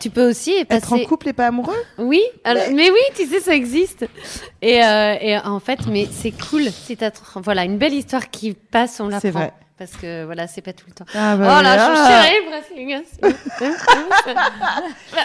[0.00, 0.78] tu peux aussi passer.
[0.78, 1.76] être en couple et pas amoureux?
[1.98, 4.06] Oui, alors- mais oui, tu sais, ça existe.
[4.62, 6.62] Et, euh, et en fait, mais c'est cool.
[6.70, 9.52] Si t'as tr- voilà une belle histoire qui passe, on la C'est vrai.
[9.76, 11.04] Parce que voilà, c'est pas tout le temps.
[11.14, 11.94] Ah, Oh bah là, voilà.
[11.94, 13.74] je suis chérie, Brasling.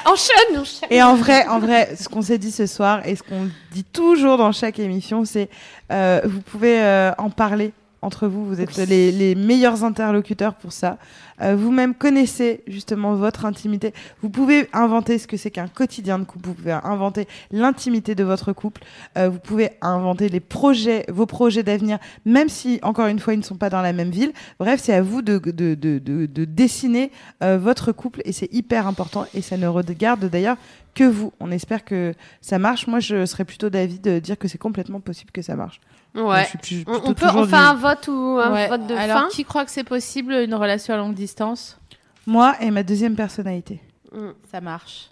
[0.05, 0.89] enchaîne, enchaîne.
[0.89, 3.84] Et en vrai, en vrai, ce qu'on s'est dit ce soir et ce qu'on dit
[3.84, 5.49] toujours dans chaque émission, c'est
[5.91, 8.45] euh, vous pouvez euh, en parler entre vous.
[8.45, 10.97] Vous êtes les, les meilleurs interlocuteurs pour ça.
[11.41, 13.93] Euh, Vous-même connaissez justement votre intimité.
[14.21, 16.47] Vous pouvez inventer ce que c'est qu'un quotidien de couple.
[16.47, 18.81] Vous pouvez inventer l'intimité de votre couple.
[19.17, 23.39] Euh, vous pouvez inventer les projets, vos projets d'avenir, même si encore une fois ils
[23.39, 24.34] ne sont pas dans la même ville.
[24.59, 27.11] Bref, c'est à vous de, de, de, de, de dessiner
[27.43, 30.57] euh, votre couple et c'est hyper important et ça ne regarde d'ailleurs
[30.95, 31.31] que vous.
[31.39, 32.88] On espère que ça marche.
[32.88, 35.80] Moi, je serais plutôt d'avis de dire que c'est complètement possible que ça marche.
[36.15, 36.44] Ouais.
[36.44, 38.68] Je suis plus- On, peut, on fait du- un vote ou un Ouais.
[38.68, 39.27] vote de Alors fin.
[39.30, 41.80] qui croit que c'est possible une relation à longue distance?
[42.26, 43.81] Moi et ma deuxième personnalité.
[44.11, 44.30] Mm.
[44.52, 45.10] Ça marche.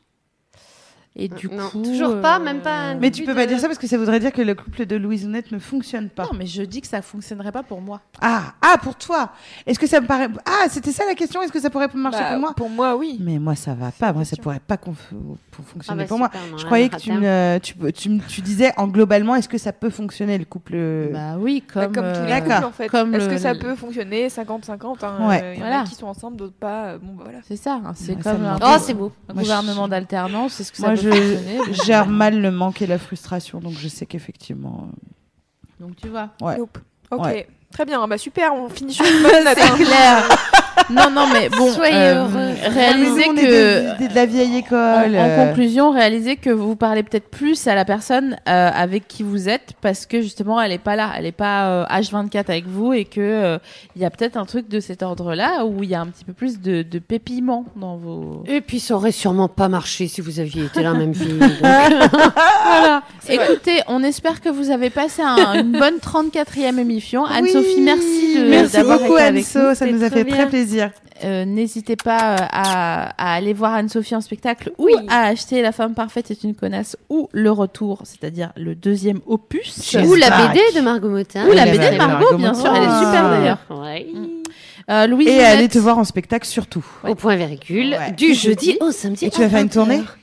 [1.20, 3.46] Et du Non, coup, toujours pas, euh, même pas un- Mais tu But peux pas
[3.46, 5.58] de- dire ça parce que ça voudrait dire que le couple de Louise Honnête ne
[5.58, 6.24] fonctionne pas.
[6.26, 8.02] Non, mais je dis que ça fonctionnerait pas pour moi.
[8.22, 9.32] Ah, ah, pour toi.
[9.66, 11.42] Est-ce que ça me paraît Ah, c'était ça la question.
[11.42, 13.18] Est-ce que ça pourrait marcher Bah, pour moi Pour moi, oui.
[13.20, 14.14] Mais moi, ça va pas.
[14.14, 14.94] Moi, ça pourrait pas conf-
[15.50, 16.30] pour fonctionner Ah bah pour moi.
[16.52, 19.58] non, Je croyais que tu, me, tu, tu, me- tu disais en globalement, est-ce que
[19.58, 20.78] ça peut fonctionner le couple
[21.12, 22.88] Bah oui, Bah, comme, Comme, tous euh, les couples, en fait.
[22.90, 25.42] Comme Est-ce le- que ça peut fonctionner 50-50 hein, Ouais.
[25.44, 25.82] euh, Il y en Voilà.
[25.82, 26.86] a qui sont ensemble, d'autres pas.
[26.90, 27.40] euh, Bon, bah voilà.
[27.48, 28.48] C'est ça, hein, c'est comme.
[28.62, 29.12] Oh, c'est beau.
[29.30, 30.60] un gouvernement d'alternance.
[30.60, 34.90] Est-ce que ça je gère mal le manque et la frustration, donc je sais qu'effectivement.
[35.80, 36.30] Donc tu vois.
[36.42, 36.58] Ouais.
[36.58, 36.78] Nope.
[37.12, 37.24] Ok.
[37.26, 37.48] Ouais.
[37.72, 38.08] Très bien.
[38.08, 38.54] Bah super.
[38.54, 39.58] On finit sur une bonne note.
[39.60, 39.76] hein.
[39.76, 40.30] clair.
[40.90, 41.72] Non, non, mais bon.
[41.72, 42.54] Soyez euh, heureux.
[42.74, 43.36] Réalisez que.
[43.36, 44.78] des- des- de la vieille école.
[45.16, 49.24] en euh, conclusion, réalisez que vous parlez peut-être plus à la personne euh, avec qui
[49.24, 52.68] vous êtes parce que justement elle est pas là, elle est pas euh, H24 avec
[52.68, 53.58] vous et que euh,
[53.96, 56.26] il y a peut-être un truc de cet ordre-là où il y a un petit
[56.26, 58.44] peu plus de, de pépiment dans vos.
[58.48, 61.38] Et puis ça aurait sûrement pas marché si vous aviez été la même fille.
[61.40, 61.52] donc.
[62.70, 63.02] Voilà.
[63.30, 67.26] Écoutez, on espère que vous avez passé un- une bonne 34e émission.
[67.26, 69.76] Anne-Sophie, oui, merci de Merci beaucoup été avec Anso, nous.
[69.76, 70.36] ça nous a fait bien.
[70.36, 70.67] très plaisir.
[71.24, 74.94] Euh, N'hésitez pas euh, à, à aller voir Anne-Sophie en spectacle ou Oui.
[75.10, 79.96] à acheter La femme parfaite est une connasse ou Le Retour, c'est-à-dire le deuxième opus.
[80.06, 80.48] Ou la.
[80.50, 81.48] BD de Margot Motin.
[81.48, 83.30] Ou la BD de Margot, bien sûr, elle est super Motin.
[83.32, 83.60] d'ailleurs.
[83.70, 84.08] Ouais.
[84.90, 86.86] Euh, Louise Et aller te voir en spectacle surtout.
[87.08, 88.12] Au point virgule, Ouais.
[88.12, 89.26] du jeudi au samedi.
[89.26, 89.98] Et tu vas faire une 20 tournée?
[90.00, 90.18] heures.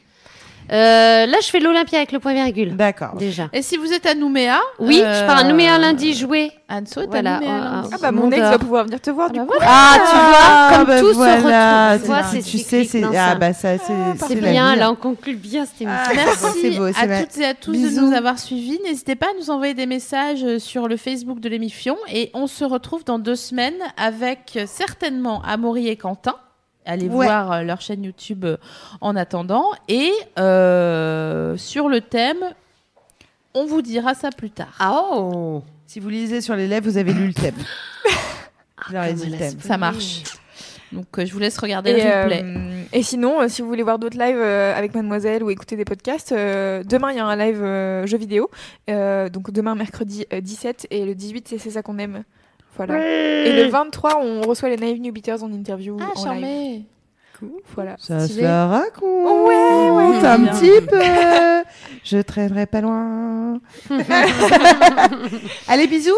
[0.72, 2.76] Euh, là, je fais l'Olympia avec le point virgule.
[2.76, 3.14] D'accord.
[3.16, 3.48] Déjà.
[3.52, 6.50] Et si vous êtes à Nouméa Oui, euh, je pars à Nouméa lundi jouer.
[6.70, 7.88] Anso est Voilà, à Nouméa euh, lundi.
[7.92, 9.52] Ah bah mon ex va pouvoir venir te voir Ah du bah coup.
[9.58, 9.70] voilà.
[9.70, 12.00] Ah, tu vois, comme bah tout se voilà, retrouve.
[12.02, 14.94] Tu vois, c'est- c'est tu sais, c'est ah bah ça, c'est Ah, bien, là, on
[14.94, 16.00] conclut bien cette émission.
[16.06, 18.80] Ah, Merci c'est beau, à ma- toutes et à tous de nous avoir suivis.
[18.84, 22.46] N'hésitez pas à nous envoyer des messages euh, sur le Facebook de l'émission et on
[22.46, 26.34] se retrouve dans deux semaines avec euh, certainement Amaury et Quentin.
[26.86, 27.26] Allez Ouais.
[27.26, 28.56] voir euh, leur chaîne YouTube euh,
[29.00, 32.38] en attendant et euh, sur le thème,
[33.54, 34.74] on vous dira ça plus tard.
[34.80, 37.54] Ah oh Si vous lisez sur les lèvres, vous avez lu le thème.
[38.90, 39.60] Dit elle le thème.
[39.60, 40.22] Ça marche.
[40.92, 42.42] Donc euh, je vous laisse regarder Et, le replay.
[42.44, 45.74] euh, et sinon, euh, si vous voulez voir d'autres lives euh, avec Mademoiselle ou écouter
[45.76, 48.48] des podcasts, euh, demain il y a un live euh, jeu vidéo.
[48.90, 52.22] Euh, donc demain mercredi euh, 17 et le 18 c'est c'est ça qu'on aime.
[52.76, 52.98] Voilà.
[53.46, 56.82] Et le 23 on reçoit les Naive New Beaters en interview Ah, en live.
[57.74, 57.96] Voilà.
[57.98, 59.02] Ça se la raconte.
[59.48, 60.26] Ouais, ouais.
[60.26, 60.52] Un Bien.
[60.52, 61.02] petit peu.
[62.04, 63.60] Je traînerai pas loin.
[65.68, 66.12] Allez, bisous.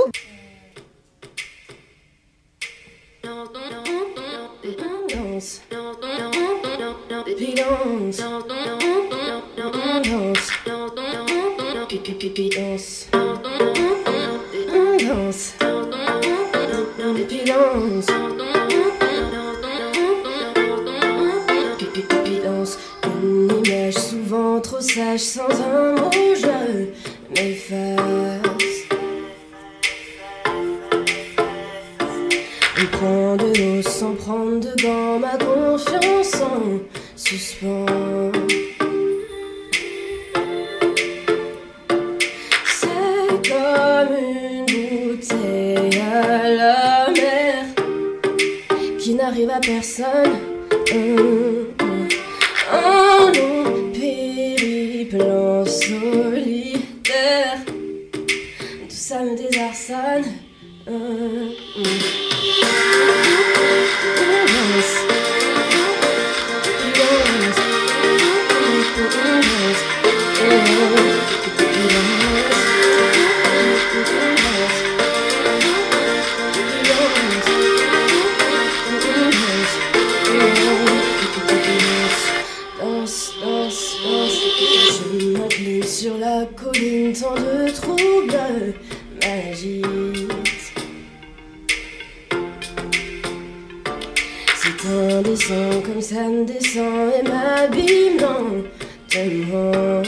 [23.22, 26.86] Une image souvent trop sage sans un mot, je
[27.30, 28.86] m'efface.
[32.78, 36.80] On prend de l'eau sans prendre de gants, ma confiance en
[37.14, 37.86] suspens.
[49.36, 50.38] N'arrive à personne.
[52.72, 57.58] Un long périple en solitaire.
[57.66, 60.24] Tout ça me désarçonne.
[85.96, 88.74] Sur la colline, tant de troubles
[89.22, 89.86] m'agitent.
[94.56, 100.02] C'est indécent comme ça me descend et m'abîme lentement.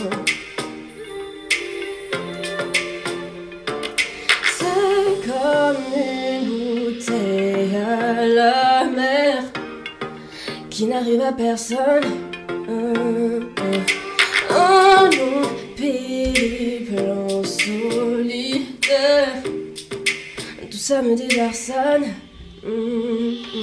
[4.59, 9.43] C'est comme une bouteille à la mer
[10.69, 12.05] qui n'arrive à personne.
[12.69, 15.38] Un, un, un
[20.71, 22.15] Tout ça me désarçonne.
[22.65, 23.63] Hum, hum.